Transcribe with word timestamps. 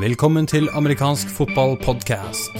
Velkommen 0.00 0.46
til 0.46 0.68
amerikansk 0.72 1.28
fotballpodkast. 1.28 2.50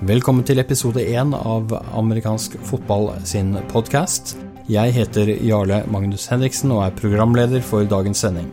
Velkommen 0.00 0.44
til 0.44 0.58
episode 0.58 1.04
én 1.04 1.36
av 1.36 1.76
amerikansk 1.92 2.56
fotball 2.64 3.12
sin 3.24 3.52
podkast. 3.68 4.45
Jeg 4.66 4.96
heter 4.96 5.28
Jarle 5.46 5.84
Magnus 5.94 6.24
Henriksen 6.26 6.72
og 6.74 6.80
er 6.82 6.94
programleder 6.98 7.62
for 7.62 7.86
dagens 7.86 8.24
sending. 8.24 8.48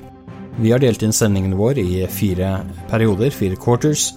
Vi 0.62 0.70
har 0.70 0.78
delt 0.84 1.02
inn 1.02 1.16
sendingen 1.16 1.56
vår 1.58 1.80
i 1.82 2.04
fire 2.06 2.60
perioder, 2.92 3.34
fire 3.34 3.58
quarters. 3.58 4.12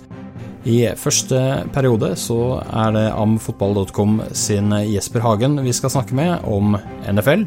I 0.68 0.90
første 1.01 1.40
periode 1.73 2.10
så 2.20 2.59
er 2.60 2.92
det 2.92 3.06
amfotball.com 3.16 4.20
sin 4.37 4.77
Jesper 4.90 5.24
Hagen 5.24 5.56
vi 5.64 5.73
skal 5.73 5.95
snakke 5.95 6.18
med 6.18 6.45
om 6.45 6.77
NFL. 7.09 7.46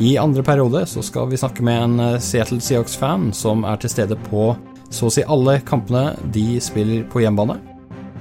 I 0.00 0.16
andre 0.24 0.46
periode 0.46 0.86
så 0.88 1.04
skal 1.04 1.28
vi 1.28 1.42
snakke 1.44 1.66
med 1.66 1.82
en 1.82 2.20
Seattle 2.20 2.62
Seahawks-fan 2.64 3.28
som 3.36 3.68
er 3.68 3.76
til 3.76 3.92
stede 3.92 4.16
på 4.30 4.54
så 4.88 5.10
å 5.10 5.12
si 5.12 5.26
alle 5.28 5.60
kampene 5.68 6.14
de 6.32 6.54
spiller 6.64 7.04
på 7.12 7.26
hjemmebane. 7.26 7.75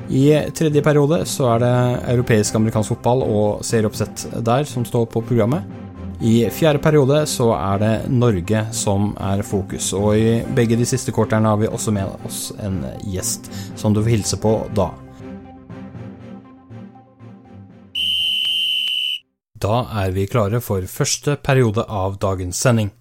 I 0.09 0.52
tredje 0.54 0.84
periode 0.86 1.23
så 1.26 1.48
er 1.55 1.64
det 1.64 1.73
europeisk-amerikansk 2.13 2.94
fotball 2.94 3.23
og 3.26 3.63
serieoppsett 3.66 4.27
der 4.46 4.68
som 4.70 4.86
står 4.86 5.08
på 5.09 5.23
programmet. 5.26 5.66
I 6.22 6.46
fjerde 6.54 6.80
periode 6.80 7.26
så 7.27 7.50
er 7.58 7.80
det 7.82 7.94
Norge 8.10 8.62
som 8.72 9.12
er 9.20 9.41
fokus, 9.44 9.91
og 9.98 10.16
i 10.18 10.44
begge 10.55 10.77
de 10.80 10.86
siste 10.88 11.12
korterne 11.12 11.49
har 11.49 11.60
vi 11.60 11.68
også 11.68 11.91
med 11.96 12.27
oss 12.27 12.54
en 12.63 12.84
gjest 13.04 13.49
som 13.76 13.94
du 13.94 14.04
får 14.04 14.13
hilse 14.13 14.40
på 14.40 14.54
da. 14.77 14.91
Da 19.66 19.82
er 20.04 20.13
vi 20.13 20.27
klare 20.29 20.62
for 20.62 20.85
første 20.85 21.35
periode 21.41 21.84
av 21.90 22.20
dagens 22.22 22.62
sending. 22.62 22.94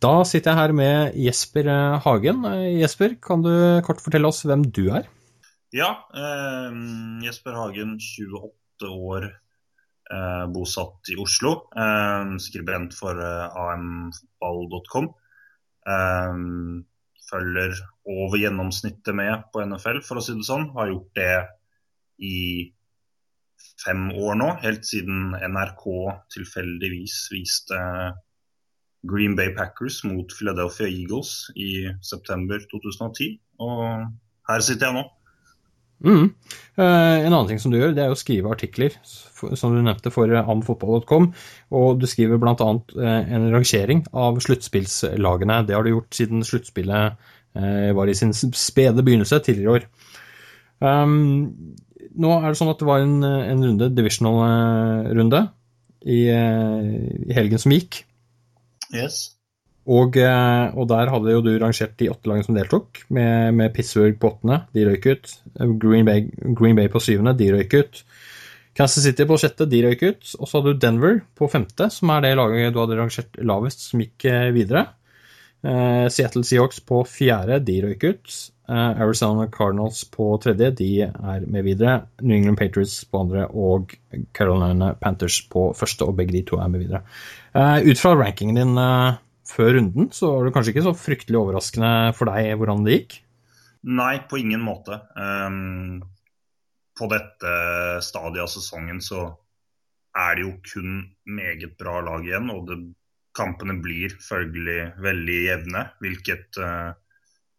Da 0.00 0.22
sitter 0.24 0.54
jeg 0.54 0.56
her 0.56 0.72
med 0.72 1.16
Jesper 1.20 1.66
Hagen. 2.00 2.46
Jesper, 2.80 3.18
kan 3.20 3.42
du 3.44 3.52
kort 3.84 4.00
fortelle 4.00 4.30
oss 4.30 4.46
hvem 4.48 4.62
du 4.72 4.86
er? 4.96 5.04
Ja, 5.76 5.90
eh, 6.16 6.78
Jesper 7.26 7.58
Hagen, 7.58 7.98
28 8.00 8.88
år, 8.88 9.26
eh, 10.10 10.46
bosatt 10.54 11.10
i 11.12 11.18
Oslo. 11.20 11.68
Eh, 11.76 12.32
skribent 12.40 12.96
for 12.96 13.20
eh, 13.20 13.58
amfotball.com. 13.66 15.10
Eh, 15.84 16.40
følger 17.28 17.76
over 18.08 18.40
gjennomsnittet 18.40 19.14
med 19.14 19.44
på 19.52 19.66
NFL, 19.66 20.00
for 20.00 20.16
å 20.16 20.24
si 20.24 20.32
det 20.32 20.48
sånn. 20.48 20.70
Har 20.78 20.94
gjort 20.94 21.12
det 21.20 21.36
i 22.24 22.40
fem 23.84 24.08
år 24.16 24.40
nå, 24.40 24.48
helt 24.64 24.88
siden 24.88 25.36
NRK 25.36 25.84
tilfeldigvis 26.32 27.20
viste 27.36 27.84
Green 29.08 29.36
Bay 29.36 29.54
Packers 29.56 30.02
mot 30.04 30.32
Philadelphia 30.36 30.88
Eagles 30.88 31.50
i 31.56 31.88
september 32.04 32.60
2010. 32.72 33.38
Og 33.60 33.80
her 34.50 34.64
sitter 34.64 34.90
jeg 34.90 34.98
nå. 34.98 35.06
Mm. 36.00 36.30
Uh, 36.80 37.18
en 37.26 37.34
annen 37.34 37.48
ting 37.50 37.60
som 37.60 37.72
du 37.72 37.76
gjør, 37.76 37.92
det 37.96 38.04
er 38.06 38.12
å 38.12 38.18
skrive 38.18 38.52
artikler, 38.52 38.94
som 39.04 39.74
du 39.74 39.82
nevnte, 39.84 40.12
for 40.12 40.32
amfotball.com. 40.40 41.28
Og 41.76 42.00
du 42.00 42.08
skriver 42.08 42.40
bl.a. 42.40 42.56
Uh, 42.56 43.20
en 43.20 43.50
rangering 43.52 44.04
av 44.16 44.40
sluttspillslagene. 44.44 45.60
Det 45.68 45.76
har 45.76 45.84
du 45.84 45.94
gjort 45.94 46.16
siden 46.16 46.44
sluttspillet 46.46 47.20
uh, 47.20 47.90
var 47.96 48.08
i 48.08 48.16
sin 48.16 48.32
spede 48.34 49.04
begynnelse 49.04 49.42
tidligere 49.44 49.68
i 49.68 49.74
år. 49.78 49.88
Um, 50.80 51.16
nå 52.16 52.36
er 52.38 52.48
det 52.48 52.58
sånn 52.58 52.72
at 52.72 52.80
det 52.80 52.88
var 52.88 53.04
en, 53.04 53.20
en 53.22 53.64
runde, 53.68 53.90
divisional-runde, 53.94 55.46
i, 56.00 56.22
i 56.32 57.34
helgen 57.36 57.60
som 57.60 57.74
gikk. 57.74 57.98
Yes. 58.94 59.36
Og, 59.90 60.16
eh, 60.20 60.66
og, 60.76 60.86
der 60.90 61.10
hadde 61.10 61.32
jo 61.32 61.40
du 61.42 61.50
rangert 61.58 61.96
de 61.98 62.10
åtte 62.12 62.28
lagene 62.28 62.46
som 62.46 62.56
deltok, 62.56 63.02
med, 63.08 63.56
med 63.56 63.72
Pittsburgh 63.74 64.18
på 64.20 64.34
åttende, 64.34 64.60
de 64.76 64.84
røyk 64.86 65.08
ut. 65.08 65.32
Green 65.82 66.06
Bay, 66.06 66.28
Green 66.58 66.78
Bay 66.78 66.90
på 66.92 67.02
syvende, 67.02 67.34
de 67.38 67.50
røyk 67.54 67.74
ut. 67.80 68.02
Kansas 68.76 69.04
City 69.04 69.26
på 69.26 69.38
sjette, 69.40 69.66
de 69.68 69.82
røyk 69.86 70.04
ut. 70.04 70.34
Og 70.38 70.46
så 70.46 70.58
hadde 70.58 70.74
du 70.74 70.84
Denver 70.84 71.20
på 71.38 71.48
femte, 71.50 71.90
som 71.92 72.12
er 72.14 72.26
det 72.26 72.36
laget 72.38 72.76
du 72.76 72.80
hadde 72.82 73.00
rangert 73.00 73.40
lavest, 73.42 73.88
som 73.88 74.04
gikk 74.04 74.28
eh, 74.30 74.50
videre. 74.54 74.86
Uh, 75.60 76.06
Seattle 76.08 76.44
Seahawks 76.46 76.80
på 76.88 77.02
fjerde, 77.08 77.58
de 77.66 77.80
røyk 77.84 78.04
ut. 78.06 78.36
Uh, 78.70 79.00
Arizona 79.02 79.48
Cardinals 79.52 80.04
på 80.08 80.30
tredje, 80.42 80.70
de 80.78 80.90
er 81.04 81.46
med 81.46 81.66
videre. 81.66 82.06
New 82.22 82.36
England 82.36 82.60
Patriots 82.60 83.02
på 83.04 83.24
andre 83.24 83.46
og 83.48 83.92
Carolina 84.36 84.94
Panthers 84.96 85.42
på 85.52 85.70
første, 85.76 86.06
og 86.08 86.16
begge 86.20 86.38
de 86.38 86.44
to 86.48 86.60
er 86.62 86.70
med 86.72 86.84
videre. 86.84 87.02
Uh, 87.52 87.82
ut 87.84 88.00
fra 88.00 88.14
rankingen 88.16 88.60
din 88.60 88.78
før 89.50 89.74
runden, 89.76 90.08
så 90.14 90.30
var 90.36 90.46
det 90.46 90.54
kanskje 90.54 90.72
ikke 90.74 90.86
så 90.86 90.94
fryktelig 90.96 91.40
overraskende 91.40 91.92
for 92.16 92.30
deg 92.30 92.54
hvordan 92.56 92.86
det 92.86 92.96
gikk? 92.96 93.18
Nei, 93.90 94.14
på 94.30 94.38
ingen 94.38 94.62
måte. 94.62 95.00
Um, 95.16 96.00
på 96.96 97.08
dette 97.10 97.52
stadiet 98.04 98.44
av 98.44 98.50
sesongen 98.52 99.00
så 99.02 99.24
er 100.16 100.36
det 100.36 100.44
jo 100.44 100.52
kun 100.66 100.96
meget 101.24 101.76
bra 101.80 102.00
lag 102.04 102.26
igjen. 102.26 102.50
og 102.52 102.66
det 102.68 102.78
kampene 103.36 103.78
blir 103.82 104.14
følgelig 104.22 104.80
veldig 105.02 105.38
jevne, 105.44 105.84
hvilket 106.02 106.60
uh, 106.60 106.92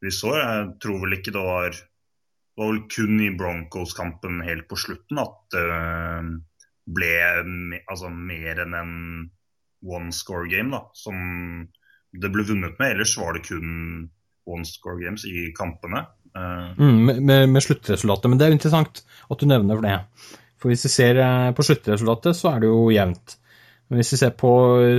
vi 0.01 0.13
så. 0.13 0.35
Jeg 0.37 0.69
tror 0.83 1.01
vel 1.03 1.17
ikke 1.17 1.33
det 1.35 1.43
var, 1.45 1.81
var 2.59 2.71
vel 2.71 2.81
kun 2.91 3.19
i 3.23 3.31
Broncos-kampen 3.37 4.41
helt 4.45 4.67
på 4.69 4.79
slutten 4.79 5.21
at 5.21 5.37
det 5.55 5.67
uh, 5.67 6.31
ble 6.91 7.11
altså, 7.85 8.09
mer 8.11 8.63
enn 8.65 8.75
en 8.75 8.95
one 9.81 10.11
score 10.13 10.49
game 10.51 10.73
da, 10.73 10.83
som 10.97 11.15
det 12.11 12.31
ble 12.33 12.45
vunnet 12.49 12.75
med. 12.81 12.97
Ellers 12.97 13.15
var 13.17 13.37
det 13.37 13.45
kun 13.47 14.09
one 14.49 14.67
score 14.67 14.99
games 14.99 15.23
i 15.29 15.51
kampene. 15.55 16.03
Uh, 16.35 16.71
mm, 16.75 17.23
med, 17.23 17.49
med, 17.51 17.63
sluttresultatet, 17.63 18.27
men 18.31 18.39
det 18.39 18.47
er 18.47 18.55
interessant 18.55 19.03
at 19.03 19.39
du 19.39 19.47
nevner 19.47 19.79
for 19.79 19.87
det. 19.87 19.97
For 20.61 20.69
hvis 20.69 20.85
vi 20.85 20.91
ser 20.93 21.17
på 21.57 21.63
sluttresultatet, 21.65 22.37
så 22.37 22.51
er 22.51 22.61
det 22.61 22.69
jo 22.69 22.89
jevnt. 22.93 23.37
Men 23.91 23.99
hvis 23.99 24.13
vi 24.13 24.21
ser 24.21 24.31
på 24.39 24.49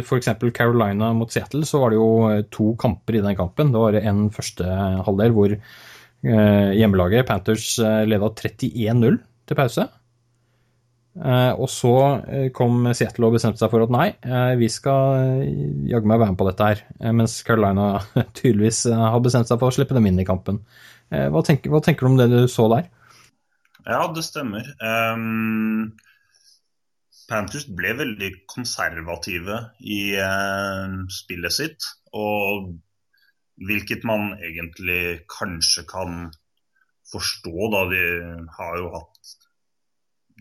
f.eks. 0.04 0.28
Carolina 0.52 1.14
mot 1.16 1.32
Seattle, 1.32 1.64
så 1.64 1.80
var 1.80 1.94
det 1.94 1.96
jo 1.96 2.08
eh, 2.28 2.42
to 2.52 2.74
kamper 2.76 3.16
i 3.16 3.22
den 3.24 3.38
kampen. 3.38 3.70
Det 3.72 3.80
var 3.80 3.96
en 3.96 4.26
første 4.34 4.68
halvdel 5.06 5.32
hvor 5.32 5.54
eh, 5.56 6.70
hjemmelaget 6.76 7.24
Panthers 7.30 7.70
eh, 7.80 8.02
leda 8.04 8.28
31-0 8.28 9.16
til 9.48 9.60
pause. 9.62 9.88
Og 11.12 11.66
så 11.68 11.90
kom 12.56 12.86
Seattle 12.96 13.28
og 13.28 13.34
bestemte 13.34 13.60
seg 13.60 13.68
for 13.68 13.84
at 13.84 13.90
nei, 13.92 14.06
vi 14.56 14.70
skal 14.72 15.42
jaggu 15.84 16.08
meg 16.08 16.22
være 16.22 16.32
med 16.32 16.38
på 16.40 16.46
dette 16.46 16.68
her. 16.70 16.80
Mens 17.12 17.34
Carolina 17.44 17.98
tydeligvis 18.38 18.86
har 18.88 19.20
bestemt 19.20 19.50
seg 19.50 19.60
for 19.60 19.68
å 19.68 19.76
slippe 19.76 19.92
dem 19.92 20.08
inn 20.08 20.22
i 20.22 20.24
kampen. 20.24 20.62
Hva 21.12 21.42
tenker, 21.44 21.68
hva 21.68 21.82
tenker 21.84 22.08
du 22.08 22.14
om 22.14 22.16
det 22.16 22.30
du 22.32 22.38
så 22.48 22.64
der? 22.72 22.88
Ja, 23.84 24.06
det 24.16 24.24
stemmer. 24.24 24.72
Um 24.80 25.92
Panthers 27.28 27.66
ble 27.70 27.92
veldig 27.98 28.30
konservative 28.50 29.58
i 29.80 30.14
eh, 30.18 30.96
spillet 31.12 31.54
sitt. 31.54 31.88
Og 32.18 32.72
hvilket 33.62 34.06
man 34.08 34.32
egentlig 34.40 35.22
kanskje 35.30 35.84
kan 35.90 36.26
forstå, 37.12 37.68
da 37.74 37.84
de 37.90 38.02
har 38.56 38.76
jo 38.80 38.90
hatt 38.96 39.32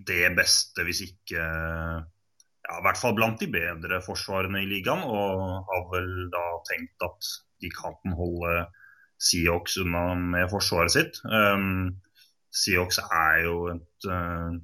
det 0.07 0.31
beste, 0.37 0.85
hvis 0.87 1.03
ikke 1.05 1.41
ja, 1.41 2.77
I 2.77 2.83
hvert 2.85 2.99
fall 2.99 3.15
blant 3.17 3.41
de 3.41 3.49
bedre 3.51 3.99
forsvarene 4.05 4.61
i 4.63 4.69
ligaen, 4.69 5.03
og 5.03 5.65
har 5.67 5.87
vel 5.91 6.11
da 6.33 6.45
tenkt 6.69 7.05
at 7.07 7.31
de 7.61 7.71
kan 7.73 8.15
holde 8.17 8.65
Seahawks 9.21 9.77
unna 9.81 10.13
med 10.15 10.49
forsvaret 10.49 10.93
sitt. 10.93 11.19
Um, 11.25 12.01
Seahawks 12.53 12.99
er 13.03 13.43
jo 13.45 13.55
et 13.73 14.07
uh, 14.09 14.55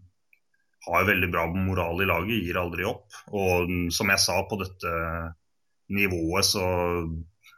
har 0.88 1.07
veldig 1.07 1.30
bra 1.34 1.45
moral 1.51 2.04
i 2.04 2.07
laget, 2.10 2.44
gir 2.45 2.60
aldri 2.62 2.88
opp. 2.88 3.07
Og 3.36 3.72
som 3.94 4.13
jeg 4.13 4.24
sa, 4.24 4.38
på 4.48 4.60
dette 4.62 4.94
nivået 5.94 6.48
så 6.48 6.68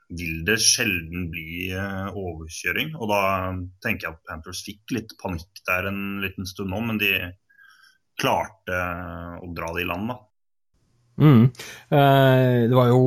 vil 0.10 0.42
det 0.46 0.58
sjelden 0.64 1.28
bli 1.30 1.70
eh, 1.70 2.08
overkjøring. 2.18 2.96
Og 2.98 3.12
da 3.12 3.22
tenker 3.84 4.08
jeg 4.08 4.16
at 4.16 4.24
Panthers 4.30 4.64
fikk 4.66 4.96
litt 4.96 5.14
panikk 5.22 5.62
der 5.70 5.92
en 5.92 6.02
liten 6.24 6.50
stund 6.50 6.74
nå, 6.74 6.82
men 6.86 7.02
de 7.02 7.14
klarte 8.20 8.80
å 9.40 9.52
dra 9.56 9.70
det 9.76 9.86
i 9.86 9.88
land, 9.90 10.12
da. 10.12 10.18
Mm. 11.20 11.44
Eh, 11.92 12.58
det 12.72 12.76
var 12.76 12.90
jo 12.90 13.02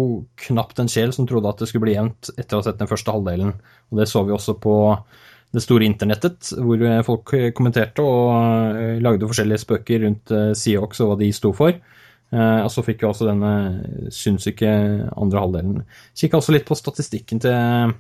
knapt 0.45 0.83
en 0.83 0.91
sjel 0.93 1.15
som 1.17 1.27
trodde 1.29 1.49
at 1.49 1.63
det 1.63 1.71
skulle 1.71 1.87
bli 1.87 1.97
jevnt 1.97 2.29
etter 2.37 2.59
å 2.59 2.61
ha 2.61 2.67
sett 2.67 2.81
den 2.81 2.91
første 2.91 3.15
halvdelen. 3.15 3.55
Og 3.91 4.01
det 4.01 4.09
så 4.11 4.23
vi 4.29 4.35
også 4.37 4.59
på 4.61 4.77
det 5.53 5.63
store 5.65 5.85
internettet, 5.85 6.53
hvor 6.65 6.83
folk 7.07 7.33
kommenterte 7.57 8.05
og 8.05 9.01
lagde 9.05 9.29
forskjellige 9.29 9.61
spøker 9.61 10.07
rundt 10.07 10.33
Seahawks 10.57 11.03
og 11.05 11.11
hva 11.11 11.19
de 11.21 11.29
sto 11.37 11.51
for. 11.57 11.77
Og 12.33 12.71
så 12.73 12.85
fikk 12.87 13.03
vi 13.03 13.09
også 13.11 13.27
denne 13.29 13.51
sinnssyke 14.17 14.71
andre 15.13 15.43
halvdelen. 15.43 15.83
Kikka 16.17 16.41
også 16.41 16.55
litt 16.57 16.65
på 16.65 16.79
statistikken 16.79 17.43
til 17.45 17.93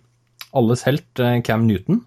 alles 0.56 0.86
helt, 0.88 1.22
Cam 1.44 1.66
Newton. 1.68 2.00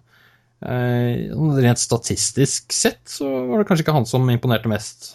Rent 0.66 1.78
statistisk 1.78 2.74
sett 2.74 3.04
så 3.06 3.30
var 3.46 3.62
det 3.62 3.68
kanskje 3.70 3.86
ikke 3.86 3.96
han 4.00 4.10
som 4.10 4.26
imponerte 4.32 4.72
mest. 4.72 5.12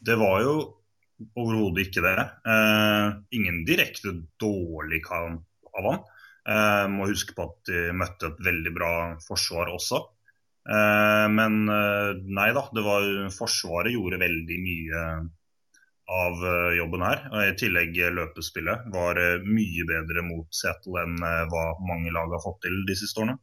Det 0.00 0.16
var 0.16 0.40
jo 0.46 0.54
overhodet 1.38 1.88
ikke 1.88 2.04
det. 2.04 2.16
Eh, 2.46 3.06
ingen 3.34 3.64
direkte 3.66 4.14
dårlig 4.40 5.02
kamp 5.06 5.44
av 5.78 5.90
han. 5.90 6.06
Eh, 6.48 6.84
må 6.92 7.08
huske 7.10 7.34
på 7.36 7.44
at 7.44 7.68
de 7.68 7.88
møtte 7.96 8.30
et 8.30 8.38
veldig 8.46 8.72
bra 8.76 8.92
forsvar 9.24 9.72
også. 9.74 10.00
Eh, 10.68 11.26
men 11.32 11.60
eh, 11.72 12.12
nei 12.38 12.48
da, 12.56 12.64
det 12.74 12.84
var 12.86 13.08
Forsvaret 13.34 13.92
gjorde 13.92 14.22
veldig 14.22 14.58
mye 14.64 15.04
av 16.18 16.44
eh, 16.50 16.74
jobben 16.80 17.04
her. 17.04 17.24
I 17.50 17.54
tillegg 17.60 18.00
løpespillet 18.16 18.88
var 18.94 19.20
eh, 19.20 19.44
mye 19.44 19.88
bedre 19.88 20.24
mot 20.24 20.48
Seattle 20.54 21.04
enn 21.04 21.16
hva 21.52 21.70
mange 21.84 22.12
lag 22.14 22.32
har 22.32 22.44
fått 22.44 22.62
til 22.66 22.84
de 22.88 22.96
siste 22.96 23.24
årene. 23.24 23.38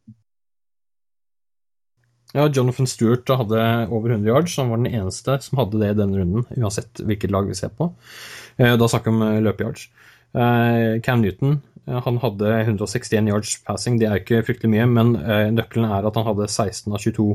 Ja, 2.36 2.50
Jonathan 2.52 2.88
Stewart 2.88 3.30
hadde 3.30 3.62
over 3.88 4.10
100 4.10 4.28
yards. 4.28 4.58
Han 4.58 4.70
var 4.74 4.82
den 4.82 4.92
eneste 4.92 5.38
som 5.46 5.62
hadde 5.62 5.80
det 5.80 5.94
i 5.94 6.00
denne 6.02 6.20
runden, 6.20 6.44
uansett 6.58 7.00
hvilket 7.00 7.32
lag 7.32 7.48
vi 7.48 7.56
ser 7.56 7.72
på. 7.78 7.88
Eh, 8.58 8.74
da 8.76 8.90
snakker 8.92 9.14
vi 9.14 9.16
om 9.16 9.24
eh, 9.24 9.44
løpeyards. 9.46 9.86
Eh, 10.36 10.98
Cam 11.06 11.24
Newton 11.24 11.62
han 11.86 12.16
hadde 12.18 12.52
161 12.64 13.28
yards 13.30 13.58
passing. 13.66 14.00
Det 14.02 14.08
er 14.10 14.22
ikke 14.22 14.44
fryktelig 14.48 14.72
mye, 14.74 14.86
men 14.90 15.12
nøkkelen 15.54 15.86
er 15.86 16.08
at 16.08 16.16
han 16.18 16.26
hadde 16.26 16.48
16 16.50 16.94
av 16.94 17.04
22 17.04 17.28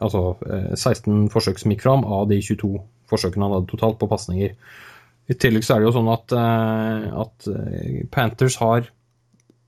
Altså 0.00 0.20
16 0.40 1.28
forsøk 1.32 1.58
som 1.60 1.72
gikk 1.72 1.82
fram 1.84 2.02
av 2.08 2.26
de 2.30 2.38
22 2.40 2.68
forsøkene 3.10 3.46
han 3.46 3.54
hadde 3.54 3.68
totalt 3.68 3.98
på 4.00 4.08
pasninger. 4.08 4.54
I 5.30 5.36
tillegg 5.38 5.66
så 5.66 5.74
er 5.74 5.82
det 5.82 5.88
jo 5.90 5.94
sånn 5.98 6.10
at, 6.12 6.34
at 7.24 7.48
Panthers 8.14 8.56
har 8.62 8.88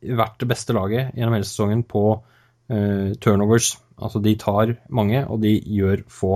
vært 0.02 0.40
det 0.42 0.48
beste 0.50 0.74
laget 0.74 1.12
gjennom 1.16 1.36
hele 1.36 1.48
sesongen 1.48 1.84
på 1.88 2.04
uh, 2.16 3.12
turnovers. 3.22 3.76
Altså 4.02 4.22
de 4.22 4.34
tar 4.40 4.74
mange, 4.90 5.22
og 5.28 5.42
de 5.44 5.54
gjør 5.60 6.02
få. 6.10 6.34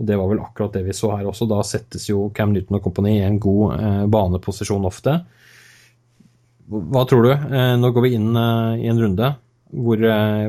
Og 0.00 0.06
Det 0.08 0.16
var 0.16 0.30
vel 0.30 0.40
akkurat 0.42 0.72
det 0.78 0.86
vi 0.86 0.96
så 0.96 1.12
her 1.16 1.28
også. 1.28 1.48
Da 1.50 1.60
settes 1.66 2.08
jo 2.08 2.30
Cam 2.34 2.54
Newton 2.54 2.78
og 2.78 2.86
kompani 2.86 3.18
i 3.18 3.26
en 3.26 3.36
god 3.42 3.74
eh, 3.76 4.04
baneposisjon 4.10 4.88
ofte. 4.88 5.18
Hva 6.72 7.04
tror 7.08 7.26
du? 7.26 7.32
Eh, 7.32 7.74
nå 7.78 7.92
går 7.92 8.06
vi 8.06 8.14
inn 8.16 8.32
i 8.32 8.88
en 8.90 9.00
runde 9.00 9.34
hvor, 9.72 10.02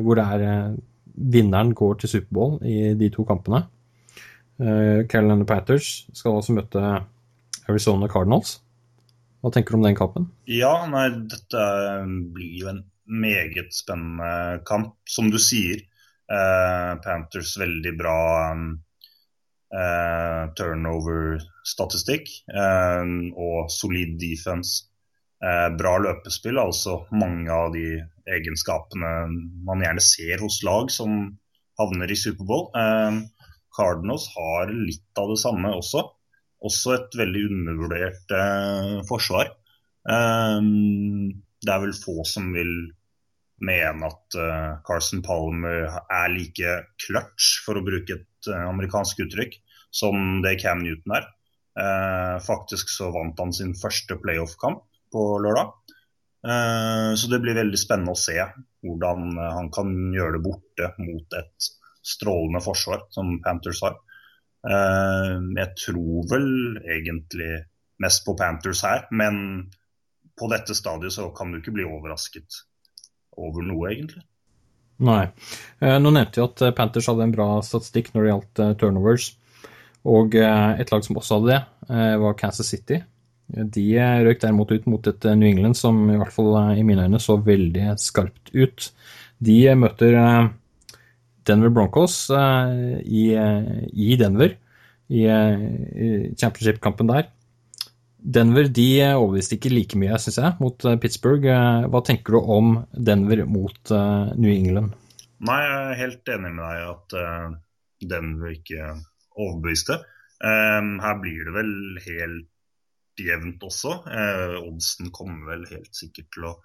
hvor 0.03 0.19
det 0.19 0.25
er 0.35 0.75
vinneren 1.13 1.71
går 1.77 2.01
til 2.01 2.11
Superbowl 2.15 2.57
i 2.67 2.93
de 2.99 3.09
to 3.13 3.23
kampene. 3.27 3.65
Carolina 4.59 5.45
Panthers 5.47 6.05
skal 6.15 6.37
også 6.37 6.55
møte 6.55 6.81
Arizona 7.69 8.09
Cardinals. 8.11 8.57
Hva 9.43 9.51
tenker 9.51 9.75
du 9.75 9.81
om 9.81 9.85
den 9.87 9.97
kampen? 9.97 10.29
Ja, 10.47 10.85
nei, 10.87 11.09
dette 11.31 11.63
blir 12.35 12.53
jo 12.61 12.69
en 12.71 12.83
meget 13.05 13.73
spennende 13.75 14.61
kamp. 14.67 14.95
Som 15.09 15.31
du 15.31 15.39
sier, 15.41 15.81
eh, 16.31 16.95
Panthers 17.03 17.57
veldig 17.59 17.93
bra 17.99 18.19
eh, 19.73 20.47
turnover-statistikk 20.55 22.31
eh, 22.55 23.03
og 23.35 23.71
solid 23.71 24.15
defense. 24.21 24.87
Eh, 25.43 25.69
bra 25.75 25.97
løpespill, 25.99 26.55
altså 26.59 27.01
mange 27.11 27.51
av 27.51 27.73
de 27.73 27.97
egenskapene 28.31 29.09
man 29.67 29.81
gjerne 29.83 30.03
ser 30.03 30.39
hos 30.39 30.61
lag 30.63 30.91
som 30.93 31.33
havner 31.79 32.11
i 32.11 32.15
Superbowl. 32.19 32.69
Eh, 32.79 33.17
Cardinals 33.75 34.29
har 34.37 34.71
litt 34.71 35.19
av 35.19 35.33
det 35.33 35.41
samme 35.41 35.73
også. 35.81 36.05
Også 36.63 36.93
et 36.95 37.17
veldig 37.19 37.41
undervurdert 37.49 38.31
eh, 38.37 39.01
forsvar. 39.09 39.51
Um, 40.03 41.43
det 41.63 41.71
er 41.71 41.81
vel 41.83 41.95
få 41.95 42.23
som 42.27 42.49
vil 42.55 42.71
mene 43.63 44.07
at 44.09 44.35
uh, 44.35 44.79
Carson 44.83 45.21
Palmer 45.23 45.85
er 46.11 46.31
like 46.33 46.73
clutch, 46.99 47.61
for 47.63 47.79
å 47.79 47.83
bruke 47.85 48.17
et 48.17 48.49
uh, 48.51 48.65
amerikansk 48.67 49.21
uttrykk, 49.23 49.55
som 49.95 50.41
det 50.43 50.57
Cam 50.63 50.83
Newton 50.83 51.15
er. 51.19 51.29
Faktisk 52.45 52.91
så 52.93 53.07
vant 53.13 53.39
han 53.41 53.53
sin 53.55 53.71
første 53.77 54.17
playoff-kamp 54.21 54.83
på 55.13 55.23
lørdag. 55.43 55.69
så 57.15 57.29
det 57.31 57.37
blir 57.39 57.55
veldig 57.55 57.77
spennende 57.79 58.11
å 58.11 58.19
se 58.19 58.35
hvordan 58.35 59.37
han 59.39 59.69
kan 59.71 59.93
gjøre 60.11 60.33
det 60.35 60.41
borte 60.43 60.89
mot 60.99 61.37
et 61.39 61.67
strålende 62.03 62.59
forsvar 62.65 63.05
som 63.15 63.37
Panthers 63.45 63.79
har. 63.85 63.95
jeg 64.65 65.69
tror 65.85 66.27
vel 66.33 66.49
egentlig 66.83 67.61
mest 68.03 68.25
på 68.25 68.35
Panthers 68.35 68.83
her, 68.83 69.05
men 69.11 69.39
på 70.39 70.49
dette 70.51 70.75
stadiet 70.75 71.15
så 71.15 71.29
kan 71.37 71.51
du 71.53 71.61
ikke 71.61 71.75
bli 71.75 71.87
overrasket 71.87 72.63
over 73.37 73.65
noe, 73.65 73.89
egentlig. 73.91 74.23
Nei. 75.03 75.23
Eh, 75.81 75.97
nå 76.01 76.11
nevnte 76.13 76.39
jeg 76.39 76.49
at 76.49 76.75
Panthers 76.77 77.09
hadde 77.09 77.25
en 77.27 77.33
bra 77.33 77.47
statistikk 77.65 78.11
når 78.13 78.21
det 78.21 78.31
gjaldt 78.31 78.61
eh, 78.63 78.75
turnovers. 78.81 79.29
Og 80.09 80.35
eh, 80.37 80.69
et 80.81 80.93
lag 80.93 81.05
som 81.05 81.17
også 81.19 81.39
hadde 81.39 81.53
det, 81.53 81.61
var 82.23 82.37
Kansas 82.39 82.69
City. 82.71 83.01
De 83.47 83.85
røk 84.25 84.41
derimot 84.41 84.71
ut 84.71 84.85
mot 84.89 85.07
et 85.11 85.25
New 85.35 85.49
England 85.49 85.77
som 85.77 85.99
i 86.09 86.17
hvert 86.17 86.33
fall 86.33 86.55
i 86.79 86.85
mine 86.87 87.05
øyne 87.05 87.19
så 87.21 87.37
veldig 87.37 87.93
skarpt 88.01 88.53
ut. 88.55 88.87
De 89.43 89.57
møter 89.75 90.15
Denver 91.45 91.73
Broncos 91.75 92.15
i, 92.31 93.25
Denver, 94.17 94.55
i 95.11 95.23
championship-kampen 96.39 97.11
der. 97.11 97.27
Denver 98.23 98.69
de 98.71 98.87
overbeviste 99.17 99.57
ikke 99.57 99.71
like 99.73 99.99
mye, 99.99 100.15
syns 100.21 100.39
jeg, 100.39 100.55
mot 100.63 100.85
eh, 100.87 100.95
Pittsburgh. 101.01 101.43
Eh, 101.43 101.87
hva 101.91 102.01
tenker 102.07 102.37
du 102.37 102.39
om 102.55 102.77
Denver 102.95 103.43
mot 103.49 103.91
eh, 103.91 104.31
New 104.39 104.51
England? 104.51 104.95
Nei, 105.43 105.59
jeg 105.59 105.81
er 105.81 105.99
helt 105.99 106.31
enig 106.31 106.53
med 106.55 106.63
deg 106.63 106.85
at 106.87 107.15
Denver 108.13 108.53
ikke 108.53 108.93
overbeviste. 109.35 109.97
Her 110.39 111.17
blir 111.19 111.49
det 111.49 111.55
vel 111.55 111.73
helt 112.05 112.47
jevnt 113.21 113.63
også. 113.65 113.99
Oddsen 114.63 115.11
kommer 115.13 115.53
vel 115.53 115.67
helt 115.71 115.93
sikkert 115.95 116.31
til 116.33 116.47
å 116.49 116.55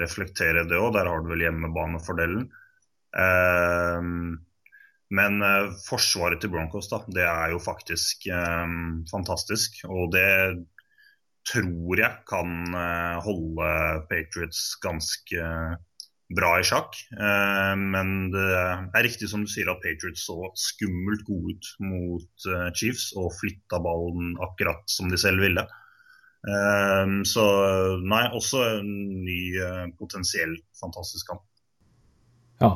reflektere 0.00 0.66
det 0.68 0.78
òg. 0.78 0.92
Der 0.96 1.10
har 1.10 1.22
du 1.22 1.30
vel 1.32 1.44
hjemmebanefordelen. 1.46 2.46
Men 5.10 5.46
forsvaret 5.82 6.38
til 6.42 6.52
Broncos 6.52 6.90
da, 6.92 7.00
det 7.10 7.26
er 7.26 7.54
jo 7.56 7.58
faktisk 7.64 8.28
fantastisk. 9.10 9.80
Og 9.90 10.12
det 10.14 10.28
tror 11.48 12.00
jeg 12.00 12.16
kan 12.28 12.50
eh, 12.76 13.16
holde 13.24 13.70
Patriots 14.10 14.74
ganske 14.82 15.46
bra 16.36 16.54
i 16.60 16.66
sjakk. 16.66 16.96
Eh, 17.16 17.74
men 17.78 18.30
det 18.34 18.46
er 18.54 19.06
riktig 19.06 19.30
som 19.30 19.44
du 19.44 19.50
sier 19.50 19.70
at 19.72 19.82
Patriots 19.82 20.26
så 20.28 20.50
skummelt 20.58 21.26
gode 21.28 21.56
ut 21.56 21.70
mot 21.82 22.48
eh, 22.50 22.70
Chiefs 22.76 23.10
og 23.18 23.32
flytta 23.38 23.82
ballen 23.82 24.34
akkurat 24.46 24.82
som 24.90 25.10
de 25.12 25.20
selv 25.20 25.46
ville. 25.46 25.66
Så 26.40 27.42
nei, 28.00 28.20
også 28.32 28.62
en 28.64 28.86
ny 29.26 29.58
potensielt 30.00 30.62
fantastisk 30.80 31.28
kamp. 31.28 31.42
Ja. 32.64 32.70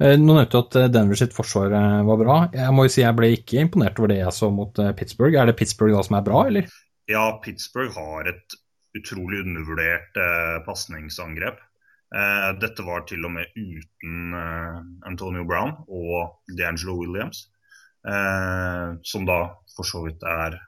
Nå 0.00 0.38
nevnte 0.38 0.54
du 0.54 0.56
at 0.62 0.94
Denver 0.94 1.20
sitt 1.20 1.36
forsvar 1.36 1.68
var 2.08 2.16
bra. 2.22 2.38
Jeg 2.56 2.72
må 2.72 2.86
jo 2.86 2.94
si 2.94 3.02
jeg 3.02 3.18
ble 3.18 3.28
ikke 3.34 3.60
imponert 3.60 4.00
over 4.00 4.14
det 4.14 4.22
jeg 4.22 4.32
så 4.32 4.48
mot 4.48 4.80
Pittsburgh. 4.96 5.36
Er 5.36 5.50
det 5.50 5.58
Pittsburgh 5.60 5.92
da 5.98 6.06
som 6.06 6.16
er 6.16 6.24
bra, 6.30 6.46
eller? 6.48 6.72
Ja, 7.12 7.26
Pittsburgh 7.44 7.92
har 7.92 8.32
et 8.32 8.56
utrolig 8.98 9.44
undervurdert 9.44 10.16
eh, 10.18 10.58
pasningsangrep. 10.66 11.60
Eh, 12.10 12.48
dette 12.58 12.82
var 12.82 13.04
til 13.06 13.22
og 13.26 13.34
med 13.36 13.52
uten 13.54 14.34
eh, 14.34 14.78
Antonio 15.06 15.44
Brown 15.46 15.76
og 15.86 16.40
D'Angelo 16.58 16.96
Williams, 16.98 17.44
eh, 18.02 18.96
som 19.06 19.28
da 19.28 19.40
for 19.76 19.86
så 19.86 20.02
vidt 20.08 20.26
er 20.26 20.58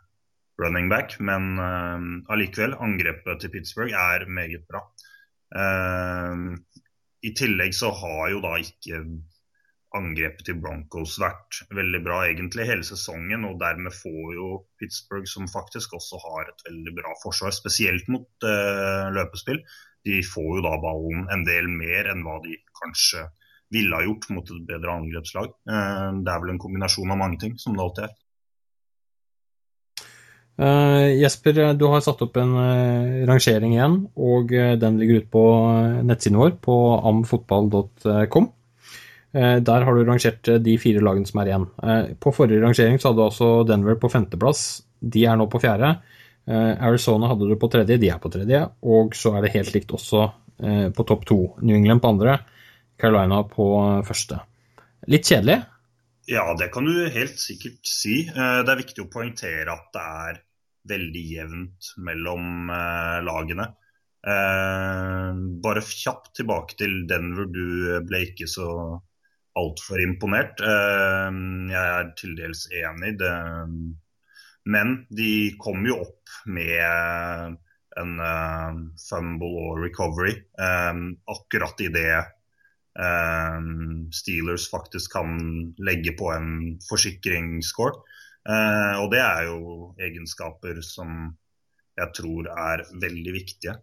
running 0.63 0.91
back. 0.93 1.19
Men 1.19 1.57
eh, 1.59 2.07
allikevel, 2.35 2.79
angrepet 2.79 3.43
til 3.43 3.55
Pittsburgh 3.57 3.97
er 3.99 4.29
meget 4.31 4.69
bra. 4.71 4.85
Eh, 5.59 6.47
I 7.27 7.35
tillegg 7.39 7.75
så 7.75 7.91
har 7.91 8.31
jo 8.31 8.43
da 8.45 8.57
ikke 8.63 9.03
angrepet 9.93 10.47
til 10.47 10.57
Broncos 10.63 11.19
vært 11.21 11.59
veldig 11.75 12.01
bra 12.05 12.23
egentlig 12.29 12.69
hele 12.69 12.87
sesongen. 12.87 13.45
Og 13.49 13.59
dermed 13.61 13.95
får 13.95 14.35
jo 14.39 14.49
Pittsburgh, 14.81 15.27
som 15.29 15.51
faktisk 15.51 15.99
også 15.99 16.21
har 16.23 16.49
et 16.49 16.67
veldig 16.69 16.95
bra 17.03 17.15
forsvar, 17.23 17.53
spesielt 17.55 18.09
mot 18.13 18.47
uh, 18.47 19.11
løpespill, 19.13 19.61
de 20.07 20.19
får 20.27 20.49
jo 20.59 20.65
da 20.65 20.75
ballen 20.83 21.29
en 21.33 21.45
del 21.47 21.69
mer 21.71 22.11
enn 22.13 22.25
hva 22.27 22.41
de 22.45 22.57
kanskje 22.83 23.29
ville 23.73 23.97
ha 23.97 24.05
gjort 24.05 24.29
mot 24.35 24.51
et 24.51 24.67
bedre 24.69 24.97
angrepslag. 24.99 25.55
Uh, 25.69 26.21
det 26.21 26.33
er 26.33 26.43
vel 26.43 26.55
en 26.55 26.61
kombinasjon 26.61 27.15
av 27.15 27.21
mange 27.21 27.41
ting, 27.41 27.57
som 27.61 27.77
det 27.77 27.85
alltid 27.87 28.09
er. 28.09 28.17
Uh, 30.61 31.09
Jesper, 31.17 31.63
du 31.75 31.87
har 31.89 32.03
satt 32.05 32.21
opp 32.23 32.37
en 32.37 32.53
uh, 32.55 33.23
rangering 33.29 33.73
igjen, 33.73 33.95
og 34.21 34.53
uh, 34.53 34.75
den 34.79 34.99
ligger 35.01 35.23
ute 35.23 35.33
på 35.33 35.45
nettsiden 36.05 36.41
vår 36.41 36.59
på 36.63 36.77
amfotball.com. 37.13 38.51
Der 39.33 39.85
har 39.87 39.97
du 39.97 40.03
rangert 40.05 40.45
de 40.61 40.73
fire 40.77 41.01
lagene 41.01 41.25
som 41.25 41.39
er 41.41 41.49
igjen. 41.49 41.63
På 42.21 42.35
forrige 42.37 42.61
rangering 42.61 42.99
så 43.01 43.09
hadde 43.09 43.23
du 43.23 43.31
også 43.31 43.47
Denver 43.65 43.97
på 43.97 44.11
femteplass. 44.13 44.83
De 45.01 45.23
er 45.25 45.39
nå 45.41 45.47
på 45.49 45.63
fjerde. 45.63 45.95
Arizona 46.47 47.29
hadde 47.31 47.47
du 47.47 47.55
på 47.61 47.69
tredje, 47.71 48.01
de 48.03 48.09
er 48.11 48.19
på 48.23 48.31
tredje. 48.33 48.59
Og 48.83 49.15
så 49.15 49.35
er 49.37 49.45
det 49.45 49.53
helt 49.55 49.75
likt 49.77 49.93
også 49.95 50.25
på 50.95 51.05
topp 51.07 51.23
to. 51.27 51.37
New 51.63 51.77
England 51.77 52.03
på 52.03 52.11
andre, 52.13 52.35
Carolina 52.99 53.41
på 53.47 53.67
første. 54.07 54.41
Litt 55.11 55.31
kjedelig? 55.31 55.61
Ja, 56.31 56.45
det 56.59 56.69
kan 56.75 56.87
du 56.87 56.99
helt 57.15 57.39
sikkert 57.39 57.87
si. 57.87 58.25
Det 58.27 58.75
er 58.75 58.83
viktig 58.83 59.05
å 59.05 59.11
poengtere 59.11 59.71
at 59.71 59.87
det 59.95 60.03
er 60.27 60.43
veldig 60.93 61.25
jevnt 61.31 61.93
mellom 62.03 62.75
lagene. 63.27 63.71
Eh, 64.23 65.31
bare 65.65 65.83
kjapt 65.83 66.37
tilbake 66.39 66.77
til 66.79 67.03
Denver. 67.11 67.49
Du 67.51 67.99
ble 68.07 68.23
ikke 68.29 68.47
så 68.51 68.69
altfor 69.59 70.03
imponert. 70.03 70.63
Eh, 70.63 71.41
jeg 71.73 71.83
er 71.99 72.13
til 72.19 72.37
dels 72.39 72.69
enig. 72.71 73.17
Det, 73.19 73.33
men 74.65 74.95
de 75.11 75.53
kom 75.61 75.87
jo 75.87 75.99
opp 76.05 76.37
med 76.47 77.59
en 78.01 78.13
uh, 78.23 78.79
fumble 78.97 79.51
og 79.67 79.83
recovery 79.83 80.37
um, 80.57 81.11
akkurat 81.29 81.83
idet 81.85 82.23
um, 82.97 84.09
Steelers 84.15 84.69
faktisk 84.73 85.19
kan 85.19 85.37
legge 85.83 86.15
på 86.17 86.31
en 86.33 86.79
forsikringsscore. 86.89 88.01
Uh, 88.49 89.03
og 89.03 89.13
det 89.13 89.21
er 89.23 89.49
jo 89.51 89.61
egenskaper 90.03 90.81
som 90.87 91.33
jeg 91.99 92.15
tror 92.17 92.49
er 92.49 92.87
veldig 93.03 93.35
viktige. 93.35 93.77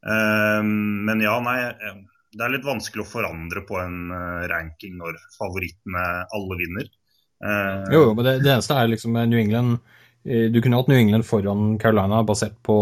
Um, 0.00 1.04
men 1.04 1.20
ja, 1.24 1.36
nei. 1.44 1.58
Eh, 1.68 2.00
det 2.30 2.44
er 2.46 2.52
litt 2.54 2.66
vanskelig 2.66 3.02
å 3.02 3.10
forandre 3.10 3.64
på 3.66 3.74
en 3.82 4.12
eh, 4.14 4.44
ranking 4.52 4.94
når 5.00 5.16
favorittene 5.34 6.04
alle 6.30 6.58
vinner. 6.60 6.86
Uh, 7.42 7.88
jo, 7.90 8.02
men 8.14 8.26
det, 8.26 8.34
det 8.44 8.52
eneste 8.52 8.76
er 8.76 8.90
liksom 8.92 9.16
New 9.16 9.40
England 9.40 9.78
eh, 9.78 9.99
Du 10.22 10.58
kunne 10.60 10.76
hatt 10.76 10.88
New 10.90 10.98
England 11.00 11.24
foran 11.24 11.78
Carolina 11.80 12.18
basert 12.28 12.58
på 12.66 12.74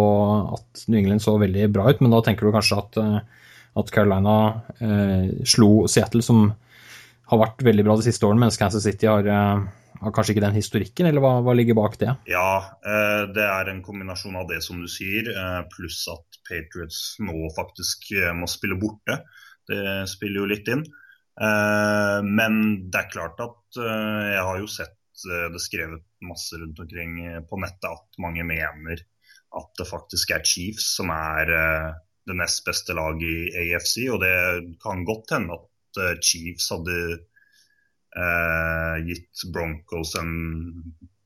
at 0.57 0.81
New 0.91 0.99
England 0.99 1.23
så 1.23 1.37
veldig 1.39 1.69
bra 1.71 1.85
ut, 1.87 2.01
men 2.03 2.11
da 2.11 2.19
tenker 2.27 2.49
du 2.49 2.55
kanskje 2.55 2.81
at, 2.81 2.99
at 3.79 3.93
Carolina 3.95 4.35
eh, 4.83 5.29
slo 5.47 5.87
Seattle, 5.87 6.25
som 6.27 6.49
har 7.31 7.43
vært 7.45 7.63
veldig 7.63 7.85
bra 7.87 7.95
de 8.01 8.09
siste 8.09 8.27
årene, 8.27 8.43
mens 8.43 8.59
Kansas 8.59 8.83
City 8.89 9.07
har 9.07 9.31
eh, 9.31 9.63
har 9.99 10.15
kanskje 10.15 10.35
ikke 10.35 10.45
den 10.45 10.59
historikken, 10.59 11.09
eller 11.09 11.23
hva, 11.23 11.33
hva, 11.43 11.55
ligger 11.57 11.77
bak 11.79 11.99
det? 12.01 12.13
Ja, 12.31 12.79
eh, 12.87 13.25
det 13.35 13.45
er 13.45 13.71
en 13.71 13.83
kombinasjon 13.87 14.39
av 14.39 14.47
det 14.51 14.61
som 14.65 14.81
du 14.83 14.89
sier, 14.91 15.31
eh, 15.33 15.61
pluss 15.73 16.05
at 16.13 16.41
Patriots 16.49 17.19
nå 17.25 17.51
faktisk 17.57 18.13
eh, 18.15 18.31
må 18.37 18.49
spille 18.51 18.79
borte. 18.81 19.21
Det 19.69 20.07
spiller 20.09 20.43
jo 20.43 20.51
litt 20.55 20.71
inn. 20.73 20.87
Men 21.39 22.55
det 22.91 22.99
er 22.99 23.11
klart 23.13 23.39
at 23.45 23.77
jeg 23.79 24.41
har 24.43 24.57
jo 24.59 24.65
sett 24.73 24.97
det 25.53 25.61
skrevet 25.61 26.03
masse 26.27 26.59
rundt 26.59 26.81
omkring 26.83 27.21
på 27.49 27.61
nettet 27.63 27.89
at 27.91 28.21
mange 28.23 28.45
mener 28.47 29.03
at 29.59 29.71
det 29.79 29.89
faktisk 29.89 30.33
er 30.35 30.45
Chiefs 30.45 30.91
som 30.99 31.13
er 31.15 31.53
det 32.29 32.37
nest 32.37 32.65
beste 32.67 32.97
laget 32.97 33.55
i 33.55 33.73
AFC. 33.73 33.97
Og 34.13 34.21
det 34.21 34.35
kan 34.83 35.07
godt 35.09 35.33
hende 35.37 35.57
at 35.57 36.21
Chiefs 36.25 36.69
hadde 36.75 36.97
eh, 38.17 38.97
gitt 39.07 39.45
Broncos 39.53 40.15
en 40.21 40.33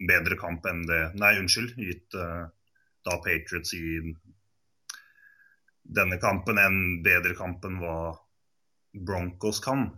bedre 0.02 0.38
kamp 0.40 0.66
enn 0.70 0.84
det 0.88 1.02
Nei, 1.20 1.34
unnskyld. 1.40 1.74
Gitt 1.78 2.18
eh, 2.18 2.44
da 3.06 3.18
Patriots 3.24 3.74
i 3.78 4.14
denne 5.82 6.18
kampen 6.22 6.60
en 6.62 6.78
bedre 7.04 7.34
kamp 7.38 7.64
enn 7.66 7.80
hva 7.82 7.96
Broncos 8.92 9.60
kan. 9.64 9.88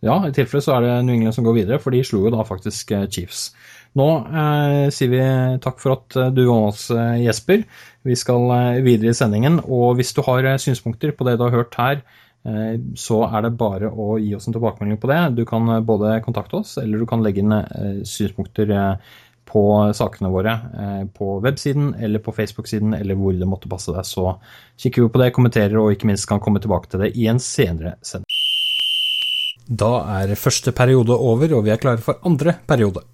Ja, 0.00 0.16
i 0.24 0.32
tilfelle 0.32 0.64
så 0.64 0.78
er 0.78 0.86
det 0.86 0.94
New 1.04 1.14
England 1.18 1.36
som 1.36 1.44
går 1.44 1.58
videre, 1.58 1.80
for 1.82 1.92
de 1.92 2.00
slo 2.06 2.24
jo 2.24 2.32
da 2.32 2.46
faktisk 2.48 2.94
eh, 2.96 3.08
Chiefs. 3.12 3.50
Nå 3.98 4.06
eh, 4.22 4.86
sier 4.94 5.10
vi 5.10 5.22
takk 5.62 5.80
for 5.82 5.96
at 5.96 6.16
eh, 6.18 6.30
du 6.34 6.44
var 6.44 6.60
med 6.62 6.70
oss, 6.70 6.86
eh, 6.94 7.22
Jesper. 7.24 7.64
Vi 8.06 8.16
skal 8.18 8.46
videre 8.86 9.10
i 9.10 9.16
sendingen, 9.18 9.58
og 9.66 9.98
hvis 9.98 10.14
du 10.14 10.22
har 10.26 10.46
synspunkter 10.62 11.12
på 11.16 11.26
det 11.26 11.36
du 11.38 11.46
har 11.48 11.56
hørt 11.56 11.78
her, 11.80 12.02
så 12.96 13.18
er 13.26 13.42
det 13.44 13.50
bare 13.60 13.90
å 13.92 14.14
gi 14.16 14.30
oss 14.32 14.46
en 14.48 14.54
tilbakemelding 14.54 14.96
på 15.02 15.10
det. 15.10 15.18
Du 15.36 15.42
kan 15.44 15.66
både 15.84 16.14
kontakte 16.24 16.62
oss, 16.62 16.70
eller 16.80 17.02
du 17.02 17.04
kan 17.04 17.20
legge 17.20 17.42
inn 17.42 17.52
synspunkter 18.08 18.72
på 19.44 19.64
sakene 19.92 20.32
våre 20.32 20.54
på 21.12 21.34
websiden 21.44 21.92
eller 22.00 22.24
på 22.24 22.32
Facebook-siden, 22.32 22.96
eller 22.96 23.20
hvor 23.20 23.36
det 23.36 23.50
måtte 23.50 23.68
passe 23.68 23.92
deg. 23.92 24.08
Så 24.08 24.38
kikker 24.80 25.04
vi 25.04 25.12
på 25.12 25.20
det, 25.20 25.34
kommenterer 25.36 25.76
og 25.82 25.92
ikke 25.92 26.08
minst 26.08 26.30
kan 26.32 26.40
komme 26.40 26.64
tilbake 26.64 26.88
til 26.88 27.04
det 27.04 27.12
i 27.12 27.28
en 27.28 27.44
senere 27.44 27.98
sending. 28.00 28.39
Da 29.70 30.00
er 30.18 30.32
første 30.34 30.72
periode 30.74 31.14
over, 31.14 31.52
og 31.54 31.62
vi 31.62 31.70
er 31.70 31.78
klare 31.78 32.02
for 32.02 32.18
andre 32.26 32.56
periode. 32.66 33.04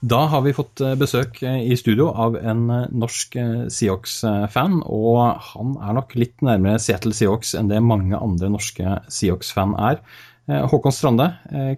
Da 0.00 0.22
har 0.32 0.40
vi 0.46 0.54
fått 0.56 0.80
eh, 0.80 0.94
besøk 0.96 1.42
eh, 1.44 1.58
i 1.68 1.76
studio 1.76 2.08
av 2.16 2.38
en 2.40 2.62
eh, 2.72 2.86
norsk 2.96 3.36
Seahawks-fan, 3.68 4.80
og 4.88 5.20
han 5.50 5.76
er 5.76 5.98
nok 6.00 6.16
litt 6.16 6.40
nærmere 6.40 6.80
Seattle 6.80 7.12
Seahawks 7.12 7.52
enn 7.60 7.68
det 7.68 7.82
mange 7.84 8.16
andre 8.16 8.48
norske 8.56 8.96
Seahawks-fan 9.12 9.76
er. 9.76 10.00
Håkon 10.50 10.90
Strande, 10.90 11.28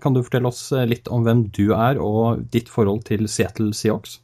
kan 0.00 0.14
du 0.14 0.22
fortelle 0.22 0.48
oss 0.48 0.70
litt 0.88 1.10
om 1.12 1.26
hvem 1.26 1.42
du 1.52 1.74
er 1.76 1.98
og 2.00 2.46
ditt 2.54 2.70
forhold 2.72 3.02
til 3.10 3.26
Seattle 3.28 3.74
Seahawks? 3.76 4.20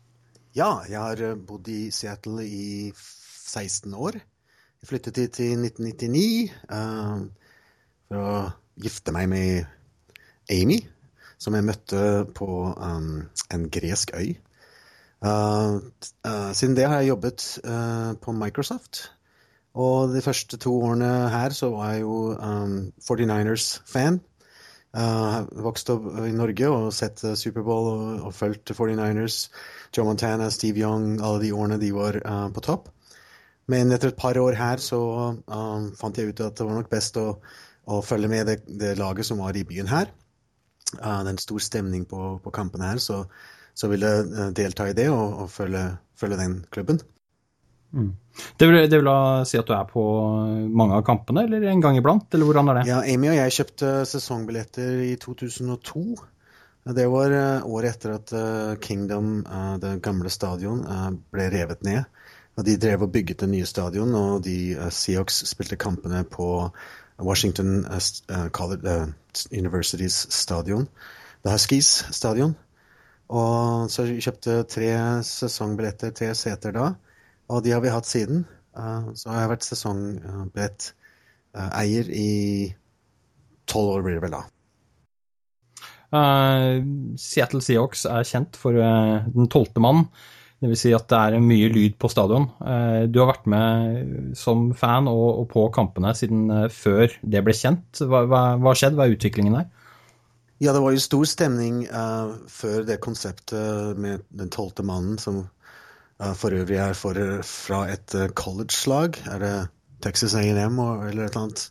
Ja, 0.57 0.79
jeg 0.89 1.03
har 1.03 1.37
bodd 1.37 1.69
i 1.69 1.91
Seattle 1.93 2.47
i 2.47 2.89
16 2.95 3.93
år. 3.93 4.23
Jeg 4.79 4.89
flyttet 4.93 5.17
hit 5.19 5.39
i 5.43 5.49
1999 5.59 6.53
uh, 6.71 7.25
for 8.07 8.19
å 8.23 8.35
gifte 8.79 9.15
meg 9.15 9.27
med 9.33 9.67
Amy, 10.55 10.79
som 11.39 11.57
jeg 11.59 11.67
møtte 11.67 12.03
på 12.37 12.49
um, 12.71 13.25
en 13.51 13.65
gresk 13.75 14.15
øy. 14.15 14.37
Uh, 15.19 15.83
uh, 16.23 16.51
siden 16.55 16.77
det 16.79 16.87
har 16.87 17.01
jeg 17.03 17.11
jobbet 17.11 17.47
på 18.23 18.35
Microsoft. 18.39 19.09
Og 19.79 20.15
de 20.15 20.23
første 20.23 20.59
to 20.63 20.73
årene 20.79 21.11
her 21.31 21.55
så 21.55 21.73
var 21.75 21.93
jeg 21.93 22.05
jo 22.07 22.35
um, 22.35 22.79
49ers-fan. 23.03 24.21
Uh, 24.97 25.43
vokst 25.67 25.91
opp 25.93 26.07
i 26.25 26.33
Norge 26.33 26.71
og 26.73 26.93
sett 26.97 27.21
Superbowl 27.37 27.91
og, 27.91 28.07
og 28.31 28.35
fulgt 28.35 28.73
49ers. 28.73 29.49
Joe 29.97 30.07
Montana, 30.07 30.49
Steve 30.55 30.81
Young, 30.81 31.19
alle 31.19 31.43
de 31.45 31.53
årene 31.53 31.81
de 31.83 31.91
var 31.95 32.23
uh, 32.23 32.47
på 32.55 32.65
topp. 32.65 32.89
Men 33.69 33.93
etter 33.93 34.13
et 34.13 34.19
par 34.19 34.39
år 34.41 34.57
her 34.57 34.81
så 34.81 35.01
um, 35.45 35.91
fant 35.99 36.17
jeg 36.17 36.33
ut 36.33 36.41
at 36.45 36.57
det 36.57 36.65
var 36.65 36.79
nok 36.79 36.89
best 36.93 37.19
å, 37.21 37.27
å 37.89 38.01
følge 38.05 38.31
med 38.33 38.49
det, 38.49 38.63
det 38.81 38.95
laget 39.01 39.29
som 39.29 39.43
var 39.45 39.57
i 39.57 39.67
byen 39.69 39.91
her 39.91 40.09
uh, 40.97 41.21
det 41.23 41.29
er 41.29 41.35
en 41.35 41.43
stor 41.43 41.63
stemning 41.63 42.07
på, 42.09 42.39
på 42.45 42.55
kampene 42.55 42.93
her, 42.93 43.03
så, 43.03 43.23
så 43.77 43.91
vil 43.93 44.07
jeg 44.07 44.27
uh, 44.33 44.49
delta 44.57 44.89
i 44.89 44.97
det 44.97 45.09
og, 45.13 45.45
og 45.45 45.53
følge, 45.53 45.85
følge, 46.19 46.41
den 46.41 46.59
klubben. 46.73 47.01
Mm. 47.93 48.11
Det, 48.61 48.69
vil, 48.69 48.83
det 48.91 49.01
vil 49.01 49.13
si 49.49 49.59
at 49.61 49.69
du 49.69 49.75
er 49.77 49.87
på 49.89 50.03
mange 50.77 50.99
av 50.99 51.05
kampene, 51.07 51.47
eller 51.47 51.69
en 51.71 51.85
gang 51.85 51.97
iblant? 51.97 52.29
eller 52.35 52.49
hvordan 52.49 52.73
er 52.73 52.81
det? 52.81 52.89
Ja, 52.91 52.99
Amy 53.01 53.31
og 53.33 53.39
jeg 53.39 53.57
kjøpte 53.57 53.93
sesongbilletter 54.09 55.07
i 55.07 55.15
2002. 55.21 56.05
Det 56.97 57.05
var 57.13 57.33
uh, 57.37 57.69
året 57.69 57.97
etter 57.97 58.17
at 58.17 58.33
uh, 58.37 58.77
Kingdom, 58.81 59.43
det 59.81 59.99
gamle 60.05 60.33
stadion, 60.33 60.85
ble 61.33 61.51
revet 61.53 61.85
ned. 61.85 62.05
Og 62.59 62.67
De 62.67 62.75
drev 62.81 63.03
og 63.07 63.13
bygget 63.15 63.41
det 63.45 63.51
nye 63.53 63.67
stadion, 63.67 64.15
og 64.19 64.45
de 64.45 64.91
Seahawks 64.91 65.45
spilte 65.47 65.77
kampene 65.79 66.25
på 66.27 66.71
Washington 67.23 67.87
uh, 67.87 68.49
College, 68.51 68.83
uh, 68.83 69.07
Universitys 69.53 70.27
stadion. 70.35 70.89
The 71.45 71.53
Huskies 71.55 72.05
stadion. 72.11 72.57
Og 73.29 73.91
så 73.93 74.07
kjøpte 74.09 74.63
tre 74.71 74.87
sesongbilletter, 75.27 76.11
tre 76.17 76.35
seter 76.35 76.73
da. 76.75 76.93
Og 77.53 77.65
de 77.65 77.71
har 77.75 77.81
vi 77.85 77.89
hatt 77.93 78.07
siden. 78.09 78.47
Uh, 78.77 79.13
så 79.15 79.31
har 79.31 79.41
jeg 79.43 79.51
vært 79.53 79.69
sesongbilletteier 79.69 82.07
i 82.15 82.75
tolv 83.69 83.89
år, 83.97 84.03
blir 84.07 84.15
det 84.19 84.25
vel 84.25 84.37
da. 84.39 84.43
Uh, 86.09 86.81
Seattle 87.21 87.63
Seahawks 87.63 88.07
er 88.09 88.25
kjent 88.25 88.57
for 88.57 88.73
uh, 88.73 89.29
den 89.35 89.49
tolvte 89.53 89.81
mann. 89.85 90.09
Dvs. 90.59 90.81
Si 90.81 90.91
at 90.95 91.07
det 91.11 91.19
er 91.19 91.43
mye 91.43 91.69
lyd 91.71 91.95
på 92.03 92.11
stadion. 92.11 92.49
Eh, 92.67 93.05
du 93.07 93.21
har 93.23 93.31
vært 93.31 93.47
med 93.51 94.33
som 94.39 94.73
fan 94.75 95.07
og, 95.11 95.45
på 95.53 95.69
kampene 95.75 96.11
siden 96.19 96.49
eh, 96.51 96.67
før 96.73 97.13
det 97.23 97.43
ble 97.47 97.55
kjent. 97.55 98.01
Hva 98.03 98.25
har 98.65 98.81
skjedd? 98.81 98.99
Hva 98.99 99.07
er 99.07 99.15
utviklingen 99.15 99.55
der? 99.61 99.69
Ja, 100.59 100.73
det 100.75 100.83
var 100.83 100.91
jo 100.91 100.99
stor 100.99 101.29
stemning 101.31 101.85
uh, 101.87 102.35
før 102.51 102.83
det 102.83 102.99
konseptet 102.99 103.99
med 104.03 104.25
den 104.35 104.51
tolvte 104.51 104.83
mannen, 104.83 105.15
som 105.23 105.45
uh, 105.45 106.33
for 106.35 106.51
øvrig 106.51 106.81
er 106.83 106.97
for, 106.99 107.15
fra 107.47 107.85
et 107.93 108.17
uh, 108.19 108.27
college-lag. 108.35 109.21
Er 109.31 109.45
det 109.45 109.53
Texas 110.03 110.35
A&M 110.35 110.81
eller 110.83 111.05
et 111.07 111.15
eller 111.15 111.39
annet? 111.45 111.63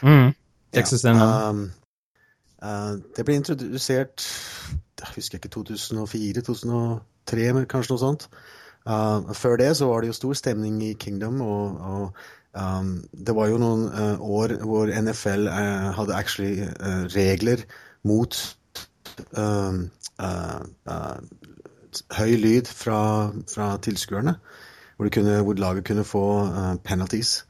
Mm, 0.00 0.32
Texas 0.72 1.04
A&M. 1.04 1.20
Ja, 1.20 1.50
um, 1.52 3.02
det 3.12 3.26
ble 3.28 3.36
introdusert 3.36 4.24
jeg 5.02 5.10
husker 5.16 5.38
ikke 5.38 5.50
2004-2003, 5.56 7.64
kanskje 7.70 7.92
noe 7.92 8.02
sånt. 8.02 8.22
Uh, 8.82 9.30
før 9.34 9.56
det 9.60 9.76
så 9.78 9.86
var 9.86 10.02
det 10.02 10.08
jo 10.10 10.18
stor 10.18 10.34
stemning 10.38 10.82
i 10.82 10.92
Kingdom, 10.98 11.40
og, 11.40 11.80
og 11.80 12.12
um, 12.58 13.04
det 13.14 13.34
var 13.36 13.46
jo 13.50 13.58
noen 13.62 13.84
uh, 13.90 14.22
år 14.22 14.48
hvor 14.66 14.90
NFL 14.90 15.42
uh, 15.50 15.90
hadde 15.98 16.18
actually 16.18 16.54
regler 17.14 17.58
mot 18.06 18.56
høy 22.16 22.32
lyd 22.40 22.66
fra, 22.66 23.30
fra 23.52 23.76
tilskuerne, 23.82 24.34
hvor, 24.96 25.08
hvor, 25.42 25.54
laget 25.58 25.86
kunne 25.86 26.04
få 26.06 26.24
penalties 26.84 27.44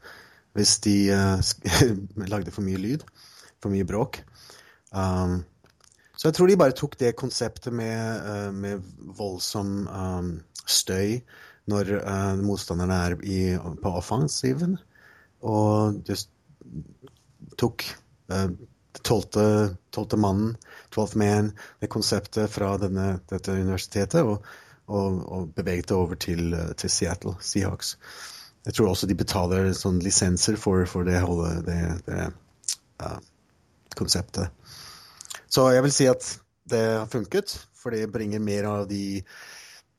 hvis 0.53 0.77
de 0.85 0.95
lagde 2.33 2.51
for 2.53 2.61
mye 2.61 2.77
lyd, 2.77 3.01
for 3.61 3.69
mye 3.73 3.85
bråk. 3.89 4.21
Um, 4.93 5.41
så 6.23 6.29
jeg 6.29 6.35
tror 6.37 6.47
de 6.47 6.55
bare 6.55 6.71
tok 6.71 6.93
det 7.01 7.09
konseptet 7.19 7.73
med, 7.75 8.53
med 8.55 8.83
voldsom 9.17 9.73
um, 9.91 10.29
støy 10.63 11.17
når 11.67 11.89
uh, 11.97 12.37
motstanderne 12.39 12.99
er 13.09 13.15
i, 13.27 13.39
på 13.59 13.91
offensiven. 13.99 14.77
Og 15.43 15.99
just 16.07 16.31
tok 17.59 17.83
uh, 18.31 18.47
tolvte, 19.03 20.15
mannen, 20.15 20.55
twelfth 20.95 21.19
man, 21.19 21.51
det 21.83 21.91
konseptet 21.91 22.55
fra 22.55 22.71
denne, 22.79 23.17
dette 23.27 23.59
universitetet, 23.59 24.23
og, 24.23 24.47
og, 24.87 25.19
og 25.27 25.51
beveget 25.59 25.91
det 25.91 25.97
over 25.97 26.15
til, 26.15 26.55
til, 26.79 26.87
Seattle 27.01 27.35
Seahawks. 27.43 27.97
Jeg 28.63 28.79
tror 28.79 28.93
også 28.93 29.11
de 29.11 29.19
betaler 29.19 29.73
sånn 29.75 29.99
lisenser 29.99 30.55
for, 30.55 30.87
for 30.87 31.03
det, 31.03 31.19
det, 31.67 31.79
det 32.07 32.31
uh, 33.03 33.19
konseptet. 33.99 34.62
Så 35.53 35.67
jeg 35.75 35.85
vil 35.85 35.93
si 35.93 36.07
at 36.09 36.25
det 36.69 36.81
har 36.81 37.09
funket, 37.11 37.53
for 37.77 37.93
det 37.93 38.09
bringer 38.13 38.41
mer 38.41 38.65
av 38.69 38.87
de 38.89 39.21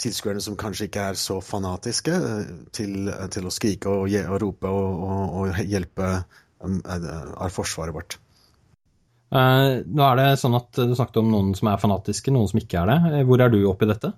tilskuerne 0.03 0.43
som 0.43 0.57
kanskje 0.59 0.89
ikke 0.89 1.05
er 1.13 1.19
så 1.19 1.39
fanatiske, 1.45 2.15
eh, 2.15 2.53
til, 2.75 3.09
eh, 3.13 3.27
til 3.31 3.47
å 3.47 3.53
skrike 3.55 3.93
og, 3.93 4.11
og 4.11 4.41
rope 4.43 4.71
og, 4.71 5.05
og, 5.07 5.37
og 5.39 5.63
hjelpe 5.63 6.11
um, 6.65 6.81
av 6.89 7.53
forsvaret 7.55 7.95
vårt. 7.95 8.19
Uh, 9.35 9.83
nå 9.87 10.03
er 10.07 10.19
det 10.21 10.27
sånn 10.39 10.55
at 10.55 10.69
Du 10.77 10.93
snakket 10.95 11.17
om 11.19 11.31
noen 11.33 11.55
som 11.59 11.67
er 11.73 11.81
fanatiske, 11.83 12.31
noen 12.35 12.51
som 12.51 12.61
ikke 12.61 12.83
er 12.83 12.91
det. 12.93 13.23
Hvor 13.27 13.43
er 13.43 13.51
du 13.51 13.61
oppi 13.71 13.89
dette? 13.91 14.13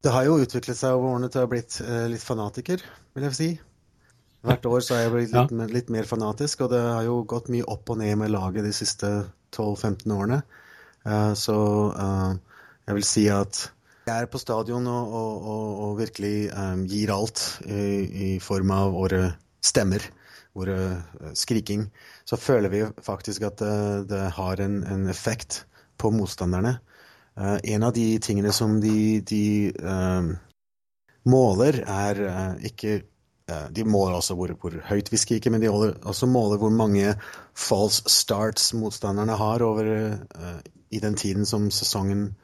Det 0.00 0.12
har 0.12 0.26
jo 0.26 0.40
utviklet 0.40 0.76
seg 0.76 0.96
over 0.96 1.14
årene 1.14 1.28
til 1.32 1.42
å 1.42 1.44
ha 1.44 1.50
blitt 1.52 1.76
uh, 1.84 2.06
litt 2.08 2.24
fanatiker, 2.24 2.84
vil 3.16 3.28
jeg 3.28 3.36
si. 3.36 3.50
Hvert 4.48 4.64
år 4.64 4.80
så 4.80 4.96
har 4.96 5.04
jeg 5.04 5.12
blitt 5.12 5.34
litt, 5.36 5.52
ja. 5.52 5.68
litt, 5.68 5.92
mer 5.92 6.08
fanatisk, 6.08 6.64
og 6.64 6.72
det 6.72 6.80
har 6.80 7.04
jo 7.04 7.20
gått 7.28 7.52
mye 7.52 7.66
opp 7.68 7.92
og 7.92 8.00
ned 8.00 8.16
med 8.22 8.32
laget 8.32 8.64
de 8.64 8.72
siste 8.72 9.10
12-15 9.52 10.14
årene. 10.16 10.40
Uh, 11.06 11.32
så 11.38 11.56
jeg 12.86 12.96
vil 12.96 13.06
si 13.06 13.26
at 13.32 13.66
jeg 14.08 14.24
er 14.24 14.30
på 14.32 14.40
stadion 14.40 14.86
og, 14.90 15.12
og, 15.14 15.44
og, 15.52 15.66
og 15.84 15.98
virkelig 16.00 16.50
um, 16.50 16.82
gir 16.88 17.12
alt 17.14 17.42
i, 17.62 17.84
i, 18.26 18.30
form 18.42 18.72
av 18.74 18.94
våre 18.96 19.20
stemmer, 19.62 20.02
våre 20.56 20.76
skriking, 21.36 21.84
så 22.26 22.38
føler 22.40 22.72
vi 22.72 22.80
faktisk 23.04 23.44
at 23.46 23.60
det, 23.60 24.08
det 24.10 24.22
har 24.34 24.62
en, 24.64 24.80
en, 24.82 25.04
effekt 25.12 25.60
på 26.00 26.10
motstanderne. 26.10 26.78
En 27.38 27.84
av 27.86 27.92
de 27.94 28.18
tingene 28.24 28.50
som 28.52 28.80
de, 28.82 29.20
de 29.22 29.44
måler, 31.28 31.78
er 31.86 32.22
ikke 32.66 32.96
de 33.74 33.84
måler 33.84 34.18
også 34.18 34.34
hvor, 34.38 34.52
hvor, 34.60 34.74
høyt 34.88 35.10
vi 35.12 35.18
skriker, 35.20 35.50
men 35.50 35.62
de 35.62 35.70
også 35.70 36.28
måler 36.30 36.60
hvor 36.60 36.72
mange 36.74 37.14
false 37.56 38.02
starts 38.10 38.72
motstanderne 38.74 39.36
har 39.36 39.64
over, 39.66 39.88
i 40.90 40.98
den 40.98 41.16
tiden 41.16 41.46
som 41.46 41.70
sesongen 41.70 42.34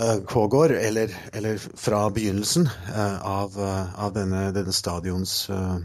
uh, 0.00 0.20
pågår, 0.28 0.72
eller, 0.72 1.08
eller, 1.32 1.58
fra 1.58 2.08
begynnelsen 2.10 2.66
uh, 2.66 3.26
av, 3.26 3.58
uh, 3.58 4.04
av, 4.04 4.14
denne, 4.14 4.50
denne 4.54 4.72
stadions 4.72 5.50
uh, 5.50 5.78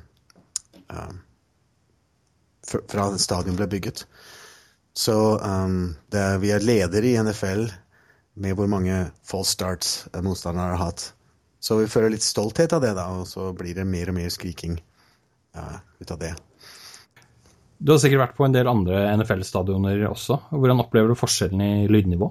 Fra 2.69 3.17
stadion 3.17 3.55
ble 3.57 3.65
bygget. 3.67 4.03
Så 4.93 5.37
um, 5.41 5.95
det, 6.13 6.25
vi 6.41 6.51
er 6.53 6.61
ledere 6.61 7.07
i 7.09 7.17
NFL 7.17 7.63
med 8.37 8.53
hvor 8.57 8.69
mange 8.69 9.07
false 9.25 9.55
starts 9.57 9.93
motstanderne 10.13 10.75
har 10.75 10.83
hatt. 10.83 11.05
Så 11.59 11.75
vi 11.81 11.89
føler 11.91 12.13
litt 12.15 12.23
stolthet 12.23 12.71
av 12.75 12.83
det, 12.83 12.93
da, 12.95 13.09
og 13.19 13.27
så 13.27 13.49
blir 13.55 13.75
det 13.75 13.87
mer 13.87 14.11
og 14.11 14.15
mer 14.15 14.29
skriking 14.31 14.77
ut 15.99 16.11
av 16.13 16.19
det. 16.21 16.31
Du 17.79 17.93
har 17.93 17.99
sikkert 18.03 18.23
vært 18.25 18.35
på 18.35 18.43
en 18.43 18.55
del 18.55 18.67
andre 18.67 19.05
NFL-stadioner 19.15 20.01
også. 20.09 20.35
Hvordan 20.51 20.83
opplever 20.83 21.11
du 21.11 21.19
forskjellen 21.19 21.61
i 21.63 21.87
lydnivå? 21.91 22.27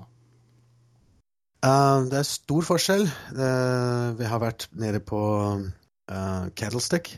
Uh, 1.64 2.04
det 2.10 2.20
er 2.20 2.28
stor 2.28 2.66
forskjell. 2.68 3.06
Uh, 3.32 4.12
vi 4.18 4.28
har 4.28 4.42
vært 4.42 4.68
nede 4.78 5.00
på 5.02 5.22
uh, 5.56 6.44
Cattlestick 6.58 7.16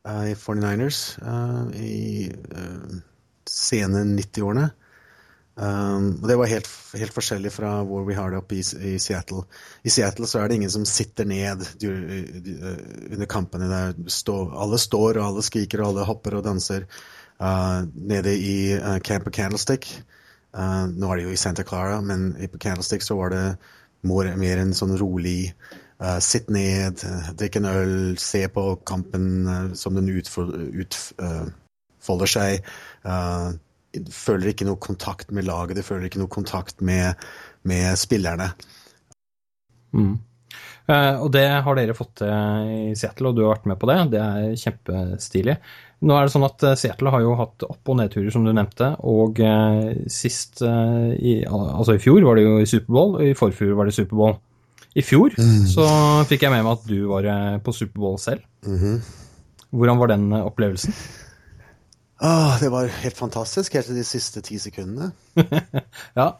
i 0.00 0.32
49ers 0.32 0.98
i 1.76 2.30
sene 3.44 4.00
90-årene. 4.16 4.70
Um, 5.60 6.14
og 6.22 6.28
det 6.30 6.36
var 6.40 6.48
helt, 6.48 6.68
helt, 6.96 7.12
forskjellig 7.12 7.50
fra 7.52 7.72
hvor 7.84 8.06
vi 8.06 8.14
har 8.16 8.30
det 8.32 8.38
oppe 8.38 8.56
i, 8.56 8.62
i, 8.62 8.94
Seattle. 9.02 9.42
I 9.84 9.92
Seattle 9.92 10.28
så 10.30 10.40
er 10.40 10.48
det 10.48 10.60
ingen 10.60 10.72
som 10.72 10.86
sitter 10.88 11.28
ned 11.28 11.66
under 11.84 13.28
kampene. 13.28 13.82
Stå, 14.08 14.38
alle 14.56 14.78
står, 14.80 15.18
og 15.18 15.26
alle 15.26 15.44
skriker, 15.44 15.82
og 15.82 15.92
alle 15.92 16.08
hopper 16.08 16.38
og 16.38 16.46
danser. 16.46 16.88
nede 17.94 18.32
i 18.36 18.56
Camp 19.04 19.26
of 19.26 19.32
Candlestick 19.32 19.88
Uh, 20.50 20.88
nå 20.90 21.10
er 21.10 21.20
det 21.20 21.28
jo 21.28 21.34
i 21.34 21.38
Santa 21.38 21.62
Clara, 21.62 22.00
men 22.02 22.32
på 22.50 22.58
Candlestick 22.58 23.04
så 23.06 23.14
var 23.20 23.30
det 23.30 23.44
mer, 24.02 24.32
mer 24.40 24.58
en 24.58 24.74
sånn 24.74 24.96
rolig 24.98 25.52
uh, 26.02 26.18
Sitt 26.24 26.50
ned, 26.50 27.04
uh, 27.06 27.30
drikk 27.38 27.60
en 27.60 27.68
øl, 27.70 27.92
se 28.18 28.42
på 28.50 28.64
kampen 28.88 29.28
uh, 29.46 29.68
som 29.78 29.94
den 29.98 30.10
utfolder 30.10 30.96
seg. 32.34 32.66
seg. 32.66 33.60
Føler 34.14 34.52
ikke 34.52 34.68
noe 34.68 34.80
kontakt 34.82 35.30
med 35.34 35.48
laget, 35.48 35.76
de 35.78 35.86
føler 35.86 36.08
ikke 36.08 36.22
noe 36.22 36.32
kontakt 36.32 36.82
med, 36.84 37.18
med 37.66 37.98
spillerne. 37.98 38.52
Mm. 39.90 40.18
og 40.90 41.28
det 41.34 41.48
har 41.66 41.74
dere 41.74 41.94
fått 41.98 42.20
til 42.20 42.30
i 42.90 42.94
Seattle, 42.98 43.30
og 43.30 43.36
du 43.36 43.42
har 43.42 43.56
vært 43.56 43.70
med 43.70 43.78
på 43.80 43.88
det. 43.90 43.98
Det 44.12 44.20
er 44.22 44.58
kjempestilig. 44.58 45.56
Nå 46.00 46.16
er 46.16 46.26
det 46.26 46.32
sånn 46.32 46.46
at 46.46 46.62
eh, 46.64 46.76
Seattle 46.80 47.12
har 47.12 47.20
jo 47.24 47.34
hatt 47.36 47.64
opp- 47.66 47.90
og 47.92 47.98
nedturer, 47.98 48.30
som 48.32 48.44
du 48.46 48.52
nevnte. 48.56 48.94
Og 49.08 49.40
uh, 49.44 49.90
sist 50.08 50.62
uh, 50.64 51.12
i, 51.12 51.42
Altså 51.44 51.96
i 51.96 52.00
fjor 52.00 52.24
var 52.24 52.38
det 52.38 52.46
jo 52.46 52.54
i 52.60 52.68
Superbowl, 52.68 53.18
og 53.18 53.26
i 53.26 53.36
forfjor 53.36 53.74
var 53.76 53.88
det 53.88 53.96
Superbowl. 53.98 54.38
I 54.96 55.04
fjor 55.06 55.36
mm. 55.36 55.66
så 55.70 55.86
fikk 56.26 56.46
jeg 56.46 56.54
med 56.54 56.64
meg 56.64 56.72
at 56.72 56.86
du 56.88 56.96
var 57.10 57.28
på 57.62 57.74
Superbowl 57.76 58.16
selv. 58.18 58.40
Mm 58.66 58.78
-hmm. 58.78 58.96
Hvordan 59.70 59.98
var 59.98 60.06
den 60.06 60.32
opplevelsen? 60.32 60.94
Ah, 62.20 62.58
det 62.60 62.68
var 62.68 62.90
helt 63.00 63.16
fantastisk 63.16 63.74
helt 63.74 63.88
til 63.88 63.96
de 63.96 64.04
siste 64.04 64.42
ti 64.44 64.58
sekundene. 64.60 65.12
ja. 66.18 66.30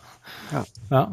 ja. 0.53 0.65
ja. 0.91 1.05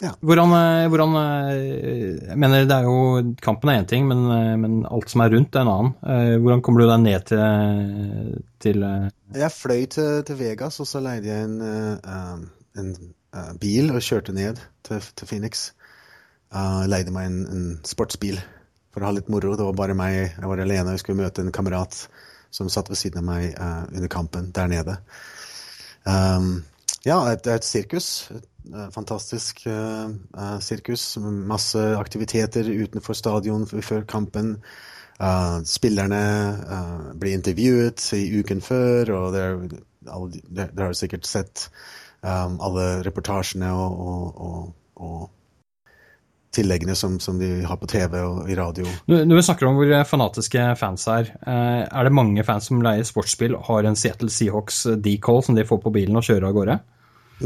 Ja. 0.00 0.14
Hvordan, 0.24 0.52
eh, 0.56 0.88
hvordan, 0.88 1.16
eh, 1.16 2.28
Jeg 2.28 2.38
mener, 2.38 2.64
det 2.64 2.72
er 2.72 2.86
jo 2.88 3.34
Kampen 3.42 3.68
er 3.68 3.82
én 3.82 3.86
ting, 3.86 4.06
men, 4.08 4.24
eh, 4.32 4.56
men, 4.56 4.86
alt 4.86 5.10
som 5.10 5.20
er 5.20 5.34
rundt, 5.34 5.54
er 5.54 5.60
en 5.60 5.68
annen. 5.68 6.40
Hvordan 6.40 6.62
kommer 6.62 6.80
du 6.80 6.86
deg 6.88 7.00
ned 7.00 7.26
til, 7.28 8.40
til 8.58 8.86
Jeg 9.36 9.52
fløy 9.52 9.86
til, 9.86 10.22
til, 10.24 10.38
Vegas, 10.38 10.80
og 10.80 10.86
så 10.86 11.00
leide 11.04 11.28
jeg 11.28 11.44
en, 11.44 11.60
en, 11.60 12.94
en 13.36 13.58
bil 13.60 13.92
og 13.92 14.00
kjørte 14.00 14.32
ned 14.32 14.56
til, 14.82 15.00
til 15.00 15.26
Phoenix. 15.28 15.72
Jeg 16.50 16.88
leide 16.88 17.12
meg 17.12 17.28
en, 17.28 17.44
en, 17.46 17.68
sportsbil 17.84 18.40
for 18.90 19.04
å 19.04 19.10
ha 19.10 19.14
litt 19.14 19.28
moro. 19.28 19.52
Det 19.54 19.68
var 19.68 19.76
bare 19.76 19.94
meg, 19.94 20.32
jeg 20.32 20.48
var 20.48 20.64
alene. 20.64 20.96
Jeg 20.96 21.04
skulle 21.04 21.20
møte 21.20 21.44
en 21.44 21.52
kamerat 21.52 22.06
som 22.50 22.68
satt 22.68 22.90
ved 22.90 22.98
siden 22.98 23.22
av 23.22 23.28
meg 23.28 23.54
under 23.58 24.08
kampen 24.10 24.50
der 24.54 24.70
nede. 24.70 24.96
Um, 26.04 26.64
ja, 27.04 27.20
det 27.34 27.46
er 27.46 27.60
et 27.60 27.68
sirkus. 27.68 28.30
Et 28.34 28.50
Eh, 28.74 28.90
fantastisk 28.90 29.66
uh, 29.66 30.58
sirkus. 30.60 31.16
Masse 31.22 31.78
aktiviteter 31.96 32.68
utenfor 32.70 33.14
stadion 33.14 33.66
før 33.66 34.04
kampen. 34.04 34.56
Uh, 35.20 35.60
spillerne 35.68 36.20
uh, 36.64 37.10
blir 37.20 37.36
intervjuet 37.36 38.12
i 38.16 38.22
uken 38.40 38.62
før, 38.64 39.10
og 39.12 39.34
dere 39.34 40.86
har 40.86 40.94
sikkert 40.96 41.28
sett 41.28 41.66
um, 42.22 42.56
alle 42.64 43.02
reportasjene 43.04 43.68
og, 43.68 44.00
og, 44.00 44.40
og, 44.40 44.70
og 44.96 45.28
tilleggene 46.54 46.96
som, 46.98 47.20
som, 47.22 47.38
de 47.38 47.62
har 47.62 47.78
på 47.78 47.86
TV 47.90 48.16
og 48.24 48.48
i 48.50 48.56
radio. 48.58 48.86
Når 49.06 49.36
vi 49.38 49.42
snakker 49.46 49.68
om 49.68 49.76
hvor 49.78 49.92
fanatiske 50.08 50.64
fans 50.80 51.06
er, 51.10 51.30
er 51.46 52.06
det 52.06 52.14
mange 52.14 52.42
fans 52.46 52.66
som 52.70 52.82
leier 52.82 53.06
sportsbil 53.06 53.54
og 53.54 53.68
har 53.68 53.86
en 53.86 53.98
Seattle 53.98 54.32
Seahawks 54.34 54.82
decall 54.98 55.44
som 55.46 55.58
de 55.58 55.66
får 55.68 55.78
på 55.84 55.92
bilen 55.94 56.18
og 56.18 56.26
kjører 56.26 56.48
av 56.48 56.56
gårde? 56.56 56.76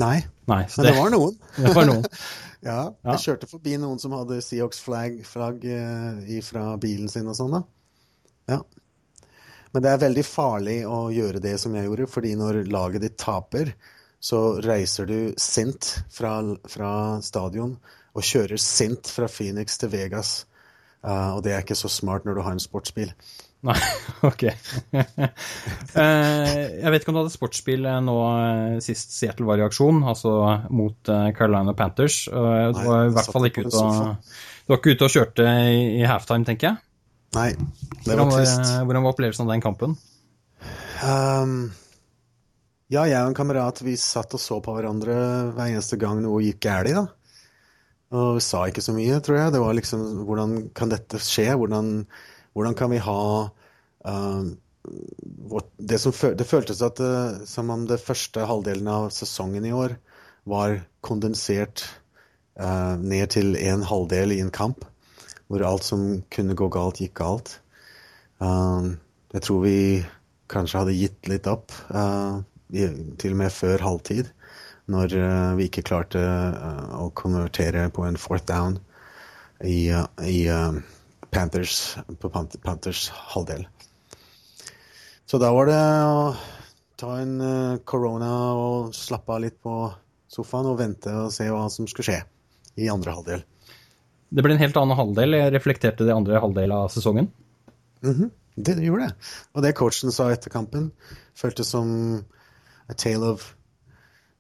Nei, 0.00 0.16
Nei 0.50 0.62
men 0.66 0.86
det, 0.88 0.94
var 0.96 1.12
noen. 1.12 1.36
det 1.60 1.74
var 1.76 1.88
noen. 1.88 2.06
ja, 2.68 2.78
jeg 3.10 3.24
kjørte 3.26 3.50
forbi 3.50 3.76
noen 3.80 4.00
som 4.02 4.14
hadde 4.16 4.40
Seahawks-flagg 4.42 5.68
eh, 5.68 6.40
fra 6.46 6.64
bilen 6.80 7.12
sin 7.12 7.28
og 7.30 7.38
sånn, 7.38 7.58
da. 7.58 7.62
Ja. 8.54 8.62
Men 9.74 9.82
det 9.84 9.90
er 9.90 10.04
veldig 10.04 10.24
farlig 10.26 10.78
å 10.86 11.08
gjøre 11.14 11.42
det 11.42 11.56
som 11.62 11.74
jeg 11.74 11.88
gjorde, 11.88 12.08
fordi 12.10 12.34
når 12.38 12.62
laget 12.70 13.02
ditt 13.02 13.18
taper, 13.18 13.72
så 14.22 14.60
reiser 14.62 15.08
du 15.10 15.18
sint 15.40 15.96
fra, 16.14 16.38
fra 16.70 16.92
stadion 17.24 17.74
og 18.14 18.22
kjører 18.22 18.61
sint 18.62 19.11
fra 19.11 19.27
Phoenix 19.31 19.79
til 19.81 19.90
Vegas 19.92 20.44
Uh, 21.05 21.37
og 21.37 21.42
det 21.44 21.53
er 21.53 21.61
ikke 21.61 21.77
så 21.77 21.90
smart 21.92 22.24
når 22.24 22.38
du 22.38 22.42
har 22.46 22.55
en 22.57 22.62
sportsbil. 22.62 23.11
Nei, 23.64 23.77
ok. 24.31 24.46
uh, 24.48 25.03
jeg 26.81 26.92
vet 26.92 27.03
ikke 27.03 27.12
om 27.12 27.18
du 27.18 27.20
hadde 27.22 27.35
sportsbil 27.35 27.85
nå 28.05 28.16
sist 28.85 29.12
Seattle 29.16 29.48
var 29.48 29.61
i 29.61 29.66
aksjon, 29.66 30.00
altså 30.09 30.33
mot 30.72 31.12
Carolina 31.37 31.77
Panthers. 31.77 32.24
Du 32.31 32.81
var 32.88 33.11
i 33.11 33.12
hvert 33.12 33.33
fall 33.37 33.50
ikke 33.50 33.66
ute 33.66 33.85
og, 33.85 34.35
du 34.64 34.77
ikke 34.79 34.96
ute 34.96 35.09
og 35.09 35.12
kjørte 35.12 35.48
i, 35.68 36.03
halftime, 36.09 36.48
tenker 36.48 36.70
jeg? 36.70 36.81
Nei, 37.35 37.48
det 38.07 38.16
var 38.16 38.31
trist. 38.31 38.68
Hvordan 38.87 39.05
var 39.05 39.12
opplevelsen 39.12 39.44
av 39.44 39.53
den 39.53 39.64
kampen? 39.64 39.96
Um, 41.05 41.57
ja, 42.88 43.03
jeg 43.11 43.18
og 43.18 43.33
en 43.33 43.37
kamerat 43.37 43.83
vi 43.85 43.98
satt 44.00 44.37
og 44.38 44.40
så 44.40 44.61
på 44.64 44.72
hverandre 44.72 45.16
hver 45.53 45.66
eneste 45.66 45.98
gang 46.00 46.22
noe 46.24 46.40
gikk 46.46 46.62
galt. 46.64 47.11
Og 48.14 48.38
sa 48.44 48.62
ikke 48.68 48.85
så 48.85 48.94
mye, 48.94 49.18
tror 49.24 49.40
jeg. 49.40 49.55
Det 49.55 49.62
var 49.62 49.77
liksom 49.77 50.05
Hvordan 50.29 50.55
kan 50.77 50.92
dette 50.92 51.20
skje? 51.22 51.48
Hvordan, 51.59 52.05
hvordan 52.55 52.77
kan 52.79 52.92
vi 52.92 53.03
ha 53.03 53.22
uh, 53.48 54.44
det, 55.79 55.98
som, 55.98 56.12
det 56.12 56.46
føltes 56.46 56.83
at, 56.85 57.00
uh, 57.00 57.42
som 57.48 57.72
om 57.74 57.87
det 57.90 58.03
første 58.03 58.46
halvdelen 58.46 58.90
av 58.90 59.11
sesongen 59.14 59.66
i 59.66 59.74
år 59.74 59.96
var 60.48 60.83
kondensert 61.05 61.87
uh, 62.61 62.94
ned 63.00 63.33
til 63.35 63.57
en 63.59 63.83
halvdel 63.87 64.37
i 64.37 64.42
en 64.44 64.55
kamp. 64.55 64.85
Hvor 65.48 65.64
alt 65.66 65.87
som 65.87 66.22
kunne 66.33 66.57
gå 66.57 66.70
galt, 66.72 67.03
gikk 67.03 67.18
galt. 67.20 67.59
jeg 68.40 69.42
tror 69.44 69.61
vi 69.61 70.05
kanskje 70.50 70.81
hadde 70.81 70.94
gitt 70.96 71.29
litt 71.29 71.46
opp, 71.46 71.72
til 71.92 73.35
og 73.35 73.38
med 73.38 73.53
før 73.53 73.85
halvtid 73.85 74.31
når 74.90 75.14
uh, 75.16 75.55
vi 75.59 75.68
ikke 75.68 75.85
klarte 75.87 76.20
uh, 76.20 77.05
å 77.05 77.09
konvertere 77.16 77.87
på 77.94 78.05
en 78.05 78.18
fourth 78.20 78.47
down 78.49 78.79
i, 79.64 79.88
uh, 79.90 80.05
i 80.20 80.44
Panthers, 81.33 81.97
på 82.20 82.31
Panthers 82.31 83.09
halvdel. 83.33 83.64
Så 85.25 85.40
da 85.40 85.51
var 85.57 85.70
det 85.70 85.81
å 85.81 86.18
ta 87.01 87.16
en 87.18 87.40
korona 87.88 88.31
og 88.55 88.92
slappe 88.94 89.35
av 89.35 89.40
litt 89.42 89.57
på 89.64 89.88
sofaen 90.31 90.68
og 90.70 90.79
vente 90.79 91.11
og 91.25 91.33
se 91.35 91.49
hva 91.51 91.64
som 91.73 91.88
skulle 91.90 92.07
skje 92.07 92.20
i 92.85 92.90
andre 92.92 93.16
halvdel. 93.16 93.42
Det 94.35 94.44
ble 94.44 94.55
en 94.55 94.62
helt 94.62 94.79
annen 94.79 94.99
halvdel. 94.99 95.37
Jeg 95.38 95.55
reflekterte 95.55 96.07
det 96.07 96.14
andre 96.14 96.42
halvdel 96.42 96.75
av 96.77 96.88
sesongen? 96.92 97.33
Mm 98.05 98.14
-hmm. 98.14 98.31
Det 98.55 98.79
gjorde 98.85 99.09
det. 99.09 99.14
Og 99.55 99.62
det 99.62 99.75
coachen 99.75 100.12
sa 100.12 100.31
etter 100.31 100.51
kampen, 100.51 100.92
føltes 101.35 101.68
som 101.68 102.25
a 102.88 102.94
tale 102.94 103.33
of 103.33 103.55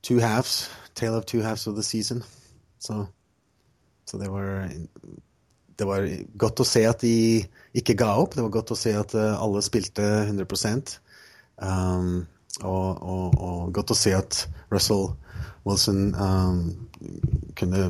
two 0.04 0.20
halves, 0.20 0.68
tale 0.94 1.16
of 1.16 1.26
two 1.26 1.40
halves 1.42 1.66
of 1.66 1.76
the 1.76 1.82
season. 1.82 2.22
Så, 2.78 3.06
så 4.04 4.18
det 4.20 4.28
var 4.28 4.68
det 5.78 5.86
var 5.88 6.06
godt 6.38 6.62
å 6.62 6.66
se 6.68 6.84
at 6.86 7.02
de 7.02 7.42
ikke 7.76 7.96
ga 7.98 8.12
opp. 8.22 8.36
Det 8.36 8.44
var 8.44 8.54
godt 8.54 8.74
å 8.74 8.78
se 8.78 8.94
at 8.96 9.14
eh, 9.18 9.34
alle 9.34 9.62
spilte 9.64 10.04
100 10.28 10.46
um, 11.58 12.26
og, 12.62 12.88
og, 13.02 13.34
og, 13.34 13.62
godt 13.74 13.94
å 13.94 13.98
se 13.98 14.14
at 14.14 14.44
Russell 14.70 15.08
Wilson 15.66 16.12
um, 16.14 16.60
kunne 17.58 17.88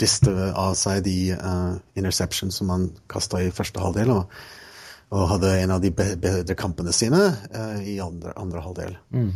riste 0.00 0.30
av 0.52 0.76
seg 0.78 1.02
de 1.08 1.34
uh, 1.34 1.74
interceptions 1.98 2.60
som 2.60 2.70
han 2.70 2.90
kasta 3.10 3.42
i 3.42 3.52
første 3.54 3.82
halvdel, 3.82 4.12
og, 4.14 4.38
og, 5.10 5.26
hadde 5.34 5.56
en 5.62 5.74
av 5.74 5.82
de 5.82 5.90
bedre 5.94 6.56
kampene 6.58 6.94
sine 6.94 7.20
uh, 7.32 7.80
i 7.82 7.98
andre, 8.04 8.36
andre 8.40 8.62
halvdel. 8.62 8.96
Mm. 9.16 9.34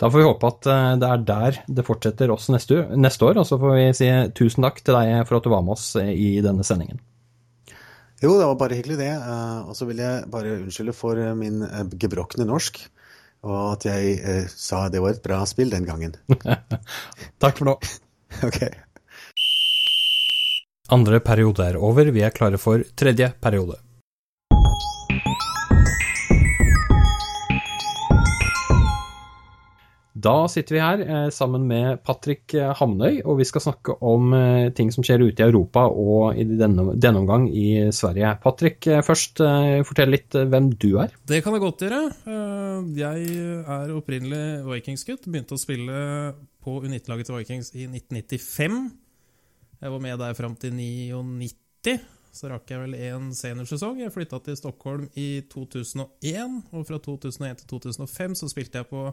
Da 0.00 0.10
får 0.10 0.20
vi 0.20 0.26
håpe 0.26 0.50
at 0.50 0.68
eh, 0.70 0.92
det 1.00 1.10
er 1.10 1.24
der 1.28 1.58
det 1.78 1.86
fortsetter 1.86 2.32
også 2.34 2.54
neste, 2.54 2.80
neste 2.98 3.28
år. 3.28 3.40
Og 3.42 3.48
så 3.48 3.58
får 3.60 3.74
vi 3.76 3.84
si 3.96 4.10
tusen 4.36 4.66
takk 4.66 4.80
til 4.82 4.98
deg 4.98 5.26
for 5.28 5.38
at 5.38 5.46
du 5.46 5.52
var 5.52 5.64
med 5.66 5.76
oss 5.76 5.92
eh, 6.00 6.12
i 6.12 6.30
denne 6.44 6.66
sendingen. 6.66 7.02
Jo, 8.22 8.38
det 8.38 8.48
var 8.48 8.58
bare 8.60 8.78
hyggelig, 8.78 8.98
det. 9.02 9.12
Eh, 9.12 9.60
og 9.68 9.76
så 9.78 9.88
vil 9.90 10.02
jeg 10.02 10.26
bare 10.32 10.56
unnskylde 10.62 10.96
for 10.96 11.20
min 11.38 11.62
gebrokne 12.00 12.48
norsk. 12.48 12.82
Og 13.44 13.60
at 13.74 13.84
jeg 13.84 14.48
sa 14.48 14.86
det 14.88 15.02
var 15.04 15.12
et 15.12 15.24
bra 15.24 15.42
spill 15.48 15.74
den 15.74 15.84
gangen. 15.84 16.16
takk 17.42 17.60
for 17.60 17.68
nå. 17.68 17.76
ok. 18.48 18.60
Andre 20.94 21.20
periode 21.24 21.66
er 21.68 21.76
over. 21.80 22.08
Vi 22.12 22.24
er 22.24 22.32
klare 22.32 22.60
for 22.60 22.80
tredje 22.96 23.34
periode. 23.44 23.83
Da 30.24 30.46
sitter 30.48 30.76
vi 30.76 30.80
her 30.80 31.02
eh, 31.04 31.26
sammen 31.34 31.66
med 31.68 31.98
Patrick 32.04 32.54
eh, 32.56 32.70
Hamnøy, 32.78 33.18
og 33.28 33.36
vi 33.42 33.46
skal 33.48 33.60
snakke 33.60 33.96
om 34.04 34.32
eh, 34.32 34.70
ting 34.76 34.88
som 34.94 35.04
skjer 35.04 35.20
ute 35.20 35.42
i 35.42 35.44
Europa 35.44 35.84
og 35.90 36.38
i 36.40 36.46
denne, 36.48 36.94
omgang 37.20 37.44
i 37.52 37.92
Sverige. 37.92 38.30
Patrick, 38.40 38.88
først 39.04 39.42
fortell 39.88 40.14
litt 40.14 40.32
hvem 40.32 40.70
du 40.80 40.94
er. 41.02 41.12
Det 41.28 41.42
kan 41.44 41.56
jeg 41.56 41.64
godt 41.64 41.84
gjøre. 41.84 42.00
Jeg 42.96 43.36
er 43.76 43.92
opprinnelig 43.92 44.64
Vikings-gutt. 44.66 45.28
Begynte 45.28 45.58
å 45.58 45.60
spille 45.60 46.00
på 46.64 46.78
U19-laget 46.80 47.28
til 47.28 47.38
Vikings 47.38 47.70
i 47.76 47.84
1995. 47.90 48.80
Jeg 49.84 49.92
var 49.92 50.02
med 50.06 50.18
der 50.24 50.38
fram 50.38 50.56
til 50.56 50.72
99. 50.78 51.98
Så 52.34 52.48
rakk 52.50 52.72
jeg 52.72 52.80
vel 52.80 52.96
én 52.96 53.28
seniorsesong. 53.36 54.00
Jeg 54.00 54.14
flytta 54.14 54.40
til 54.42 54.56
Stockholm 54.58 55.04
i 55.20 55.44
2001, 55.52 56.58
og 56.72 56.88
fra 56.88 56.98
2001 56.98 57.60
til 57.60 57.70
2005 57.76 58.40
så 58.40 58.50
spilte 58.50 58.80
jeg 58.80 58.90
på 58.90 59.06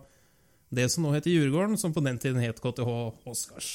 det 0.71 0.87
som 0.91 1.03
nå 1.03 1.11
heter 1.15 1.33
Djurgården, 1.33 1.77
som 1.77 1.93
på 1.93 2.03
den 2.03 2.19
tiden 2.21 2.39
het 2.43 2.61
KTH 2.63 2.89
Oscars. 3.27 3.71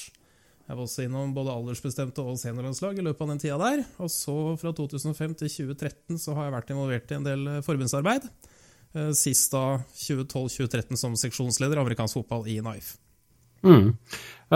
Jeg 0.67 0.75
var 0.75 0.83
også 0.83 1.05
innom 1.05 1.31
både 1.35 1.53
aldersbestemte 1.55 2.25
og 2.27 2.39
seniorlandslag 2.41 2.99
i 2.99 3.05
løpet 3.07 3.23
av 3.23 3.29
den 3.31 3.43
tida 3.43 3.59
der. 3.61 3.85
Og 4.03 4.11
så 4.11 4.35
fra 4.59 4.73
2005 4.75 5.37
til 5.43 5.53
2013 5.53 6.19
så 6.19 6.35
har 6.35 6.49
jeg 6.49 6.57
vært 6.57 6.73
involvert 6.75 7.13
i 7.13 7.19
en 7.21 7.27
del 7.27 7.45
eh, 7.53 7.63
forbundsarbeid. 7.63 8.27
Eh, 8.97 9.13
sist 9.15 9.55
da 9.55 9.79
2012-2013 9.95 10.99
som 10.99 11.15
seksjonsleder 11.21 11.79
amerikansk 11.85 12.19
fotball 12.19 12.49
i 12.51 12.59
NIFE. 12.65 12.97
Mm. 13.67 13.95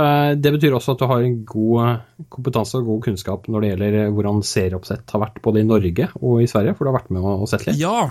Eh, 0.01 0.33
det 0.35 0.55
betyr 0.57 0.75
også 0.75 0.97
at 0.97 1.05
du 1.05 1.07
har 1.13 1.29
god 1.53 2.27
kompetanse 2.33 2.81
og 2.81 2.91
god 2.91 3.07
kunnskap 3.07 3.47
når 3.47 3.63
det 3.63 3.73
gjelder 3.73 4.13
hvordan 4.17 4.43
serieoppsett 4.47 5.15
har 5.15 5.27
vært 5.29 5.43
både 5.47 5.63
i 5.63 5.69
Norge 5.69 6.11
og 6.19 6.43
i 6.43 6.51
Sverige, 6.51 6.75
for 6.75 6.89
du 6.89 6.91
har 6.91 6.99
vært 6.99 7.15
med 7.15 7.23
og 7.23 7.47
sett 7.51 7.69
litt? 7.69 7.79
Ja, 7.79 8.09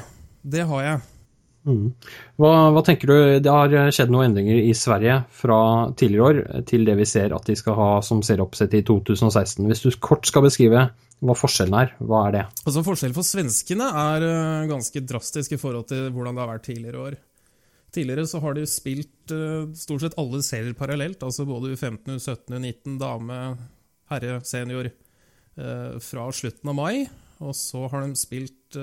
det 0.47 0.69
har 0.71 0.85
jeg. 0.87 1.07
Mm. 1.67 1.91
Hva, 2.39 2.51
hva, 2.71 2.81
tenker 2.87 3.09
du, 3.11 3.17
Det 3.43 3.51
har 3.51 3.91
skjedd 3.91 4.11
noen 4.13 4.29
endringer 4.29 4.61
i 4.63 4.71
Sverige 4.77 5.19
fra 5.35 5.59
tidligere 5.99 6.29
år 6.29 6.63
til 6.69 6.85
det 6.87 6.95
vi 7.01 7.07
ser 7.09 7.35
at 7.35 7.45
de 7.49 7.55
skal 7.59 7.75
ha 7.77 7.89
som 8.05 8.23
serieoppsett 8.25 8.77
i 8.79 8.83
2016. 8.87 9.67
Hvis 9.67 9.83
du 9.83 9.91
kort 9.99 10.29
skal 10.29 10.45
beskrive 10.47 10.87
hva 11.19 11.35
forskjellen 11.35 11.75
er, 11.75 11.89
hva 11.99 12.21
er 12.29 12.35
det? 12.37 12.43
Altså 12.63 12.83
Forskjellen 12.85 13.17
for 13.17 13.27
svenskene 13.27 13.89
er 14.05 14.23
eh, 14.23 14.69
ganske 14.71 15.01
drastisk 15.03 15.57
i 15.57 15.59
forhold 15.59 15.89
til 15.89 16.07
hvordan 16.15 16.37
det 16.37 16.45
har 16.45 16.53
vært 16.53 16.65
tidligere 16.69 17.03
år. 17.09 17.17
Tidligere 17.91 18.27
så 18.29 18.39
har 18.43 18.55
de 18.55 18.63
spilt 18.69 19.33
uh, 19.33 19.65
stort 19.73 20.03
sett 20.03 20.15
alle 20.21 20.43
serier 20.45 20.75
parallelt, 20.77 21.23
altså 21.25 21.41
både 21.49 21.71
U15, 21.73 22.19
U17, 22.19 22.53
U19, 22.53 22.99
dame, 23.01 23.37
herre, 24.11 24.35
senior, 24.45 24.91
uh, 25.57 25.97
fra 26.05 26.27
slutten 26.29 26.69
av 26.69 26.77
mai. 26.77 27.07
Og 27.41 27.55
så 27.57 27.87
har 27.89 28.05
de 28.05 28.19
spilt 28.19 28.77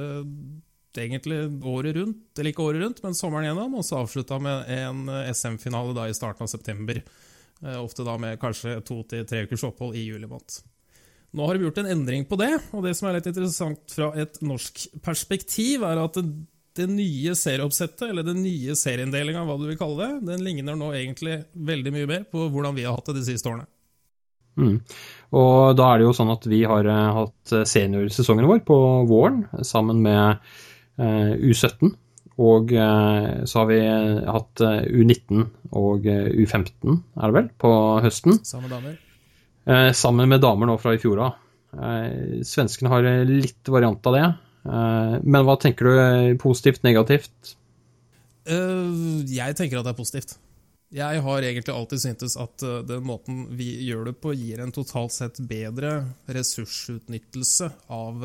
egentlig 1.04 1.38
året 1.66 1.96
rundt, 1.96 2.38
eller 2.38 2.52
ikke 2.52 2.64
året 2.64 2.82
rundt, 2.84 3.02
men 3.04 3.16
sommeren 3.16 3.48
gjennom, 3.50 3.76
og 3.78 3.84
så 3.86 4.00
avslutta 4.02 4.38
med 4.42 4.70
en 4.76 5.06
eh, 5.12 5.30
SM-finale 5.34 5.94
da 5.96 6.08
i 6.08 6.16
starten 6.16 6.46
av 6.46 6.52
september. 6.52 7.02
Eh, 7.64 7.84
ofte 7.84 8.04
da 8.04 8.16
med 8.20 8.40
kanskje 8.40 8.80
to 8.86 9.02
til 9.08 9.24
tre 9.28 9.44
ukers 9.46 9.64
opphold 9.68 9.96
i 9.96 10.04
juli 10.06 10.28
måned. 10.28 10.58
Nå 11.36 11.46
har 11.46 11.56
de 11.56 11.66
gjort 11.66 11.78
en 11.82 11.92
endring 11.92 12.24
på 12.28 12.38
det, 12.40 12.52
og 12.72 12.84
det 12.86 12.94
som 12.96 13.08
er 13.08 13.18
litt 13.18 13.28
interessant 13.28 13.92
fra 13.92 14.10
et 14.16 14.38
norsk 14.44 14.86
perspektiv, 15.04 15.84
er 15.84 16.00
at 16.00 16.20
det, 16.20 16.86
nye 16.92 17.32
serieoppsettet, 17.36 18.04
eller 18.10 18.24
den 18.24 18.42
nye 18.44 18.74
serieinndelinga, 18.76 19.46
hva 19.48 19.56
du 19.56 19.64
vil 19.64 19.78
kalle 19.80 19.96
det, 20.02 20.26
den 20.28 20.44
ligner 20.44 20.76
nå 20.76 20.90
egentlig 20.92 21.38
veldig 21.56 21.92
mye 21.94 22.08
mer 22.10 22.26
på 22.28 22.50
hvordan 22.52 22.76
vi 22.76 22.84
har 22.84 22.98
hatt 22.98 23.08
det 23.08 23.18
de 23.18 23.24
siste 23.30 23.48
årene. 23.48 23.64
Mm. 24.60 24.76
Og 25.36 25.76
da 25.76 25.88
er 25.88 25.98
det 25.98 26.06
jo 26.06 26.14
sånn 26.16 26.32
at 26.32 26.44
vi 26.48 26.62
har 26.68 26.88
uh, 26.88 27.16
hatt 27.16 27.54
seniorsesongen 27.68 28.48
vår 28.48 28.62
på 28.68 28.76
våren 29.08 29.42
sammen 29.64 30.00
med 30.04 30.36
Eh, 30.36 30.75
U17. 30.98 31.94
Og 32.36 32.72
eh, 32.76 33.44
så 33.48 33.62
har 33.62 33.68
vi 33.70 33.80
hatt 34.28 34.62
eh, 34.64 34.88
U19 34.92 35.46
og 35.76 36.04
U15, 36.04 36.98
er 37.16 37.30
det 37.30 37.36
vel, 37.38 37.50
på 37.60 37.72
høsten. 38.04 38.40
Sammen 38.44 38.68
med 38.68 38.76
damer? 38.76 39.02
Sammen 39.98 40.30
med 40.30 40.44
damer 40.44 40.68
nå 40.70 40.76
fra 40.78 40.92
i 40.94 41.00
fjor 41.02 41.18
av. 41.24 41.38
Svenskene 42.46 42.92
har 42.92 43.06
litt 43.26 43.66
variant 43.66 44.04
av 44.06 44.14
det. 44.14 44.26
Men 45.26 45.42
hva 45.42 45.56
tenker 45.58 45.88
du? 45.88 46.36
Positivt, 46.38 46.84
negativt? 46.86 47.56
Jeg 48.46 49.56
tenker 49.58 49.80
at 49.80 49.88
det 49.88 49.90
er 49.90 49.98
positivt. 49.98 50.36
Jeg 50.94 51.24
har 51.26 51.48
egentlig 51.48 51.74
alltid 51.74 52.04
syntes 52.04 52.38
at 52.38 52.62
den 52.86 53.02
måten 53.10 53.42
vi 53.58 53.72
gjør 53.88 54.12
det 54.12 54.14
på, 54.22 54.36
gir 54.38 54.62
en 54.62 54.70
totalt 54.72 55.16
sett 55.16 55.42
bedre 55.50 55.96
ressursutnyttelse 56.30 57.72
av 57.90 58.22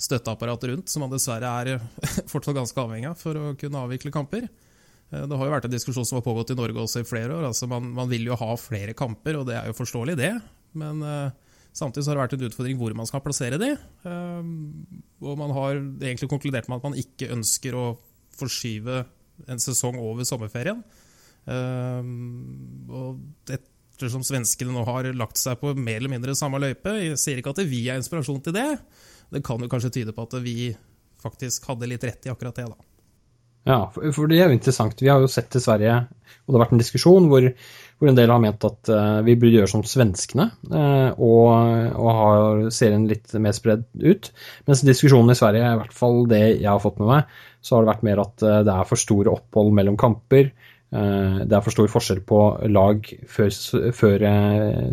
støtteapparatet 0.00 0.70
rundt, 0.72 0.90
som 0.90 1.04
man 1.04 1.12
dessverre 1.12 1.50
er 1.62 1.80
fortsatt 2.32 2.56
ganske 2.56 2.80
avhengig 2.82 3.10
av 3.12 3.18
for 3.20 3.38
å 3.38 3.54
kunne 3.58 3.84
avvikle 3.86 4.12
kamper. 4.14 4.48
Eh, 5.12 5.24
det 5.28 5.38
har 5.38 5.48
jo 5.48 5.54
vært 5.54 5.68
en 5.68 5.74
diskusjon 5.76 6.06
som 6.08 6.18
har 6.18 6.26
pågått 6.26 6.52
i 6.54 6.58
Norge 6.58 6.82
også 6.82 7.04
i 7.04 7.08
flere 7.08 7.36
år. 7.36 7.48
altså 7.50 7.70
Man, 7.70 7.92
man 7.96 8.10
vil 8.10 8.26
jo 8.28 8.38
ha 8.40 8.52
flere 8.60 8.96
kamper, 8.98 9.40
og 9.40 9.48
det 9.50 9.58
er 9.60 9.70
jo 9.70 9.78
forståelig, 9.78 10.18
det. 10.20 10.34
Men 10.74 11.02
uh, 11.06 11.30
Samtidig 11.74 12.06
har 12.06 12.14
det 12.14 12.22
vært 12.22 12.34
en 12.36 12.46
utfordring 12.46 12.76
hvor 12.78 12.94
man 12.94 13.08
skal 13.10 13.22
plassere 13.24 13.58
de. 13.58 13.72
Uh, 14.06 14.46
og 15.26 15.38
man 15.40 15.54
har 15.56 15.80
egentlig 16.06 16.30
konkludert 16.30 16.68
med 16.70 16.78
at 16.78 16.86
man 16.86 16.98
ikke 17.00 17.32
ønsker 17.34 17.74
å 17.74 17.86
forskyve 18.38 19.02
en 19.50 19.62
sesong 19.62 19.98
over 19.98 20.26
sommerferien. 20.28 20.84
Uh, 21.44 21.98
og 22.94 23.50
ettersom 23.50 24.22
svenskene 24.26 24.74
nå 24.74 24.84
har 24.86 25.10
lagt 25.18 25.40
seg 25.40 25.58
på 25.58 25.74
mer 25.74 25.98
eller 25.98 26.14
mindre 26.14 26.36
samme 26.38 26.62
løype, 26.62 26.94
jeg 26.94 27.18
sier 27.20 27.42
ikke 27.42 27.56
at 27.56 27.64
vi 27.66 27.88
er 27.88 27.98
inspirasjon 27.98 28.42
til 28.46 28.54
det. 28.54 28.68
Det 29.34 29.42
kan 29.44 29.62
jo 29.62 29.70
kanskje 29.70 29.92
tyde 29.98 30.14
på 30.14 30.26
at 30.28 30.36
vi 30.44 30.72
faktisk 31.24 31.66
hadde 31.70 31.88
litt 31.90 32.04
rett 32.06 32.28
i 32.28 32.32
akkurat 32.32 32.56
det, 32.60 32.68
da. 32.70 32.90
Ja, 33.64 33.78
for 33.94 34.28
det 34.28 34.38
er 34.38 34.50
jo 34.50 34.58
interessant. 34.58 35.00
Vi 35.00 35.08
har 35.08 35.22
jo 35.22 35.30
sett 35.30 35.54
i 35.56 35.62
Sverige, 35.62 35.94
og 36.44 36.52
det 36.52 36.58
har 36.58 36.62
vært 36.66 36.74
en 36.76 36.82
diskusjon 36.82 37.28
hvor, 37.30 37.46
hvor 37.96 38.10
en 38.10 38.18
del 38.18 38.28
har 38.28 38.42
ment 38.42 38.66
at 38.68 38.90
uh, 38.92 39.22
vi 39.24 39.38
burde 39.40 39.56
gjøre 39.56 39.70
som 39.72 39.84
svenskene 39.88 40.50
uh, 40.68 41.16
og, 41.16 41.48
og 41.96 42.10
ha 42.18 42.34
serien 42.76 43.06
litt 43.08 43.32
mer 43.40 43.56
spredd 43.56 43.86
ut. 44.04 44.28
Mens 44.68 44.84
diskusjonen 44.84 45.32
i 45.32 45.38
Sverige, 45.38 45.64
i 45.64 45.80
hvert 45.80 45.96
fall 45.96 46.26
det 46.28 46.42
jeg 46.44 46.68
har 46.68 46.82
fått 46.84 47.00
med 47.00 47.08
meg, 47.08 47.38
så 47.64 47.78
har 47.78 47.86
det 47.86 47.92
vært 47.94 48.04
mer 48.10 48.22
at 48.26 48.44
uh, 48.44 48.60
det 48.68 48.74
er 48.76 48.90
for 48.90 49.00
store 49.00 49.32
opphold 49.32 49.72
mellom 49.80 49.98
kamper. 50.00 50.52
det 50.94 51.56
er 51.56 51.62
for 51.64 51.74
stor 51.74 51.88
forskjell 51.90 52.20
på 52.22 52.40
lag 52.70 53.08
før, 53.26 53.48
før 53.98 54.24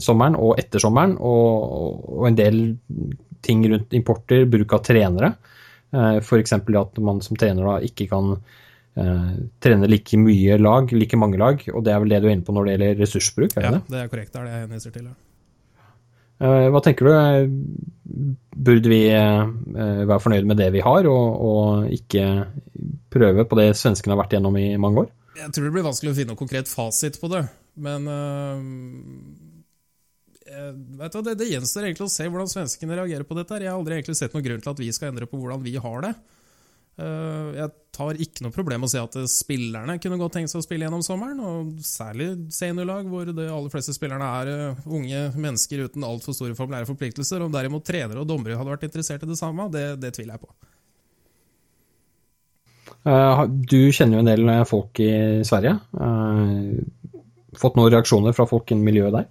sommeren 0.02 0.34
og 0.40 0.56
etter 0.58 0.82
sommeren, 0.82 1.14
og, 1.20 2.08
og 2.16 2.26
en 2.32 2.40
del 2.40 2.64
ting 3.42 3.64
rundt 3.70 3.94
importer, 3.98 4.46
bruk 4.50 4.74
av 4.78 4.84
trenere. 4.86 5.34
Eh, 5.92 6.18
F.eks. 6.22 6.54
at 6.54 7.02
man 7.04 7.22
som 7.26 7.40
trener 7.40 7.68
da 7.68 7.78
ikke 7.86 8.08
kan 8.12 8.36
uh, 8.36 9.34
trene 9.64 9.90
like 9.90 10.20
mye 10.20 10.58
lag, 10.62 10.94
like 10.96 11.20
mange 11.20 11.40
lag. 11.42 11.66
Og 11.74 11.84
det 11.86 11.94
er 11.94 12.04
vel 12.04 12.14
det 12.14 12.22
du 12.24 12.30
er 12.30 12.38
inne 12.38 12.48
på 12.48 12.56
når 12.56 12.68
det 12.68 12.76
gjelder 12.76 13.04
ressursbruk? 13.04 13.58
Er 13.58 13.68
ja, 13.68 13.74
det? 13.78 13.84
det 13.92 14.00
er 14.00 14.12
korrekt. 14.14 14.34
Det 14.34 14.42
er 14.42 14.48
det 14.48 14.56
jeg 14.56 14.66
henviser 14.68 14.96
til. 14.96 15.10
Ja. 15.12 15.18
Uh, 16.42 16.68
hva 16.74 16.84
tenker 16.86 17.10
du? 17.10 17.14
Burde 18.62 18.92
vi 18.92 19.06
være 19.08 20.20
fornøyd 20.22 20.46
med 20.50 20.60
det 20.60 20.68
vi 20.76 20.82
har, 20.84 21.08
og, 21.10 21.46
og, 21.48 21.86
ikke 21.96 22.26
prøve 23.12 23.46
på 23.48 23.58
det 23.58 23.72
svenskene 23.80 24.14
har 24.14 24.20
vært 24.20 24.36
gjennom 24.36 24.58
i 24.60 24.76
mange 24.82 25.06
år? 25.06 25.08
Jeg 25.40 25.56
tror 25.56 25.66
det 25.66 25.72
blir 25.74 25.86
vanskelig 25.86 26.12
å 26.12 26.18
finne 26.18 26.34
noen 26.34 26.42
konkret 26.42 26.70
fasit 26.70 27.18
på 27.22 27.30
det. 27.32 27.46
Men 27.82 28.06
Eh, 28.12 28.58
vet 31.00 31.16
du, 31.16 31.22
det, 31.26 31.38
det, 31.40 31.50
gjenstår 31.52 31.88
egentlig 31.88 32.08
å 32.08 32.12
se 32.12 32.28
hvordan 32.28 32.52
svenskene 32.52 32.98
reagerer 33.00 33.28
på 33.28 33.38
dette. 33.38 33.62
Jeg 33.62 33.72
har 33.72 33.80
aldri 33.80 33.98
egentlig 33.98 34.18
sett 34.20 34.36
noen 34.36 34.46
grunn 34.46 34.64
til 34.64 34.74
at 34.74 34.84
vi 34.84 34.92
skal 34.96 35.12
endre 35.12 35.30
på 35.30 35.40
hvordan 35.40 35.64
vi 35.66 35.76
har 35.82 36.06
det. 36.06 36.14
Eh, 37.00 37.52
jeg 37.56 37.72
tar 37.96 38.20
ikke 38.20 38.44
noe 38.46 38.54
problem 38.54 38.84
med 38.84 38.90
å 38.90 38.92
si 38.92 39.00
at 39.00 39.16
spillerne 39.32 39.96
kunne 40.02 40.20
godt 40.20 40.36
tenkt 40.38 40.52
seg 40.52 40.60
å 40.62 40.66
spille 40.66 40.86
gjennom 40.86 41.04
sommeren. 41.06 41.40
og 41.40 41.72
Særlig 41.86 42.30
seniorlag, 42.54 43.08
hvor 43.10 43.32
de 43.32 43.48
aller 43.48 43.74
fleste 43.74 43.96
spillerne 43.96 44.28
er 44.42 44.52
eh, 44.52 44.84
unge 44.92 45.24
mennesker 45.38 45.88
uten 45.88 46.06
altfor 46.08 46.38
store 46.38 46.58
formulære 46.58 46.90
forpliktelser. 46.90 47.46
Om 47.46 47.56
derimot 47.56 47.88
trenere 47.88 48.22
og 48.22 48.30
dommere 48.30 48.60
hadde 48.60 48.76
vært 48.76 48.88
interessert 48.90 49.26
i 49.26 49.32
det 49.32 49.40
samme, 49.40 49.70
det, 49.74 49.88
det 50.04 50.14
tviler 50.18 50.38
jeg 50.38 50.46
på. 50.46 50.54
Du 53.02 53.80
kjenner 53.90 54.20
jo 54.20 54.22
en 54.22 54.28
del 54.28 54.50
folk 54.70 55.00
i 55.02 55.14
Sverige. 55.48 55.72
Fått 57.58 57.80
noen 57.80 57.90
reaksjoner 57.90 58.36
fra 58.38 58.46
folk 58.46 58.70
i 58.70 58.78
miljøet 58.78 59.16
der? 59.16 59.30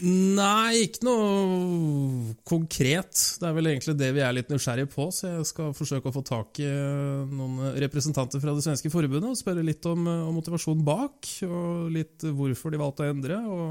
Nei, 0.00 0.86
ikke 0.86 1.04
noe 1.04 2.32
konkret. 2.48 3.12
Det 3.36 3.44
er 3.44 3.52
vel 3.56 3.68
egentlig 3.68 3.94
det 4.00 4.08
vi 4.16 4.22
er 4.24 4.32
litt 4.32 4.48
nysgjerrige 4.52 4.88
på, 4.94 5.10
så 5.12 5.34
jeg 5.34 5.48
skal 5.50 5.74
forsøke 5.76 6.08
å 6.08 6.14
få 6.14 6.22
tak 6.24 6.60
i 6.62 6.68
eh, 6.68 7.28
noen 7.28 7.74
representanter 7.84 8.40
fra 8.40 8.54
det 8.56 8.64
svenske 8.64 8.92
forbundet 8.92 9.28
og 9.28 9.36
spørre 9.36 9.64
litt 9.66 9.84
om, 9.90 10.08
eh, 10.08 10.24
om 10.24 10.38
motivasjonen 10.40 10.86
bak, 10.86 11.28
og 11.44 11.92
litt 11.92 12.24
hvorfor 12.24 12.72
de 12.72 12.80
valgte 12.80 13.04
å 13.04 13.12
endre, 13.12 13.40
og 13.44 13.66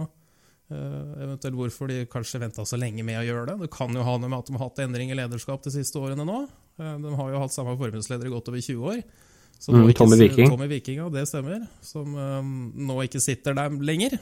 uh, 0.69 1.25
eventuelt 1.25 1.57
hvorfor 1.57 1.89
de 1.89 2.03
kanskje 2.11 2.43
venta 2.45 2.65
så 2.67 2.77
lenge 2.77 3.05
med 3.05 3.23
å 3.23 3.25
gjøre 3.25 3.49
det. 3.49 3.57
Det 3.65 3.73
kan 3.73 3.95
jo 3.97 4.05
ha 4.05 4.17
noe 4.19 4.29
med 4.29 4.37
at 4.37 4.51
de 4.51 4.57
har 4.57 4.67
hatt 4.67 4.85
endring 4.85 5.09
i 5.09 5.17
lederskap 5.17 5.65
de 5.65 5.73
siste 5.73 5.97
årene 5.97 6.27
nå. 6.29 6.43
Uh, 6.77 6.95
de 7.01 7.17
har 7.17 7.33
jo 7.33 7.41
hatt 7.41 7.57
samme 7.57 7.73
forbundsleder 7.79 8.29
i 8.29 8.35
godt 8.35 8.53
over 8.53 8.61
20 8.61 8.91
år. 8.93 9.01
Mm, 9.65 9.89
Tommy 9.97 10.15
Viking. 10.21 10.47
Tommy 10.53 10.69
Viking, 10.71 11.01
ja, 11.01 11.09
det 11.11 11.25
stemmer. 11.27 11.65
Som 11.83 12.13
uh, 12.13 12.37
nå 12.39 13.01
ikke 13.07 13.23
sitter 13.23 13.57
der 13.57 13.73
lenger. 13.81 14.21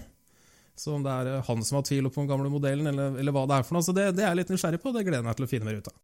Så 0.77 0.93
om 0.93 1.03
det 1.05 1.13
er 1.13 1.31
eh, 1.31 1.45
han 1.47 1.63
som 1.65 1.79
har 1.79 1.87
tvil 1.87 2.09
på 2.09 2.21
den 2.21 2.29
gamle 2.29 2.51
modellen, 2.53 2.87
eller, 2.91 3.17
eller, 3.17 3.33
hva 3.33 3.47
det 3.49 3.57
er 3.57 3.65
for 3.65 3.77
noe. 3.77 3.85
Så 3.85 3.95
det, 3.97 4.11
det 4.17 4.23
er 4.23 4.31
jeg 4.31 4.43
litt 4.43 4.53
nysgjerrig 4.53 4.81
på, 4.83 4.91
og 4.91 4.99
det 4.99 5.07
gleder 5.07 5.23
jeg 5.23 5.27
meg 5.27 5.39
til 5.39 5.47
å 5.47 5.51
finne 5.51 5.69
mer 5.69 5.79
ut 5.81 5.89
av. 5.89 5.97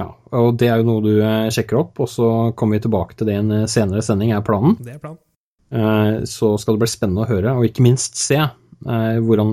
Ja, 0.00 0.06
og 0.38 0.50
det 0.60 0.68
er 0.70 0.80
jo 0.80 0.86
noe 0.86 1.04
du 1.04 1.12
eh, 1.16 1.48
sjekker 1.54 1.80
opp, 1.80 2.02
og 2.04 2.10
så 2.12 2.28
kommer 2.58 2.78
vi 2.78 2.84
tilbake 2.86 3.16
til 3.16 3.30
det 3.30 3.36
i 3.36 3.40
en 3.40 3.56
eh, 3.62 3.68
senere 3.70 4.04
sending, 4.04 4.34
er 4.36 4.44
planen. 4.46 4.76
Det 4.80 4.96
er 4.96 5.02
planen. 5.02 5.22
Så 6.26 6.48
skal 6.58 6.74
det 6.74 6.82
bli 6.82 6.90
spennende 6.90 7.22
å 7.22 7.30
høre, 7.30 7.52
og 7.54 7.62
ikke 7.68 7.84
minst 7.84 8.16
se, 8.18 8.40
hvordan, 8.82 9.52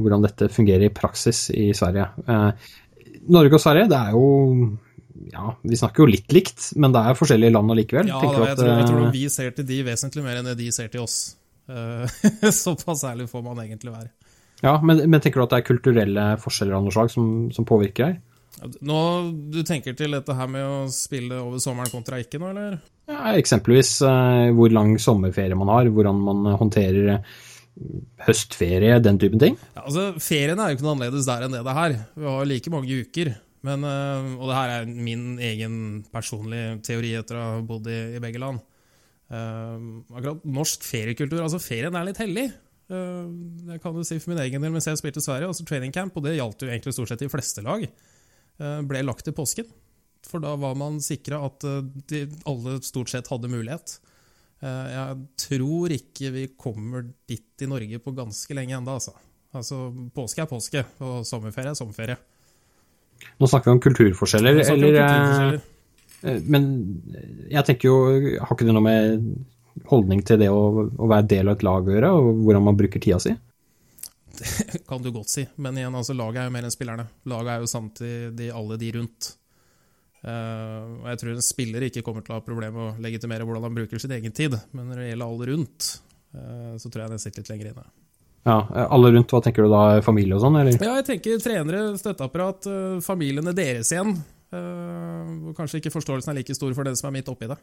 hvordan 0.00 0.22
dette 0.24 0.46
fungerer 0.48 0.86
i 0.86 0.94
praksis 0.96 1.42
i 1.52 1.66
Sverige. 1.76 2.06
Norge 3.28 3.58
og 3.58 3.60
Sverige, 3.60 3.90
det 3.92 3.98
er 3.98 4.14
jo 4.16 4.30
ja, 5.28 5.50
vi 5.60 5.76
snakker 5.76 6.06
jo 6.06 6.08
litt 6.08 6.32
likt, 6.32 6.70
men 6.80 6.94
det 6.94 7.02
er 7.04 7.18
forskjellige 7.18 7.52
land 7.52 7.74
allikevel. 7.74 8.08
Ja, 8.08 8.22
da, 8.22 8.30
jeg, 8.48 8.56
tror, 8.62 8.72
jeg 8.72 8.88
tror 8.88 9.12
vi 9.12 9.26
ser 9.34 9.52
til 9.58 9.68
de 9.68 9.82
vesentlig 9.90 10.24
mer 10.24 10.40
enn 10.40 10.48
de 10.56 10.70
ser 10.72 10.88
til 10.88 11.04
oss. 11.04 11.18
Eh, 11.68 12.50
såpass 12.64 13.04
ærlig 13.04 13.28
får 13.30 13.44
man 13.44 13.60
egentlig 13.64 13.92
være. 13.92 14.10
Ja, 14.64 14.78
men, 14.82 15.04
men, 15.06 15.20
tenker 15.22 15.40
du 15.40 15.46
at 15.46 15.52
det 15.54 15.60
er 15.60 15.68
kulturelle 15.68 16.24
forskjeller 16.42 16.78
av 16.78 16.86
noe 16.86 16.94
slag 16.94 17.12
som, 17.12 17.26
som, 17.54 17.66
påvirker 17.68 18.08
deg? 18.08 18.22
Nå, 18.82 19.00
Du 19.54 19.60
tenker 19.62 19.94
til 19.94 20.16
dette 20.16 20.34
her 20.34 20.48
med 20.50 20.64
å 20.66 20.78
spille 20.90 21.36
over 21.38 21.62
sommeren 21.62 21.92
kontra 21.92 22.18
ikke 22.18 22.40
nå, 22.42 22.50
eller? 22.50 22.80
Ja, 23.08 23.36
eksempelvis 23.38 24.00
eh, 24.04 24.48
hvor 24.56 24.72
lang 24.74 24.96
sommerferie 25.00 25.58
man 25.58 25.70
har, 25.72 25.90
hvordan 25.94 26.24
man 26.26 26.48
håndterer 26.58 27.12
uh, 27.14 27.36
høstferie, 28.26 28.98
den 29.04 29.20
typen 29.22 29.40
ting. 29.40 29.60
Ja, 29.76 29.84
altså, 29.84 30.08
Ferien 30.20 30.58
er 30.58 30.72
jo 30.72 30.78
ikke 30.78 30.88
noe 30.88 30.96
annerledes 30.96 31.28
der 31.28 31.46
enn 31.46 31.54
det 31.54 31.62
det 31.62 31.72
er 31.72 31.78
her. 31.78 31.94
Vi 32.18 32.26
har 32.32 32.50
like 32.50 32.74
mange 32.74 32.98
uker. 33.04 33.36
Men, 33.66 33.82
uh, 33.86 34.34
og 34.38 34.50
det 34.50 34.58
her 34.58 34.74
er 34.74 34.90
min 34.90 35.38
egen 35.42 35.78
personlige 36.14 36.76
teori 36.86 37.14
etter 37.18 37.38
å 37.38 37.46
ha 37.46 37.62
bodd 37.66 37.88
i, 37.90 38.00
i 38.18 38.22
begge 38.22 38.42
land. 38.42 38.62
Uh, 39.28 40.00
akkurat 40.16 40.44
norsk 40.48 40.86
feriekultur 40.88 41.42
Altså, 41.44 41.60
ferien 41.60 41.96
er 41.98 42.06
litt 42.08 42.20
hellig. 42.22 42.46
Uh, 42.88 43.28
det 43.68 43.82
kan 43.82 43.92
du 43.92 44.00
si 44.06 44.16
for 44.16 44.32
min 44.32 44.40
egen 44.46 44.62
del 44.64 44.72
mens 44.72 44.88
jeg 44.88 45.00
spilte 45.00 45.20
i 45.20 45.26
Sverige. 45.26 45.50
altså 45.50 45.66
Training 45.68 45.92
camp, 45.92 46.16
og 46.16 46.24
det 46.24 46.38
gjaldt 46.38 46.64
jo 46.64 46.70
egentlig 46.70 46.94
stort 46.96 47.12
sett 47.12 47.24
de 47.24 47.30
fleste 47.32 47.64
lag, 47.64 47.84
uh, 47.84 48.80
ble 48.88 49.04
lagt 49.04 49.26
til 49.28 49.36
påsken. 49.36 49.68
For 50.28 50.42
da 50.42 50.54
var 50.60 50.74
man 50.80 50.98
sikra 51.04 51.42
at 51.46 51.66
uh, 51.68 51.82
de, 52.08 52.24
alle 52.48 52.78
stort 52.86 53.12
sett 53.12 53.28
hadde 53.32 53.52
mulighet. 53.52 53.98
jeg 54.58 55.18
tror 55.38 55.92
ikke 55.94 56.30
vi 56.34 56.48
kommer 56.58 57.04
dit 57.30 57.62
i 57.62 57.68
Norge 57.70 58.00
på 58.02 58.10
ganske 58.10 58.54
lenge 58.58 58.74
ennå, 58.74 58.96
altså. 58.98 59.12
altså. 59.54 59.92
Påske 60.16 60.42
er 60.42 60.50
påske, 60.50 60.82
og 60.98 61.20
sommerferie 61.28 61.70
er 61.70 61.78
sommerferie. 61.78 62.16
Nå 63.38 63.46
snakker 63.46 63.70
vi 63.70 63.76
om 63.76 63.82
kulturforskjeller, 63.84 64.58
eller? 64.64 64.96
Kulturforskjeller. 64.98 65.62
Eh, 66.22 66.40
men 66.44 66.68
jeg 67.50 67.64
tenker 67.66 67.90
jo, 67.90 67.98
har 68.42 68.54
ikke 68.54 68.66
det 68.66 68.74
noe 68.74 68.84
med 68.84 69.28
holdning 69.88 70.24
til 70.26 70.40
det 70.40 70.48
å, 70.50 70.88
å 70.90 71.10
være 71.10 71.28
del 71.30 71.50
av 71.50 71.58
et 71.58 71.66
lag 71.66 71.86
å 71.86 71.94
gjøre, 71.94 72.14
og 72.18 72.40
hvordan 72.46 72.66
man 72.66 72.78
bruker 72.78 73.02
tida 73.02 73.20
si? 73.22 73.34
Det 74.38 74.84
kan 74.86 75.02
du 75.02 75.10
godt 75.14 75.32
si, 75.32 75.44
men 75.58 75.78
igjen, 75.78 75.94
altså, 75.98 76.14
laget 76.14 76.42
er 76.42 76.48
jo 76.48 76.54
mer 76.54 76.66
enn 76.68 76.74
spillerne. 76.74 77.08
Laget 77.30 77.52
er 77.54 77.62
jo 77.62 77.70
samtidig 77.70 78.50
alle 78.54 78.78
de 78.78 78.90
rundt. 78.94 79.32
Uh, 80.18 80.98
og 80.98 81.06
jeg 81.12 81.18
tror 81.20 81.30
en 81.32 81.44
spiller 81.46 81.84
ikke 81.86 82.02
kommer 82.06 82.24
til 82.26 82.34
å 82.34 82.38
ha 82.40 82.42
problemer 82.42 82.74
med 82.74 82.84
å 82.88 83.02
legitimere 83.02 83.44
hvordan 83.46 83.68
han 83.68 83.76
bruker 83.76 84.02
sin 84.02 84.14
egen 84.16 84.34
tid, 84.34 84.56
men 84.74 84.88
når 84.90 85.00
det 85.00 85.08
gjelder 85.12 85.30
alle 85.30 85.48
rundt, 85.52 85.90
uh, 86.34 86.74
så 86.78 86.90
tror 86.90 87.04
jeg 87.04 87.12
den 87.14 87.22
sitter 87.22 87.44
litt 87.44 87.52
lenger 87.52 87.70
inne. 87.72 87.86
Ja, 88.46 88.56
Alle 88.86 89.10
rundt, 89.12 89.30
hva 89.34 89.42
tenker 89.44 89.66
du 89.66 89.72
da? 89.72 89.82
Familie 90.06 90.38
og 90.38 90.40
sånn, 90.40 90.56
eller? 90.56 90.78
Ja, 90.80 90.94
jeg 91.00 91.04
tenker 91.04 91.42
trenere, 91.42 91.82
støtteapparat, 92.00 92.68
familiene 93.04 93.52
deres 93.52 93.90
igjen. 93.92 94.14
Uh, 94.48 95.52
kanskje 95.56 95.82
ikke 95.82 95.92
forståelsen 95.92 96.32
er 96.32 96.40
like 96.40 96.56
stor 96.56 96.72
for 96.76 96.88
det 96.88 96.96
som 97.00 97.10
er 97.10 97.18
midt 97.18 97.28
oppi 97.32 97.50
det. 97.50 97.58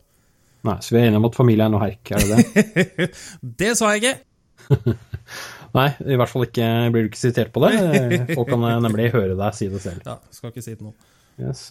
Nei, 0.65 0.78
Så 0.82 0.95
vi 0.95 1.02
er 1.02 1.10
enige 1.10 1.21
om 1.21 1.28
at 1.30 1.38
familie 1.38 1.65
er 1.65 1.74
noe 1.74 1.84
herk, 1.84 2.12
er 2.13 2.24
det 2.24 2.38
det? 2.38 3.10
det 3.62 3.74
sa 3.78 3.91
jeg 3.93 4.04
ikke! 4.04 4.95
Nei, 5.78 5.89
i 6.08 6.17
hvert 6.17 6.32
fall 6.32 6.45
ikke, 6.48 6.69
blir 6.93 7.06
du 7.06 7.12
ikke 7.12 7.21
sitert 7.21 7.52
på 7.54 7.62
det. 7.65 7.74
Folk 8.38 8.50
kan 8.50 8.63
nemlig 8.86 9.12
høre 9.13 9.36
deg 9.38 9.58
si 9.58 9.67
det 9.71 9.82
selv. 9.84 10.06
Ja, 10.08 10.17
skal 10.34 10.54
ikke 10.54 10.63
si 10.65 10.74
det 10.74 10.86
nå. 10.86 10.93
Yes, 11.41 11.67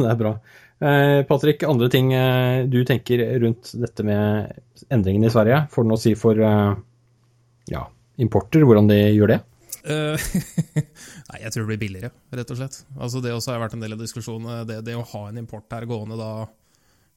det 0.00 0.08
er 0.08 0.16
bra. 0.16 0.36
Eh, 0.82 1.20
Patrick, 1.28 1.62
andre 1.68 1.88
ting 1.92 2.10
eh, 2.16 2.64
du 2.66 2.80
tenker 2.88 3.20
rundt 3.42 3.74
dette 3.78 4.06
med 4.06 4.54
endringene 4.90 5.28
i 5.28 5.34
Sverige? 5.34 5.66
Får 5.70 5.84
det 5.84 5.90
noe 5.90 6.00
å 6.00 6.02
si 6.02 6.14
for 6.18 6.40
eh, 6.42 6.72
ja, 7.70 7.84
importer, 8.24 8.64
hvordan 8.66 8.88
de 8.90 8.98
gjør 9.12 9.34
det? 9.34 9.40
Uh, 9.82 10.14
nei, 11.30 11.38
jeg 11.42 11.50
tror 11.50 11.64
det 11.64 11.70
blir 11.72 11.80
billigere, 11.80 12.12
rett 12.30 12.50
og 12.54 12.58
slett. 12.60 12.82
Altså 12.94 13.22
Det 13.22 13.32
også 13.34 13.54
har 13.54 13.62
vært 13.64 13.76
en 13.76 13.82
del 13.82 13.96
av 13.96 14.02
diskusjonen. 14.02 14.66
Det, 14.68 14.80
det, 14.86 14.94
å 14.98 15.06
ha 15.14 15.24
en 15.28 15.40
import 15.42 15.72
her 15.74 15.88
gående 15.90 16.18
da 16.20 16.32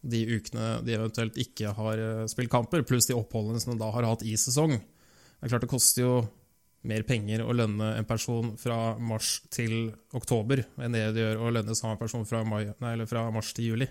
de 0.05 0.21
ukene 0.35 0.69
de 0.85 0.95
eventuelt 0.97 1.37
ikke 1.41 1.73
har 1.77 2.01
eh, 2.01 2.25
spilt 2.29 2.51
kamper, 2.53 2.83
pluss 2.85 3.07
de 3.09 3.15
oppholdene 3.17 3.61
som 3.61 3.73
de 3.73 3.79
da 3.81 3.89
har 3.93 4.05
hatt 4.05 4.25
i 4.25 4.35
sesong. 4.37 4.75
Det 4.77 5.47
er 5.47 5.53
klart 5.53 5.65
det 5.65 5.71
koster 5.71 6.03
jo 6.03 6.15
mer 6.85 7.05
penger 7.07 7.41
å 7.41 7.53
lønne 7.55 7.95
en 7.97 8.05
person 8.05 8.51
fra 8.61 8.95
mars 9.01 9.39
til 9.53 9.89
oktober 10.13 10.61
enn 10.77 10.93
det 10.93 11.07
det 11.15 11.23
gjør 11.23 11.41
å 11.41 11.53
lønne 11.55 11.77
samme 11.77 11.97
person 11.97 12.25
fra, 12.29 12.43
mai, 12.45 12.67
nei, 12.81 12.93
fra 13.09 13.25
mars 13.33 13.49
til 13.57 13.71
juli. 13.71 13.89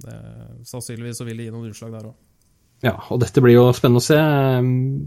Det, 0.00 0.16
sannsynligvis 0.68 1.20
så 1.20 1.28
vil 1.28 1.40
det 1.40 1.50
gi 1.50 1.54
noen 1.54 1.72
utslag 1.74 1.92
der 1.92 2.08
òg. 2.08 2.29
Ja, 2.80 2.94
og 3.12 3.18
dette 3.20 3.42
blir 3.44 3.58
jo 3.58 3.66
spennende 3.76 4.00
å 4.00 4.04
se. 4.04 4.18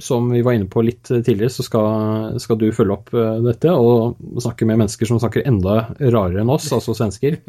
Som 0.05 0.29
vi 0.29 0.43
var 0.45 0.57
inne 0.57 0.69
på 0.69 0.83
litt 0.85 1.09
tidligere, 1.09 1.49
så 1.49 1.65
skal, 1.65 2.37
skal 2.41 2.59
du 2.61 2.67
følge 2.75 2.97
opp 2.99 3.13
dette 3.47 3.73
og 3.73 4.19
snakke 4.43 4.67
med 4.69 4.83
mennesker 4.83 5.09
som 5.09 5.21
snakker 5.21 5.47
enda 5.49 5.79
rarere 5.97 6.43
enn 6.43 6.53
oss, 6.53 6.69
altså 6.75 6.93
svensker, 6.97 7.39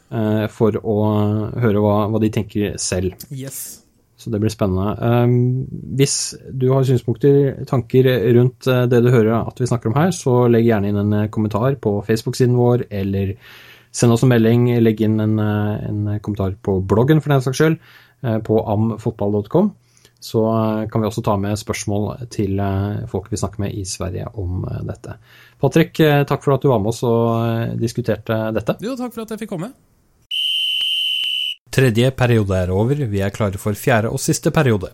for 0.56 0.76
å 0.80 0.98
høre 1.64 1.84
hva, 1.84 1.94
hva 2.12 2.20
de 2.20 2.32
tenker 2.34 2.76
selv. 2.80 3.16
Yes. 3.32 3.80
Så 4.20 4.28
det 4.28 4.42
blir 4.42 4.52
spennende. 4.52 4.92
Hvis 5.96 6.34
du 6.52 6.68
har 6.74 6.84
synspunkter, 6.84 7.64
tanker 7.70 8.04
rundt 8.36 8.68
det 8.68 9.00
du 9.00 9.08
hører 9.08 9.38
at 9.38 9.62
vi 9.62 9.68
snakker 9.70 9.88
om 9.88 9.96
her, 9.96 10.12
så 10.12 10.44
legg 10.52 10.68
gjerne 10.68 10.92
inn 10.92 11.00
en 11.00 11.30
kommentar 11.32 11.78
på 11.80 11.96
Facebook-siden 12.04 12.58
vår, 12.58 12.84
eller 13.00 13.32
send 13.96 14.12
oss 14.12 14.26
en 14.26 14.30
melding, 14.30 14.68
legg 14.84 15.00
inn 15.06 15.16
en, 15.24 15.40
en 15.40 16.04
kommentar 16.20 16.52
på 16.60 16.76
bloggen 16.84 17.24
for 17.24 17.32
den 17.32 17.48
saks 17.48 17.62
skyld. 17.62 17.80
Eh, 18.22 18.38
på 18.38 18.66
amfotball.com. 18.66 19.74
Så 20.20 20.44
eh, 20.46 20.88
kan 20.88 21.00
vi 21.00 21.08
også 21.08 21.22
ta 21.24 21.36
med 21.40 21.56
spørsmål 21.58 22.26
til 22.32 22.58
eh, 22.60 23.06
folk 23.08 23.30
vi 23.32 23.38
snakker 23.40 23.64
med 23.64 23.76
i 23.76 23.84
Sverige 23.88 24.28
om 24.36 24.66
dette. 24.84 25.16
Patrick, 25.60 25.96
takk 26.28 26.44
for 26.44 26.56
at 26.56 26.64
du 26.64 26.70
var 26.70 26.80
med 26.80 26.92
oss 26.92 27.02
og 27.04 27.76
diskuterte 27.80 28.36
dette. 28.56 28.76
Jo, 28.84 28.96
takk 28.96 29.12
for 29.14 29.24
at 29.24 29.32
jeg 29.34 29.42
fikk 29.42 29.54
komme. 29.54 29.72
Tredje 31.70 32.10
periode 32.16 32.56
er 32.56 32.72
over, 32.74 33.04
vi 33.08 33.20
er 33.22 33.32
klare 33.32 33.60
for 33.60 33.76
fjerde 33.78 34.10
og 34.10 34.20
siste 34.20 34.52
periode. 34.52 34.90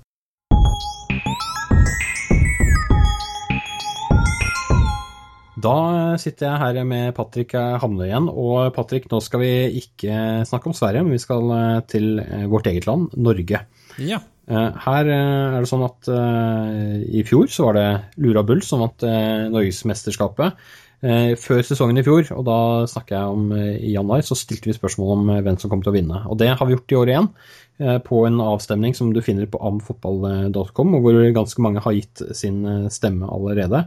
Da 5.57 5.77
sitter 6.21 6.51
jeg 6.51 6.61
her 6.61 6.85
med 6.85 7.15
Patrick 7.17 7.55
Hamle 7.57 8.11
igjen. 8.11 8.29
Og 8.29 8.75
Patrick, 8.77 9.09
nå 9.09 9.23
skal 9.25 9.41
vi 9.41 9.53
ikke 9.81 10.45
snakke 10.49 10.69
om 10.69 10.77
Sverige, 10.77 11.05
men 11.05 11.17
vi 11.17 11.23
skal 11.23 11.53
eh, 11.57 11.85
til 11.89 12.19
eh, 12.21 12.49
vårt 12.53 12.69
eget 12.69 12.89
land, 12.89 13.09
Norge. 13.17 13.63
Ja. 13.97 14.21
Eh, 14.47 14.81
her 14.85 15.09
er 15.09 15.57
det 15.57 15.71
sånn 15.71 15.87
at 15.87 16.11
i 17.09 17.23
fjor 17.27 17.49
så 17.51 17.71
var 17.71 17.79
det 17.79 17.87
Lura 18.23 18.45
Bull 18.47 18.61
som 18.65 18.85
vant 18.85 19.07
Norgesmesterskapet. 19.53 20.67
Før 20.97 21.61
sesongen 21.63 22.01
i 22.01 22.03
fjor, 22.03 22.25
og 22.33 22.47
da 22.49 22.59
snakker 22.89 23.15
jeg 23.15 23.35
om 23.37 23.51
i 23.55 23.91
januar, 23.93 24.23
så 24.25 24.35
stilte 24.35 24.71
vi 24.71 24.75
spørsmål 24.75 25.11
om 25.13 25.29
hvem 25.45 25.59
som 25.61 25.71
kom 25.71 25.83
til 25.85 25.93
å 25.93 25.95
vinne. 25.95 26.23
Og 26.33 26.39
det 26.41 26.49
har 26.57 26.67
vi 26.67 26.73
gjort 26.73 26.95
i 26.95 26.99
år 26.99 27.13
igjen, 27.13 27.29
på 28.09 28.23
en 28.27 28.41
avstemning 28.43 28.97
som 28.97 29.13
du 29.15 29.21
finner 29.23 29.47
på 29.47 29.61
amfotball.com, 29.61 30.97
og 30.97 31.05
hvor 31.05 31.21
ganske 31.37 31.63
mange 31.63 31.85
har 31.85 31.95
gitt 31.99 32.25
sin 32.35 32.65
stemme 32.91 33.29
allerede. 33.29 33.85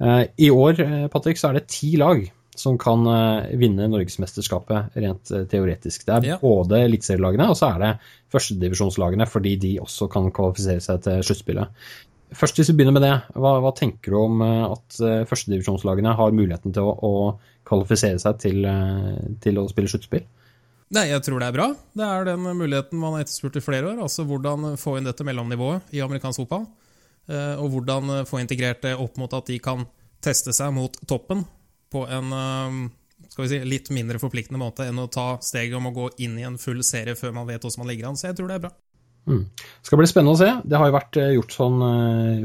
Eh, 0.00 0.26
I 0.36 0.50
år 0.50 0.80
eh, 0.80 1.06
Patrick, 1.12 1.38
så 1.38 1.50
er 1.50 1.58
det 1.58 1.68
ti 1.72 1.94
lag 2.00 2.22
som 2.56 2.78
kan 2.80 3.04
eh, 3.06 3.50
vinne 3.60 3.88
Norgesmesterskapet 3.92 4.96
rent 5.00 5.32
teoretisk. 5.50 6.06
Det 6.06 6.16
er 6.16 6.28
ja. 6.32 6.38
både 6.40 6.82
eliteserielagene 6.86 7.50
og 7.52 7.58
så 7.58 7.74
er 7.74 7.82
det 7.84 7.90
førstedivisjonslagene, 8.32 9.28
fordi 9.28 9.56
de 9.60 9.74
også 9.84 10.08
kan 10.12 10.30
kvalifisere 10.34 10.82
seg 10.84 11.04
til 11.04 11.24
sluttspillet. 11.26 11.84
Først 12.36 12.60
hvis 12.60 12.70
vi 12.70 12.76
begynner 12.78 12.94
med 12.94 13.04
det, 13.04 13.14
hva, 13.42 13.56
hva 13.58 13.72
tenker 13.74 14.14
du 14.14 14.20
om 14.20 14.42
at 14.46 15.00
førstedivisjonslagene 15.26 16.12
har 16.14 16.36
muligheten 16.36 16.70
til 16.76 16.86
å, 16.86 16.92
å 16.94 17.14
kvalifisere 17.66 18.20
seg 18.22 18.36
til, 18.38 18.68
til, 19.42 19.58
å 19.58 19.64
spille 19.66 19.90
sluttspill? 19.90 20.28
Nei, 20.94 21.08
jeg 21.10 21.24
tror 21.26 21.42
det 21.42 21.48
er 21.48 21.56
bra. 21.56 21.66
Det 21.98 22.06
er 22.06 22.28
den 22.28 22.46
muligheten 22.46 23.02
man 23.02 23.16
har 23.16 23.24
etterspurt 23.24 23.58
i 23.58 23.64
flere 23.64 23.90
år. 23.90 23.98
Altså 24.06 24.22
hvordan 24.30 24.78
få 24.78 24.94
inn 25.00 25.10
dette 25.10 25.26
mellomnivået 25.26 25.90
i 25.90 26.04
amerikansk 26.06 26.44
fotball. 26.44 26.68
Eh, 27.30 27.56
og 27.62 27.70
hvordan 27.74 28.10
eh, 28.16 28.26
få 28.28 28.40
integrert 28.42 28.82
det 28.82 28.96
opp 28.98 29.18
mot 29.20 29.32
at 29.36 29.50
de 29.50 29.58
kan 29.62 29.84
teste 30.24 30.54
seg 30.56 30.72
mot 30.74 30.96
toppen 31.08 31.44
på 31.92 32.04
en 32.10 32.34
eh, 32.34 32.78
skal 33.30 33.44
vi 33.44 33.50
si, 33.52 33.58
litt 33.68 33.90
mindre 33.94 34.18
forpliktende 34.18 34.58
måte 34.60 34.88
enn 34.88 34.98
å 34.98 35.10
ta 35.12 35.34
steget 35.44 35.76
om 35.78 35.90
å 35.90 35.94
gå 35.94 36.08
inn 36.24 36.38
i 36.40 36.46
en 36.48 36.58
full 36.58 36.80
serie 36.86 37.14
før 37.18 37.34
man 37.36 37.46
vet 37.46 37.62
hvordan 37.62 37.84
man 37.84 37.90
ligger 37.92 38.08
an. 38.08 38.18
Så 38.18 38.30
jeg 38.30 38.38
tror 38.38 38.50
det 38.50 38.56
er 38.58 38.64
bra. 38.64 38.72
Mm. 39.30 39.44
Det 39.54 39.86
skal 39.86 40.00
bli 40.00 40.08
spennende 40.10 40.34
å 40.34 40.40
se. 40.40 40.48
Det 40.64 40.80
har 40.80 40.88
jo 40.88 40.96
vært 40.96 41.18
gjort 41.36 41.54
sånn 41.54 41.84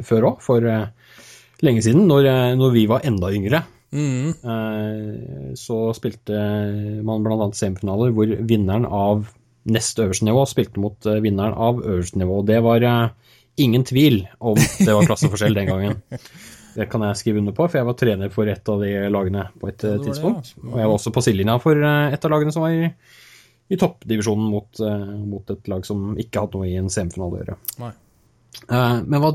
før 0.05 0.27
òg, 0.29 0.43
for 0.43 0.67
lenge 1.65 1.81
siden, 1.81 2.03
når, 2.11 2.27
når, 2.59 2.73
vi 2.75 2.83
var 2.91 3.07
enda 3.07 3.31
yngre. 3.33 3.63
Mm. 3.95 5.55
Så 5.57 5.79
spilte 5.95 6.43
man 7.07 7.23
bl.a. 7.25 7.47
semifinaler 7.55 8.11
hvor 8.13 8.35
vinneren 8.43 8.85
av 8.85 9.23
nest 9.71 10.03
øverste 10.03 10.27
nivå 10.27 10.43
spilte 10.51 10.83
mot 10.83 11.09
vinneren 11.23 11.55
av 11.55 11.79
øverste 11.79 12.19
nivå. 12.21 12.43
Det 12.45 12.59
var 12.67 12.85
ingen 13.55 13.83
tvil 13.87 14.23
om 14.39 14.57
det 14.57 14.91
var 14.91 15.07
klasseforskjell 15.07 15.57
den 15.57 15.69
gangen. 15.69 16.01
Det 16.75 16.89
kan 16.91 17.05
jeg 17.07 17.19
skrive 17.19 17.39
under 17.39 17.55
på, 17.55 17.67
for 17.69 17.79
jeg 17.79 17.87
var 17.87 17.95
trener 17.99 18.31
for 18.33 18.51
et 18.51 18.71
av 18.71 18.81
de 18.83 18.91
lagene 19.11 19.45
på 19.61 19.69
et 19.71 19.85
ja, 19.87 19.95
tidspunkt. 20.03 20.51
Det, 20.51 20.63
ja. 20.63 20.71
Og 20.73 20.81
jeg 20.81 20.89
var 20.89 20.95
også 20.97 21.13
på 21.15 21.23
sidelinja 21.23 21.55
for 21.63 21.85
eh, 21.87 22.15
et 22.15 22.27
av 22.27 22.33
lagene 22.33 22.51
som 22.51 22.65
var 22.65 22.75
i, 22.75 22.89
i 23.71 23.79
toppdivisjonen 23.79 24.49
mot, 24.51 24.81
uh, 24.83 25.13
mot, 25.23 25.53
et 25.55 25.71
lag 25.71 25.87
som 25.87 26.17
ikke 26.19 26.43
hadde 26.43 26.59
noe 26.59 26.67
i 26.67 26.75
en 26.81 26.91
semifinale 26.91 27.37
å 27.37 27.39
gjøre. 27.39 27.55
Uh, 28.67 28.99
men 29.07 29.23
hva 29.23 29.31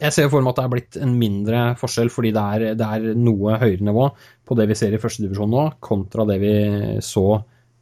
Jeg 0.00 0.16
ser 0.16 0.32
for 0.32 0.40
meg 0.40 0.54
at 0.54 0.62
det 0.62 0.64
er 0.64 0.72
blitt 0.72 0.98
en 1.04 1.14
mindre 1.20 1.60
forskjell, 1.80 2.10
fordi 2.12 2.32
det 2.34 2.48
er, 2.56 2.66
det 2.80 2.88
er 2.96 3.20
noe 3.20 3.60
høyere 3.60 3.84
nivå 3.84 4.08
på 4.48 4.56
det 4.58 4.68
vi 4.72 4.80
ser 4.80 4.96
i 4.96 5.00
førstedivisjon 5.02 5.52
nå, 5.52 5.68
kontra 5.84 6.26
det 6.28 6.40
vi 6.40 6.56
så 7.04 7.28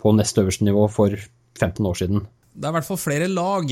på 0.03 0.13
nest 0.19 0.39
øverste 0.43 0.67
nivå 0.67 0.89
for 0.91 1.15
15 1.15 1.87
år 1.87 1.99
siden. 2.03 2.27
Det 2.53 2.67
er 2.67 2.75
i 2.75 2.81
hvert 2.81 2.91
fall 2.91 3.01
flere 3.01 3.31
lag 3.31 3.71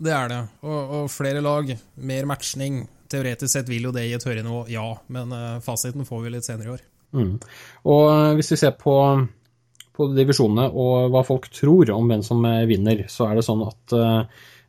det 0.00 0.12
er 0.16 0.30
det. 0.32 0.40
Og, 0.64 0.78
og, 0.80 1.10
flere 1.12 1.42
lag, 1.44 1.74
mer 2.08 2.28
matchning. 2.28 2.84
Teoretisk 3.10 3.52
sett 3.52 3.68
vil 3.68 3.88
jo 3.88 3.92
det 3.94 4.06
gi 4.06 4.14
et 4.16 4.24
høyere 4.26 4.46
nivå, 4.46 4.62
ja. 4.72 4.86
Men 5.12 5.34
uh, 5.34 5.58
fasiten 5.64 6.08
får 6.08 6.24
vi 6.24 6.32
litt 6.36 6.46
senere 6.46 6.70
i 6.70 6.72
år. 6.76 6.86
Mm. 7.16 7.34
Og 7.90 8.04
uh, 8.06 8.30
hvis 8.38 8.52
vi 8.54 8.60
ser 8.62 8.76
på, 8.80 8.94
på, 9.96 10.08
divisjonene 10.16 10.70
og 10.70 11.10
hva 11.12 11.24
folk 11.26 11.50
tror 11.52 11.92
om 11.96 12.08
hvem 12.08 12.24
som 12.26 12.40
uh, 12.46 12.62
vinner, 12.70 13.04
så 13.12 13.28
er 13.28 13.38
det 13.38 13.46
sånn 13.48 13.66
at 13.66 14.00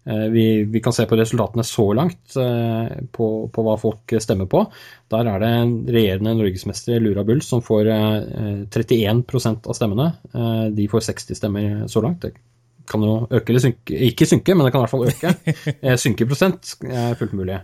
vi, 0.01 0.63
vi, 0.65 0.79
kan 0.81 0.95
se 0.97 1.03
på 1.05 1.13
resultatene 1.13 1.61
så 1.61 1.83
langt 1.93 2.33
på, 2.33 3.25
på, 3.53 3.63
hva 3.67 3.75
folk 3.77 4.15
stemmer 4.17 4.47
på. 4.49 4.63
Der 5.13 5.27
er 5.29 5.43
det 5.43 5.51
regjerende 5.93 6.33
norgesmester 6.39 6.97
Lura 6.97 7.21
Bull 7.21 7.43
som 7.45 7.61
får 7.61 7.91
31% 8.73 9.69
av 9.69 9.77
stemmene. 9.77 10.07
De 10.73 10.87
får 10.89 11.05
60 11.05 11.37
stemmer 11.37 11.69
så 11.85 12.01
langt. 12.01 12.25
Det 12.25 12.33
kan 12.89 13.03
jo 13.05 13.13
øke 13.29 13.53
eller 13.53 13.63
synke 13.63 14.01
Ikke 14.09 14.27
synke, 14.29 14.55
men 14.55 14.67
det 14.67 14.73
kan 14.73 14.81
i 14.81 14.85
hvert 14.85 14.93
fall 14.93 15.07
øke. 15.09 15.55
Eh, 15.81 15.97
synke 15.99 16.27
prosent 16.29 16.75
er 16.87 17.15
fullt 17.19 17.33
mulig. 17.37 17.59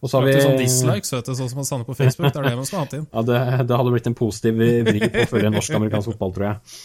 Og 0.00 0.08
så 0.08 0.16
har 0.16 0.26
vi 0.26 0.36
sånn 0.40 0.56
dislikes, 0.56 1.12
vet 1.12 1.28
du, 1.28 1.34
sånn 1.36 1.50
som 1.52 1.60
man 1.60 1.68
stander 1.68 1.88
på 1.88 1.96
Facebook. 1.98 2.32
Det 2.32 2.40
er 2.40 2.48
det 2.48 2.56
man 2.56 2.68
skal 2.68 2.82
ha 2.82 2.98
inn. 2.98 3.06
Ja, 3.14 3.24
det, 3.28 3.40
det, 3.68 3.78
hadde 3.80 3.92
blitt 3.94 4.08
en 4.08 4.16
positiv 4.16 4.60
vri 4.60 5.00
på 5.04 5.24
å 5.26 5.30
føre 5.34 5.52
norsk-amerikansk 5.52 6.12
fotball, 6.14 6.36
tror 6.36 6.46
jeg. 6.48 6.76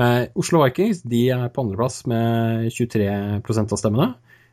Eh, 0.00 0.24
Oslo 0.38 0.60
Vikings 0.62 1.00
de 1.08 1.22
er 1.34 1.46
på 1.54 1.64
andreplass 1.64 2.02
med 2.10 2.68
23% 2.76 3.72
av 3.74 3.80
stemmene. 3.80 4.10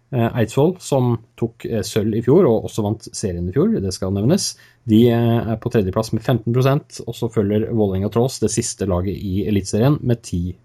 Eh, 0.07 0.27
Eidsvoll, 0.39 0.77
som 0.79 1.17
tok 1.35 1.65
eh, 1.67 1.83
sølv 1.83 2.15
i 2.15 2.23
fjor, 2.23 2.47
og 2.47 2.69
også 2.69 2.83
vant 2.85 3.09
serien 3.11 3.49
i 3.49 3.55
fjor, 3.55 3.73
det 3.83 3.91
skal 3.91 4.13
nevnes, 4.15 4.53
de 4.87 5.01
eh, 5.11 5.39
er 5.51 5.57
på 5.59 5.71
tredjeplass 5.73 6.13
med 6.15 6.23
15% 6.23 7.01
og 7.03 7.17
så 7.17 7.27
følger 7.33 7.67
Vålerenga 7.75 8.07
Trolls, 8.13 8.39
det 8.39 8.53
siste 8.53 8.87
laget 8.87 9.19
i 9.19 9.43
Eliteserien, 9.51 9.99
med 9.99 10.23
10 10.23 10.55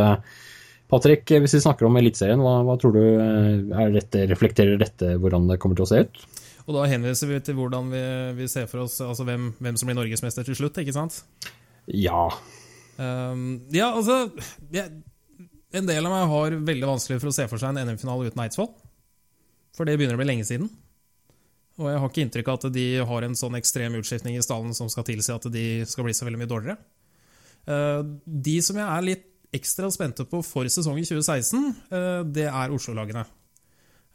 eh, 0.00 0.14
Patrick, 0.90 1.30
hvis 1.30 1.54
vi 1.54 1.62
snakker 1.62 1.86
om 1.86 1.98
Eliteserien, 2.00 2.40
hva, 2.42 2.60
hva, 2.66 2.74
tror 2.80 2.96
du 2.96 3.02
er 3.02 3.92
dette, 3.94 4.24
reflekterer 4.30 4.80
dette 4.80 5.14
hvordan 5.22 5.46
det 5.50 5.60
kommer 5.62 5.78
til 5.78 5.86
å 5.86 5.90
se 5.90 6.02
ut? 6.02 6.22
Og 6.66 6.74
Da 6.76 6.86
henviser 6.90 7.30
vi 7.30 7.38
til 7.46 7.56
hvordan 7.58 7.92
vi, 7.92 8.02
vi 8.38 8.48
ser 8.50 8.66
for 8.70 8.84
oss 8.84 8.98
altså 9.02 9.26
hvem, 9.26 9.52
hvem, 9.62 9.78
som 9.78 9.90
blir 9.90 9.98
norgesmester 9.98 10.46
til 10.46 10.58
slutt, 10.58 10.82
ikke 10.82 10.94
sant? 10.94 11.22
Ja. 11.86 12.28
Um, 12.98 13.62
ja, 13.72 13.88
altså 13.88 14.28
jeg, 14.74 15.00
En 15.72 15.88
del 15.88 16.04
av 16.04 16.12
meg 16.12 16.28
har 16.34 16.58
veldig 16.68 16.90
vanskelig 16.90 17.20
for 17.22 17.30
å 17.30 17.34
se 17.34 17.46
for 17.50 17.62
seg 17.62 17.72
en 17.72 17.88
NM-finale 17.88 18.30
uten 18.30 18.42
Eidsvoll. 18.44 18.70
For 19.76 19.86
det 19.86 19.96
begynner 19.98 20.18
å 20.18 20.20
bli 20.20 20.28
lenge 20.32 20.46
siden. 20.48 20.68
Og 21.80 21.86
jeg 21.88 22.02
har 22.02 22.10
ikke 22.10 22.24
inntrykk 22.26 22.50
av 22.50 22.58
at 22.58 22.74
de 22.74 22.86
har 23.08 23.24
en 23.24 23.38
sånn 23.38 23.56
ekstrem 23.56 23.94
utskiftning 24.00 24.36
i 24.36 24.42
stallen 24.44 24.74
som 24.76 24.90
skal 24.92 25.06
tilsi 25.06 25.32
at 25.32 25.46
de 25.54 25.66
skal 25.88 26.04
bli 26.06 26.14
så 26.18 26.26
veldig 26.26 26.42
mye 26.42 26.50
dårligere. 26.50 26.78
Uh, 27.70 28.02
de 28.26 28.58
som 28.64 28.78
jeg 28.80 28.86
er 28.86 29.06
litt 29.06 29.29
ekstra 29.56 29.90
spente 29.90 30.24
på 30.28 30.40
for 30.46 30.68
sesongen 30.70 31.06
2016, 31.06 31.70
eh, 31.90 32.22
det 32.26 32.46
er 32.48 32.74
Oslo-lagene. 32.74 33.24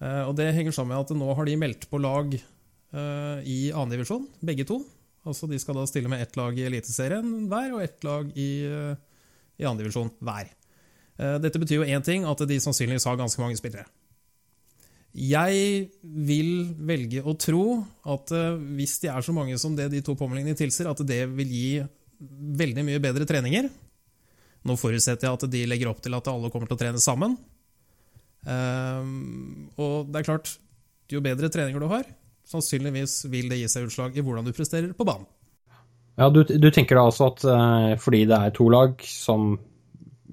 Eh, 0.02 0.24
og 0.28 0.36
Det 0.36 0.54
henger 0.54 0.72
sammen 0.72 0.96
med 0.96 1.06
at 1.06 1.16
nå 1.16 1.34
har 1.36 1.46
de 1.46 1.58
meldt 1.60 1.90
på 1.90 2.00
lag 2.00 2.34
eh, 2.36 3.40
i 3.44 3.72
annendivisjon, 3.72 4.28
begge 4.42 4.66
to. 4.68 4.82
Altså 5.26 5.50
De 5.50 5.60
skal 5.60 5.76
da 5.76 5.86
stille 5.90 6.10
med 6.12 6.22
ett 6.22 6.36
lag 6.38 6.56
i 6.58 6.68
Eliteserien 6.68 7.48
hver 7.50 7.74
og 7.74 7.82
ett 7.84 8.04
lag 8.06 8.30
i, 8.38 8.62
i 9.58 9.66
annendivisjon 9.66 10.12
hver. 10.22 10.52
Dette 11.42 11.58
betyr 11.58 11.80
jo 11.80 11.88
én 11.88 12.04
ting, 12.06 12.28
at 12.30 12.44
de 12.46 12.60
sannsynligvis 12.62 13.08
har 13.08 13.18
ganske 13.18 13.42
mange 13.42 13.58
spillere. 13.58 13.88
Jeg 15.16 15.90
vil 16.04 16.76
velge 16.78 17.24
å 17.26 17.34
tro 17.42 17.80
at 18.06 18.36
hvis 18.78 19.00
de 19.02 19.10
er 19.10 19.26
så 19.26 19.34
mange 19.34 19.58
som 19.58 19.74
det 19.74 19.88
de 19.96 20.04
to 20.06 20.14
påmeldingene 20.14 20.60
tilsier, 20.60 20.92
at 20.92 21.02
det 21.08 21.24
vil 21.32 21.50
gi 21.50 21.70
veldig 22.62 22.86
mye 22.86 23.02
bedre 23.02 23.26
treninger. 23.26 23.72
Nå 24.66 24.78
forutsetter 24.80 25.28
jeg 25.28 25.38
at 25.38 25.48
de 25.54 25.66
legger 25.70 25.92
opp 25.92 26.02
til 26.04 26.16
at 26.18 26.28
alle 26.32 26.50
kommer 26.54 26.70
til 26.70 26.78
å 26.78 26.82
trene 26.82 27.02
sammen. 27.02 27.38
Um, 28.46 29.70
og 29.82 30.10
det 30.10 30.22
er 30.22 30.28
klart, 30.28 30.56
jo 31.10 31.22
bedre 31.26 31.50
treninger 31.54 31.82
du 31.82 31.90
har, 31.90 32.06
sannsynligvis 32.50 33.24
vil 33.34 33.50
det 33.50 33.60
gi 33.62 33.70
seg 33.72 33.88
utslag 33.88 34.18
i 34.18 34.24
hvordan 34.26 34.46
du 34.46 34.54
presterer 34.54 34.92
på 34.98 35.08
banen. 35.08 35.26
Ja, 36.16 36.30
Du, 36.32 36.44
du 36.46 36.70
tenker 36.72 36.96
da 36.98 37.08
altså 37.10 37.32
at 37.34 37.44
uh, 37.44 37.94
fordi 38.00 38.24
det 38.30 38.38
er 38.38 38.54
to 38.56 38.70
lag 38.72 39.02
som 39.06 39.56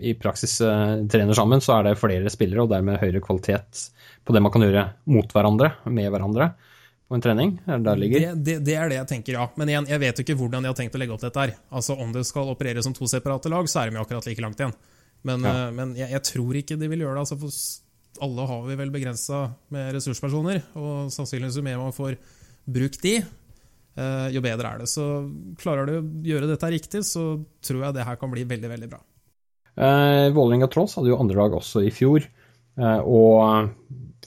i 0.01 0.15
praksis 0.17 0.61
uh, 0.65 1.03
trener 1.11 1.37
sammen, 1.37 1.61
så 1.61 1.79
er 1.79 1.89
det 1.89 1.99
flere 2.01 2.31
spillere 2.33 2.65
og 2.65 2.71
dermed 2.73 3.01
høyere 3.03 3.25
kvalitet 3.25 3.89
på 4.25 4.37
det 4.37 4.45
man 4.45 4.53
kan 4.55 4.65
gjøre 4.65 4.87
mot 5.13 5.33
hverandre, 5.35 5.75
med 5.91 6.09
hverandre, 6.13 6.53
på 7.13 7.19
en 7.19 7.25
trening? 7.25 7.53
Er 7.69 7.77
det 7.79 7.85
der 7.87 7.99
det 7.99 8.03
ligger? 8.03 8.25
Det, 8.25 8.45
det, 8.49 8.57
det 8.67 8.75
er 8.81 8.89
det 8.91 8.97
jeg 8.99 9.09
tenker, 9.13 9.37
ja. 9.37 9.45
Men 9.61 9.71
igjen, 9.71 9.87
jeg 9.93 10.01
vet 10.03 10.19
jo 10.19 10.25
ikke 10.27 10.39
hvordan 10.41 10.65
de 10.65 10.71
har 10.73 10.79
tenkt 10.79 10.97
å 10.97 11.03
legge 11.03 11.15
opp 11.15 11.23
dette 11.27 11.45
her. 11.45 11.53
Altså, 11.71 11.97
Om 12.01 12.13
det 12.17 12.25
skal 12.29 12.51
operere 12.53 12.83
som 12.85 12.97
to 12.97 13.07
separate 13.11 13.53
lag, 13.53 13.69
så 13.71 13.83
er 13.85 13.91
de 13.93 14.01
jo 14.01 14.05
akkurat 14.07 14.27
like 14.31 14.43
langt 14.45 14.61
igjen. 14.65 14.75
Men, 15.29 15.45
Ja. 15.47 15.53
eh, 15.69 15.71
men 15.77 15.95
jeg, 15.95 16.11
jeg 16.17 16.23
tror 16.33 16.59
ikke 16.59 16.79
de 16.81 16.89
vil 16.91 17.05
gjøre 17.05 17.15
det. 17.21 17.25
Altså, 17.27 17.39
for 17.39 18.25
alle 18.27 18.47
har 18.49 18.65
vi 18.67 18.75
vel 18.83 18.91
begrensa 18.95 19.43
med 19.73 19.95
ressurspersoner, 19.97 20.63
og 20.77 21.13
sannsynligvis 21.15 21.57
jo 21.61 21.63
mer 21.69 21.79
man 21.81 21.95
får 21.97 22.17
brukt 22.69 23.01
de, 23.03 23.15
eh, 23.23 24.29
jo 24.35 24.43
bedre 24.45 24.75
er 24.75 24.83
det. 24.83 24.89
Så 24.93 25.07
klarer 25.63 25.87
du 25.89 25.95
å 26.01 26.05
gjøre 26.33 26.51
dette 26.51 26.73
riktig, 26.75 27.05
så 27.09 27.39
tror 27.65 27.87
jeg 27.87 27.95
det 27.97 28.05
her 28.09 28.17
kan 28.21 28.31
bli 28.35 28.45
veldig, 28.45 28.69
veldig 28.75 28.91
bra. 28.93 29.01
Eh, 29.73 30.29
Vålerenga 30.37 30.69
Tross 30.71 30.99
hadde 30.99 31.09
jo 31.09 31.17
andre 31.23 31.39
lag 31.39 31.55
også 31.57 31.81
i 31.87 31.91
fjor, 31.95 32.27
og 32.81 33.73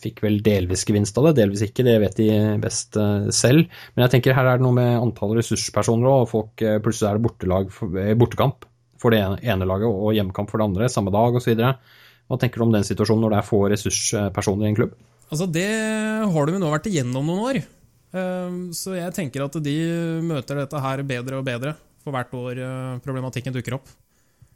fikk 0.06 0.22
vel 0.26 0.40
delvis 0.46 0.86
gevinst 0.88 1.18
av 1.20 1.30
det, 1.30 1.36
delvis 1.42 1.64
ikke, 1.66 1.86
det 1.88 1.98
vet 2.04 2.20
de 2.20 2.30
best 2.62 2.98
eh, 3.00 3.28
selv. 3.36 3.70
Men 3.96 4.06
jeg 4.06 4.16
tenker 4.16 4.38
her 4.38 4.52
er 4.52 4.60
det 4.60 4.66
noe 4.66 4.78
med 4.78 5.00
antall 5.00 5.36
ressurspersoner 5.40 6.12
og 6.12 6.30
folk 6.32 6.66
eh, 6.66 6.80
plutselig 6.84 7.10
er 7.10 7.20
det 7.20 7.26
bortelag 7.26 7.72
eh, 8.04 8.14
bortekamp 8.20 8.68
for 9.02 9.14
det 9.14 9.22
ene, 9.22 9.68
laget 9.68 9.90
og 9.90 10.14
hjemmekamp 10.16 10.52
for 10.52 10.62
det 10.62 10.70
andre 10.70 10.90
samme 10.92 11.14
dag 11.14 11.36
osv. 11.38 11.58
Hva 11.60 12.40
tenker 12.42 12.62
du 12.62 12.68
om 12.68 12.74
den 12.74 12.86
situasjonen 12.88 13.26
når 13.26 13.36
det 13.36 13.42
er 13.42 13.50
få 13.50 13.62
ressurspersoner 13.70 14.66
i 14.66 14.72
en 14.72 14.78
klubb? 14.78 14.96
Altså, 15.26 15.50
det 15.50 15.68
har 16.32 16.48
de 16.48 16.62
nå 16.62 16.70
vært 16.72 16.88
igjennom 16.90 17.28
noen 17.28 17.44
år. 17.50 17.62
Eh, 18.16 18.62
Så 18.78 18.96
jeg 18.98 19.16
tenker 19.18 19.48
at 19.48 19.60
de 19.64 19.78
møter 20.26 20.64
dette 20.64 20.86
her 20.88 21.06
bedre 21.08 21.42
og 21.42 21.48
bedre 21.48 21.76
for 22.06 22.14
hvert 22.16 22.34
år 22.38 22.62
eh, 22.62 22.98
problematikken 23.06 23.56
dukker 23.56 23.80
opp. 23.80 23.90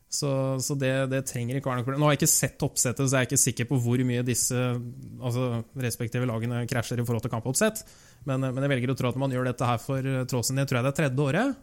Så, 0.10 0.30
så 0.66 0.74
det, 0.74 0.90
det 1.12 1.20
trenger 1.30 1.60
ikke 1.60 1.70
være 1.70 1.82
noe 1.82 1.86
problem. 1.86 2.02
Nå 2.02 2.08
har 2.08 2.16
jeg 2.16 2.24
ikke 2.24 2.32
sett 2.32 2.64
oppsettet, 2.66 3.06
så 3.06 3.14
jeg 3.14 3.28
er 3.28 3.30
ikke 3.30 3.38
sikker 3.44 3.68
på 3.70 3.78
hvor 3.84 4.02
mye 4.10 4.24
disse 4.26 4.58
altså, 4.58 5.50
respektive 5.78 6.26
lagene 6.26 6.64
krasjer 6.70 6.98
i 7.02 7.06
forhold 7.06 7.22
til 7.28 7.34
kampoppsett. 7.36 7.84
Men, 8.26 8.42
men 8.42 8.66
jeg 8.66 8.72
velger 8.74 8.94
å 8.96 8.98
tro 8.98 9.12
at 9.12 9.20
man 9.22 9.36
gjør 9.36 9.52
dette 9.52 9.68
her 9.70 9.82
for 9.84 10.02
eh, 10.10 10.24
Tråsen. 10.30 10.58
Jeg 10.58 10.70
tror 10.72 10.80
jeg 10.80 10.88
det 10.88 10.92
er 10.96 10.98
tredje 10.98 11.26
året, 11.28 11.60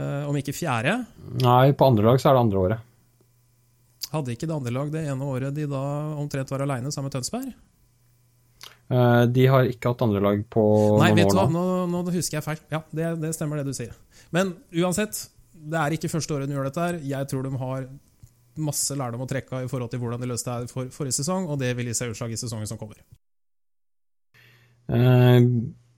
eh, 0.00 0.22
om 0.30 0.38
ikke 0.40 0.54
fjerde. 0.56 0.94
Nei, 1.44 1.66
på 1.76 1.90
andre 1.92 2.06
lag 2.08 2.22
så 2.22 2.30
er 2.30 2.38
det 2.38 2.44
andre 2.46 2.62
året. 2.64 2.86
Hadde 4.10 4.32
ikke 4.34 4.48
det 4.48 4.56
andre 4.56 4.72
lag 4.74 4.94
det 4.94 5.02
ene 5.12 5.28
året 5.28 5.54
de 5.54 5.66
da 5.70 5.82
omtrent 6.18 6.50
var 6.50 6.64
aleine 6.64 6.90
sammen 6.90 7.10
med 7.10 7.18
Tønsberg? 7.18 7.50
Eh, 8.90 9.26
De 9.36 9.44
har 9.52 9.68
ikke 9.70 9.92
hatt 9.92 10.06
andre 10.08 10.22
lag 10.24 10.40
på 10.50 10.64
Nei, 10.96 11.12
noen 11.12 11.20
vet 11.20 11.30
du 11.30 11.36
hva, 11.38 11.44
nå, 11.52 11.66
nå 11.92 12.00
husker 12.08 12.40
jeg 12.40 12.46
feil. 12.48 12.64
Ja, 12.72 12.80
det, 12.88 13.12
det 13.20 13.34
stemmer 13.36 13.60
det 13.60 13.68
du 13.68 13.76
sier. 13.76 13.92
Men 14.34 14.56
uansett, 14.80 15.26
det 15.60 15.80
er 15.80 15.96
ikke 15.96 16.12
første 16.12 16.36
året 16.36 16.48
de 16.48 16.56
gjør 16.56 16.70
dette 16.70 16.86
her. 16.86 17.00
Jeg 17.12 17.28
tror 17.30 17.44
de 17.46 17.52
har 17.60 17.88
masse 18.60 18.96
lærdom 18.96 19.24
å 19.24 19.28
trekke 19.30 19.56
av 19.56 19.66
i 19.66 19.70
forhold 19.70 19.92
til 19.92 20.00
hvordan 20.02 20.22
de 20.22 20.28
løste 20.30 20.56
det 20.62 20.72
for 20.72 20.88
forrige 20.94 21.20
sesong, 21.20 21.48
og 21.48 21.60
det 21.60 21.74
vil 21.78 21.90
gi 21.90 21.96
seg 21.96 22.14
utslag 22.14 22.32
i 22.34 22.40
sesongen 22.40 22.68
som 22.68 22.80
kommer. 22.80 22.98
Eh, 24.90 25.38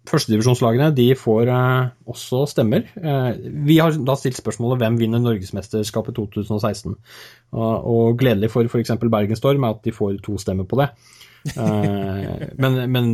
Førstedivisjonslagene 0.02 0.88
de 0.96 1.04
får 1.14 1.48
eh, 1.52 1.90
også 2.10 2.42
stemmer. 2.50 2.88
Eh, 2.98 3.28
vi 3.68 3.76
har 3.78 3.94
da 4.02 4.16
stilt 4.18 4.40
spørsmålet 4.40 4.80
hvem 4.80 4.96
vinner 4.98 5.22
Norgesmesterskapet 5.22 6.16
2016. 6.18 6.96
Og, 7.54 7.86
og 7.94 8.18
gledelig 8.18 8.50
for 8.50 8.66
f.eks. 8.66 8.96
Bergen 8.98 9.38
Storm 9.38 9.62
er 9.62 9.76
at 9.76 9.84
de 9.86 9.94
får 9.94 10.18
to 10.26 10.34
stemmer 10.42 10.66
på 10.66 10.80
det. 10.82 10.90
Eh, 11.42 12.42
men, 12.54 12.76
men 12.92 13.06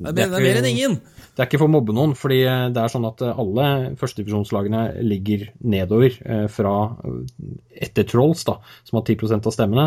Det 0.00 0.24
er, 0.24 0.32
det 0.32 0.52
er 0.58 0.66
ingen! 0.66 0.96
Det 1.36 1.42
er 1.42 1.46
ikke 1.46 1.60
for 1.60 1.68
å 1.68 1.74
mobbe 1.76 1.94
noen, 1.94 2.14
fordi 2.18 2.40
det 2.74 2.80
er 2.80 2.90
sånn 2.90 3.06
at 3.06 3.20
alle 3.28 3.66
førstedivisjonslagene 4.00 5.04
ligger 5.04 5.50
nedover 5.68 6.16
eh, 6.24 6.46
fra 6.50 6.72
etter 7.76 8.08
Trolls, 8.08 8.46
da, 8.48 8.56
som 8.88 8.98
har 8.98 9.04
10% 9.06 9.46
av 9.46 9.54
stemmene. 9.54 9.86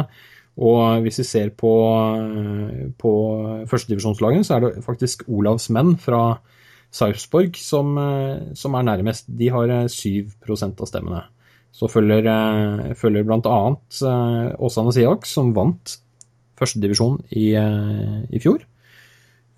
Og 0.60 1.04
hvis 1.06 1.22
vi 1.22 1.26
ser 1.28 1.52
på, 1.58 1.74
eh, 2.22 2.86
på 3.00 3.14
førstedivisjonslagene, 3.72 4.48
så 4.48 4.58
er 4.58 4.66
det 4.66 4.86
faktisk 4.86 5.26
Olavs 5.28 5.70
menn 5.74 5.96
fra 6.00 6.24
Sarpsborg 6.92 7.58
som, 7.58 7.98
eh, 7.98 8.54
som 8.56 8.76
er 8.76 8.84
nærmest. 8.84 9.30
De 9.30 9.50
har 9.54 9.70
eh, 9.70 9.88
7 9.88 10.32
av 10.50 10.88
stemmene. 10.90 11.24
Så 11.72 11.88
følger, 11.88 12.26
eh, 12.26 12.94
følger 12.98 13.24
bl.a. 13.24 13.60
Åsane 14.58 14.94
Seahawks, 14.94 15.30
som 15.34 15.54
vant 15.54 16.00
førstedivisjon 16.60 17.18
i, 17.32 17.52
eh, 17.58 18.20
i 18.30 18.42
fjor. 18.44 18.64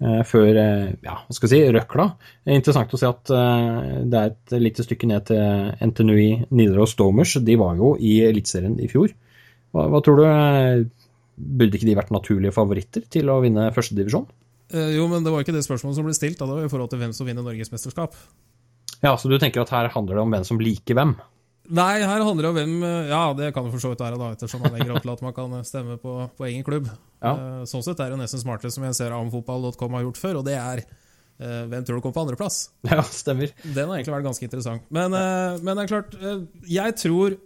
Eh, 0.02 0.22
Før 0.26 0.49
eh, 0.49 0.88
ja, 1.06 1.18
hva 1.28 1.36
skal 1.36 1.49
jeg 1.49 1.54
si, 1.54 1.74
røkla. 1.76 2.08
Det 2.41 2.54
er 2.54 2.62
interessant 2.62 2.93
å 2.93 2.99
se 3.02 3.10
at 3.10 3.34
det 4.12 4.22
er 4.22 4.32
et 4.32 4.56
lite 4.62 4.86
stykke 4.86 5.10
ned 5.10 5.30
til 5.30 5.72
NTNUI 5.91 6.30
Nidaros 6.49 6.97
Domers. 6.99 7.38
De 7.41 7.58
var 7.60 7.78
jo 7.80 7.95
i 7.99 8.20
Eliteserien 8.26 8.80
i 8.82 8.89
fjor. 8.91 9.14
Hva, 9.72 9.88
hva 9.91 10.02
tror 10.04 10.22
du? 10.22 10.89
Burde 11.41 11.78
ikke 11.78 11.88
de 11.88 11.97
vært 11.97 12.14
naturlige 12.14 12.54
favoritter 12.54 13.06
til 13.10 13.30
å 13.32 13.39
vinne 13.41 13.72
førstedivisjon? 13.74 14.28
Jo, 14.72 15.08
men 15.12 15.24
det 15.26 15.32
var 15.34 15.43
ikke 15.43 15.56
det 15.56 15.66
spørsmålet 15.66 15.97
som 15.97 16.06
ble 16.08 16.14
stilt. 16.16 16.38
Da. 16.39 16.45
Det 16.47 16.60
var 16.60 16.68
i 16.68 16.72
forhold 16.72 16.91
til 16.91 17.02
hvem 17.02 17.14
som 17.16 17.28
vinner 17.28 17.43
Norgesmesterskap. 17.43 18.16
Ja, 19.02 19.16
så 19.18 19.32
du 19.32 19.39
tenker 19.41 19.64
at 19.64 19.74
her 19.74 19.89
handler 19.95 20.20
det 20.20 20.24
om 20.24 20.36
hvem 20.36 20.45
som 20.47 20.62
liker 20.62 20.97
hvem? 20.97 21.16
Nei, 21.72 22.01
her 22.03 22.24
handler 22.26 22.43
det 22.43 22.49
om 22.49 22.57
hvem 22.57 22.74
eh, 22.84 23.11
Ja, 23.11 23.22
det 23.38 23.51
kan 23.55 23.63
det 23.63 23.72
for 23.74 23.84
så 23.84 23.91
vidt 23.93 24.01
være, 24.03 24.19
da, 24.19 24.32
ettersom 24.36 24.63
man 24.65 24.74
legger 24.76 24.95
opp 24.95 25.05
til 25.05 25.13
at 25.13 25.22
man 25.24 25.36
kan 25.36 25.53
stemme 25.67 25.95
på, 26.01 26.15
på 26.36 26.47
egen 26.49 26.65
klubb. 26.67 26.89
Ja. 27.22 27.32
Uh, 27.32 27.61
Sånn 27.69 27.86
sett 27.86 28.01
er 28.03 28.11
det 28.11 28.19
nesten 28.19 28.41
smartere, 28.43 28.74
som 28.74 28.84
jeg 28.88 28.97
ser 28.97 29.15
amfotball.com 29.15 29.95
har 29.95 30.03
gjort 30.07 30.19
før, 30.19 30.41
og 30.41 30.47
det 30.49 30.57
er 30.59 30.84
uh, 30.84 31.63
hvem 31.72 31.86
tror 31.88 31.99
du 31.99 32.03
kom 32.03 32.15
på 32.15 32.26
andreplass? 32.26 32.63
Ja, 32.91 33.03
stemmer. 33.07 33.53
Den 33.63 33.88
har 33.88 33.97
egentlig 33.99 34.17
vært 34.17 34.28
ganske 34.28 34.47
interessant. 34.47 34.88
Men, 34.91 35.15
uh, 35.15 35.61
men 35.61 35.78
det 35.78 35.86
er 35.86 35.91
klart, 35.93 36.17
eh, 36.19 36.43
jeg 36.76 36.97
tror 36.99 37.38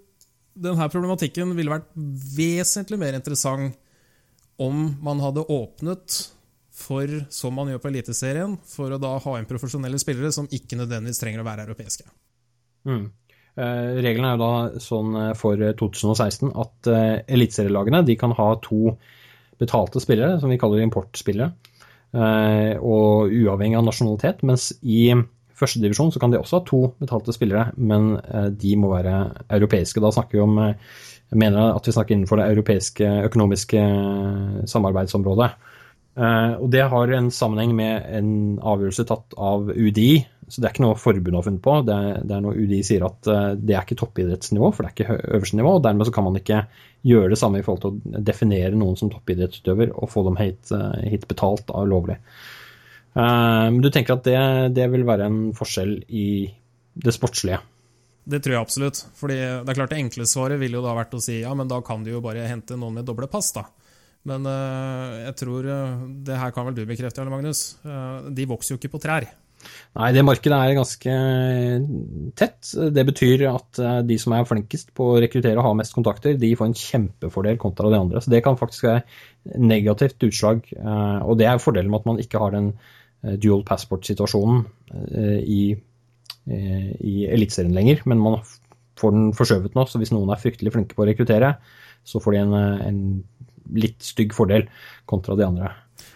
denne 0.56 0.88
problematikken 0.90 1.52
ville 1.58 1.74
vært 1.74 1.92
vesentlig 2.38 2.98
mer 3.02 3.18
interessant 3.18 3.76
om 4.62 4.88
man 5.04 5.20
hadde 5.20 5.44
åpnet 5.52 6.22
for, 6.76 7.12
som 7.32 7.56
man 7.56 7.70
gjør 7.72 7.82
på 7.84 7.92
Eliteserien, 7.92 8.56
for 8.68 8.92
å 8.92 9.00
da 9.00 9.14
ha 9.22 9.36
inn 9.38 9.48
profesjonelle 9.48 10.00
spillere 10.00 10.32
som 10.36 10.48
ikke 10.52 10.80
nødvendigvis 10.80 11.22
trenger 11.22 11.44
å 11.44 11.48
være 11.48 11.68
europeiske. 11.68 12.08
Mm. 12.88 13.10
Eh, 13.56 14.02
Reglene 14.04 14.34
er 14.34 14.36
jo 14.36 14.42
da 14.42 14.82
sånn 14.84 15.14
eh, 15.16 15.30
for 15.40 15.60
2016 15.80 16.52
at 16.60 16.90
eh, 16.92 17.22
eliteserielagene 17.38 18.02
de 18.08 18.18
kan 18.20 18.36
ha 18.36 18.50
to 18.64 18.98
betalte 19.62 20.02
spillere, 20.04 20.42
som 20.42 20.52
vi 20.52 20.60
kaller 20.60 20.84
importspillere, 20.84 21.54
og 22.16 23.32
uavhengig 23.32 23.78
av 23.80 23.86
nasjonalitet. 23.88 24.42
Mens 24.48 24.66
i 24.84 25.14
førstedivisjon 25.56 26.12
så 26.12 26.20
kan 26.20 26.34
de 26.34 26.42
også 26.42 26.60
ha 26.60 26.66
to 26.68 26.80
betalte 27.00 27.32
spillere, 27.36 27.70
men 27.80 28.18
de 28.60 28.74
må 28.80 28.92
være 28.92 29.14
europeiske. 29.56 30.04
Da 30.04 30.12
snakker 30.12 30.36
vi 30.36 30.44
om 30.44 30.60
Jeg 30.60 31.40
mener 31.40 31.72
at 31.72 31.88
vi 31.88 31.96
snakker 31.96 32.16
innenfor 32.16 32.40
det 32.40 32.50
europeiske 32.52 33.14
økonomiske 33.30 33.86
samarbeidsområdet. 34.68 35.50
Eh, 36.16 36.54
og 36.64 36.70
det 36.72 36.86
har 36.92 37.12
en 37.12 37.28
sammenheng 37.34 37.74
med 37.76 38.08
en 38.18 38.32
avgjørelse 38.64 39.04
tatt 39.10 39.36
av 39.36 39.68
UDI, 39.68 40.24
så 40.48 40.62
det 40.62 40.68
er 40.68 40.76
ikke 40.76 40.86
noe 40.86 41.00
forbundet 41.00 41.40
har 41.40 41.48
funnet 41.48 41.64
på. 41.66 41.76
Det 41.88 41.96
er, 41.96 42.20
det 42.24 42.36
er 42.38 42.44
noe 42.46 42.56
UDI 42.56 42.82
sier 42.88 43.06
at 43.08 43.32
eh, 43.32 43.52
det 43.60 43.76
er 43.76 43.84
ikke 43.84 44.00
toppidrettsnivå, 44.00 44.72
for 44.72 44.86
det 44.86 44.92
er 44.92 44.96
ikke 44.96 45.36
øverste 45.38 45.60
nivå. 45.60 45.76
og 45.76 45.86
Dermed 45.86 46.12
kan 46.16 46.28
man 46.28 46.40
ikke 46.40 46.66
gjøre 47.06 47.34
det 47.34 47.40
samme 47.42 47.60
i 47.60 47.66
forhold 47.66 47.84
til 47.84 48.20
å 48.20 48.26
definere 48.32 48.74
noen 48.80 49.00
som 49.00 49.12
toppidrettsutøver 49.12 49.92
og 49.94 50.12
få 50.14 50.24
dem 50.30 50.40
hit, 50.40 50.62
eh, 50.72 51.08
hit 51.12 51.28
betalt 51.32 51.74
av 51.76 51.90
lovlig. 51.92 52.20
Men 53.16 53.78
du 53.80 53.88
tenker 53.96 54.18
at 54.18 54.26
det, 54.26 54.40
det 54.76 54.90
vil 54.92 55.06
være 55.08 55.30
en 55.30 55.38
forskjell 55.56 55.94
i 56.12 56.26
det 57.00 57.14
sportslige? 57.16 57.62
Det 58.28 58.42
tror 58.44 58.58
jeg 58.58 58.66
absolutt. 58.66 59.00
Fordi 59.16 59.38
det 59.38 59.72
er 59.72 59.78
klart 59.78 59.94
det 59.94 60.02
enkle 60.02 60.28
svaret 60.28 60.60
ville 60.60 60.76
jo 60.76 60.84
da 60.84 60.98
vært 60.98 61.16
å 61.16 61.22
si 61.24 61.38
ja, 61.40 61.54
men 61.56 61.70
da 61.72 61.80
kan 61.80 62.04
du 62.04 62.12
jo 62.12 62.20
bare 62.26 62.44
hente 62.50 62.76
noen 62.76 63.00
med 63.00 63.08
doble 63.08 63.30
pass, 63.32 63.54
da. 63.56 63.64
Men 64.30 64.46
eh, 64.50 65.24
jeg 65.28 65.38
tror 65.42 65.70
eh, 65.70 65.98
Det 66.26 66.38
her 66.42 66.54
kan 66.54 66.68
vel 66.68 66.78
du 66.78 66.86
bekrefte, 66.90 67.22
Arne 67.22 67.34
Magnus. 67.34 67.66
eh, 67.86 68.30
de 68.36 68.48
vokser 68.50 68.74
jo 68.74 68.80
ikke 68.82 68.96
på 68.96 69.02
trær. 69.04 69.28
Nei, 69.98 70.12
det 70.14 70.22
markedet 70.22 70.58
er 70.62 70.76
ganske 70.78 71.14
tett. 72.38 72.68
Det 72.94 73.04
betyr 73.08 73.48
at 73.50 73.80
de 74.06 74.18
som 74.22 74.36
er 74.38 74.46
flinkest 74.46 74.92
på 74.94 75.08
å 75.10 75.16
rekruttere 75.24 75.58
og 75.58 75.66
ha 75.66 75.72
mest 75.80 75.96
kontakter, 75.96 76.36
de 76.38 76.52
får 76.60 76.70
en 76.70 76.78
kjempefordel 76.78 77.58
kontra 77.58 77.90
de 77.90 77.98
andre. 77.98 78.22
Så 78.22 78.30
det 78.30 78.44
kan 78.46 78.60
faktisk 78.60 78.86
være 78.86 79.58
negativt 79.58 80.22
utslag. 80.28 80.70
Og 81.26 81.34
det 81.40 81.48
er 81.50 81.64
fordelen 81.64 81.90
med 81.90 82.04
at 82.04 82.10
man 82.12 82.22
ikke 82.22 82.44
har 82.44 82.54
den 82.54 82.70
dual 83.42 83.66
passport-situasjonen 83.66 84.68
i, 85.42 85.64
i 86.46 87.16
Eliteserien 87.34 87.74
lenger, 87.74 88.06
men 88.06 88.22
man 88.22 88.38
får 89.02 89.18
den 89.18 89.34
forskjøvet 89.40 89.80
nå. 89.80 89.88
Så 89.90 90.04
hvis 90.04 90.14
noen 90.14 90.30
er 90.30 90.46
fryktelig 90.46 90.76
flinke 90.76 90.94
på 90.94 91.08
å 91.08 91.10
rekruttere, 91.10 91.56
så 92.06 92.22
får 92.22 92.38
de 92.38 92.44
en, 92.44 92.54
en 92.86 93.02
litt 93.74 94.04
stygg 94.06 94.36
fordel 94.36 94.68
kontra 95.10 95.38
de 95.40 95.48
andre. 95.48 95.72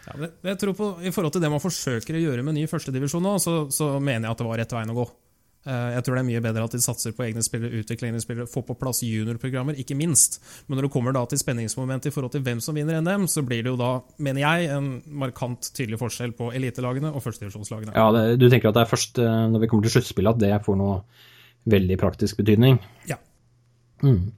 Ja, 0.10 0.18
det, 0.20 0.34
jeg 0.50 0.60
tror 0.62 0.76
på, 0.78 0.92
I 1.06 1.14
forhold 1.14 1.34
til 1.36 1.44
det 1.44 1.52
man 1.54 1.64
forsøker 1.64 2.18
å 2.18 2.22
gjøre 2.22 2.44
med 2.46 2.58
ny 2.58 2.68
førstedivisjon 2.70 3.24
nå, 3.26 3.38
så, 3.42 3.62
så 3.74 3.96
mener 4.00 4.28
jeg 4.28 4.36
at 4.36 4.44
det 4.44 4.48
var 4.50 4.64
rett 4.64 4.78
veien 4.78 4.94
å 4.94 4.98
gå. 5.02 5.08
Eh, 5.68 5.90
Jeg 5.96 6.04
tror 6.06 6.16
det 6.16 6.22
er 6.24 6.28
mye 6.30 6.42
bedre 6.44 6.66
at 6.66 6.76
de 6.76 6.82
satser 6.84 7.14
på 7.16 7.26
egne 7.28 7.44
spillere, 7.46 7.82
utvikle 7.84 8.10
egne 8.10 8.22
spillere, 8.24 8.50
få 8.50 8.64
på 8.66 8.76
plass 8.80 9.02
juniorprogrammer, 9.04 9.78
ikke 9.82 9.98
minst. 10.00 10.40
Men 10.68 10.80
når 10.80 10.88
det 10.88 10.92
kommer 10.96 11.16
da 11.16 11.26
til 11.30 11.42
spenningsmomentet 11.42 12.10
i 12.12 12.16
forhold 12.16 12.34
til 12.36 12.44
hvem 12.48 12.62
som 12.64 12.80
vinner 12.80 13.02
NM, 13.04 13.28
så 13.32 13.44
blir 13.46 13.64
det 13.66 13.74
jo 13.74 13.80
da, 13.80 13.92
mener 14.24 14.46
jeg, 14.46 14.70
en 14.76 14.92
markant 15.22 15.72
tydelig 15.76 16.00
forskjell 16.02 16.34
på 16.38 16.52
elitelagene 16.56 17.12
og 17.12 17.24
førstedivisjonslagene. 17.26 17.96
Ja, 17.98 18.10
det, 18.16 18.40
Du 18.42 18.48
tenker 18.50 18.72
at 18.72 18.80
det 18.80 18.86
er 18.86 18.94
først 18.94 19.20
eh, 19.22 19.42
når 19.54 19.66
vi 19.66 19.72
kommer 19.72 19.88
til 19.88 19.98
sluttspillet 19.98 20.40
at 20.40 20.46
det 20.46 20.54
får 20.66 20.80
noe 20.80 21.02
veldig 21.70 22.00
praktisk 22.02 22.40
betydning? 22.40 22.80
Ja. 23.10 23.20
Mm. 24.04 24.32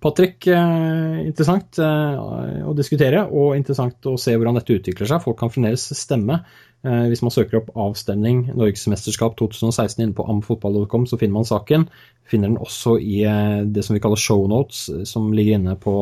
Patrick, 0.00 0.46
eh, 0.48 1.20
interessant 1.26 1.78
eh, 1.82 2.64
å 2.64 2.72
diskutere, 2.76 3.26
og 3.28 3.56
interessant 3.58 4.06
å 4.08 4.16
se 4.20 4.32
hvordan 4.32 4.56
dette 4.56 4.78
utvikler 4.78 5.10
seg. 5.10 5.20
Folk 5.24 5.36
kan 5.42 5.52
fremdeles 5.52 5.84
stemme. 5.98 6.40
Eh, 6.80 7.02
hvis 7.12 7.20
man 7.20 7.34
søker 7.34 7.58
opp 7.58 7.68
avstemning 7.76 8.46
Norgesmesterskap 8.54 9.36
2016 9.40 10.00
inne 10.06 10.16
på 10.16 10.24
amfotball.com, 10.32 11.04
så 11.10 11.20
finner 11.20 11.36
man 11.36 11.48
saken. 11.48 11.84
Finner 12.30 12.48
den 12.48 12.62
også 12.62 12.96
i 12.96 13.20
det 13.68 13.84
som 13.84 13.96
vi 13.96 14.00
kaller 14.00 14.20
shownotes, 14.20 14.86
som 15.10 15.28
ligger 15.36 15.58
inne 15.58 15.76
på 15.80 15.94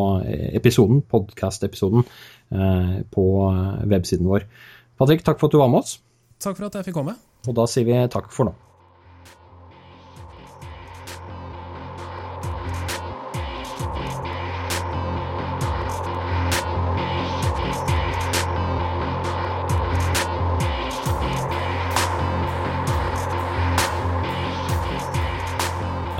episoden, 0.52 1.00
podcast-episoden, 1.08 2.04
på 3.14 3.26
websiden 3.88 4.28
vår. 4.28 4.44
Patrick, 5.00 5.24
takk 5.24 5.40
for 5.40 5.48
at 5.48 5.56
du 5.56 5.62
var 5.62 5.72
med 5.72 5.82
oss. 5.82 5.98
Takk 6.38 6.60
for 6.60 6.68
at 6.68 6.78
jeg 6.78 6.90
fikk 6.90 7.00
komme. 7.00 7.16
Og 7.48 7.56
da 7.56 7.66
sier 7.70 7.88
vi 7.88 7.98
takk 8.12 8.28
for 8.34 8.52
nå. 8.52 8.58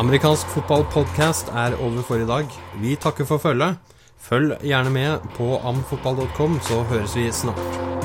Amerikansk 0.09 0.49
fotballpodkast 0.55 1.51
er 1.53 1.75
over 1.85 2.01
for 2.01 2.17
i 2.17 2.25
dag. 2.25 2.55
Vi 2.81 2.95
takker 2.97 3.27
for 3.29 3.37
følget. 3.43 3.77
Følg 4.19 4.55
gjerne 4.65 4.91
med 4.91 5.27
på 5.37 5.59
amfotball.com, 5.69 6.57
så 6.65 6.81
høres 6.89 7.17
vi 7.17 7.29
snart. 7.33 7.98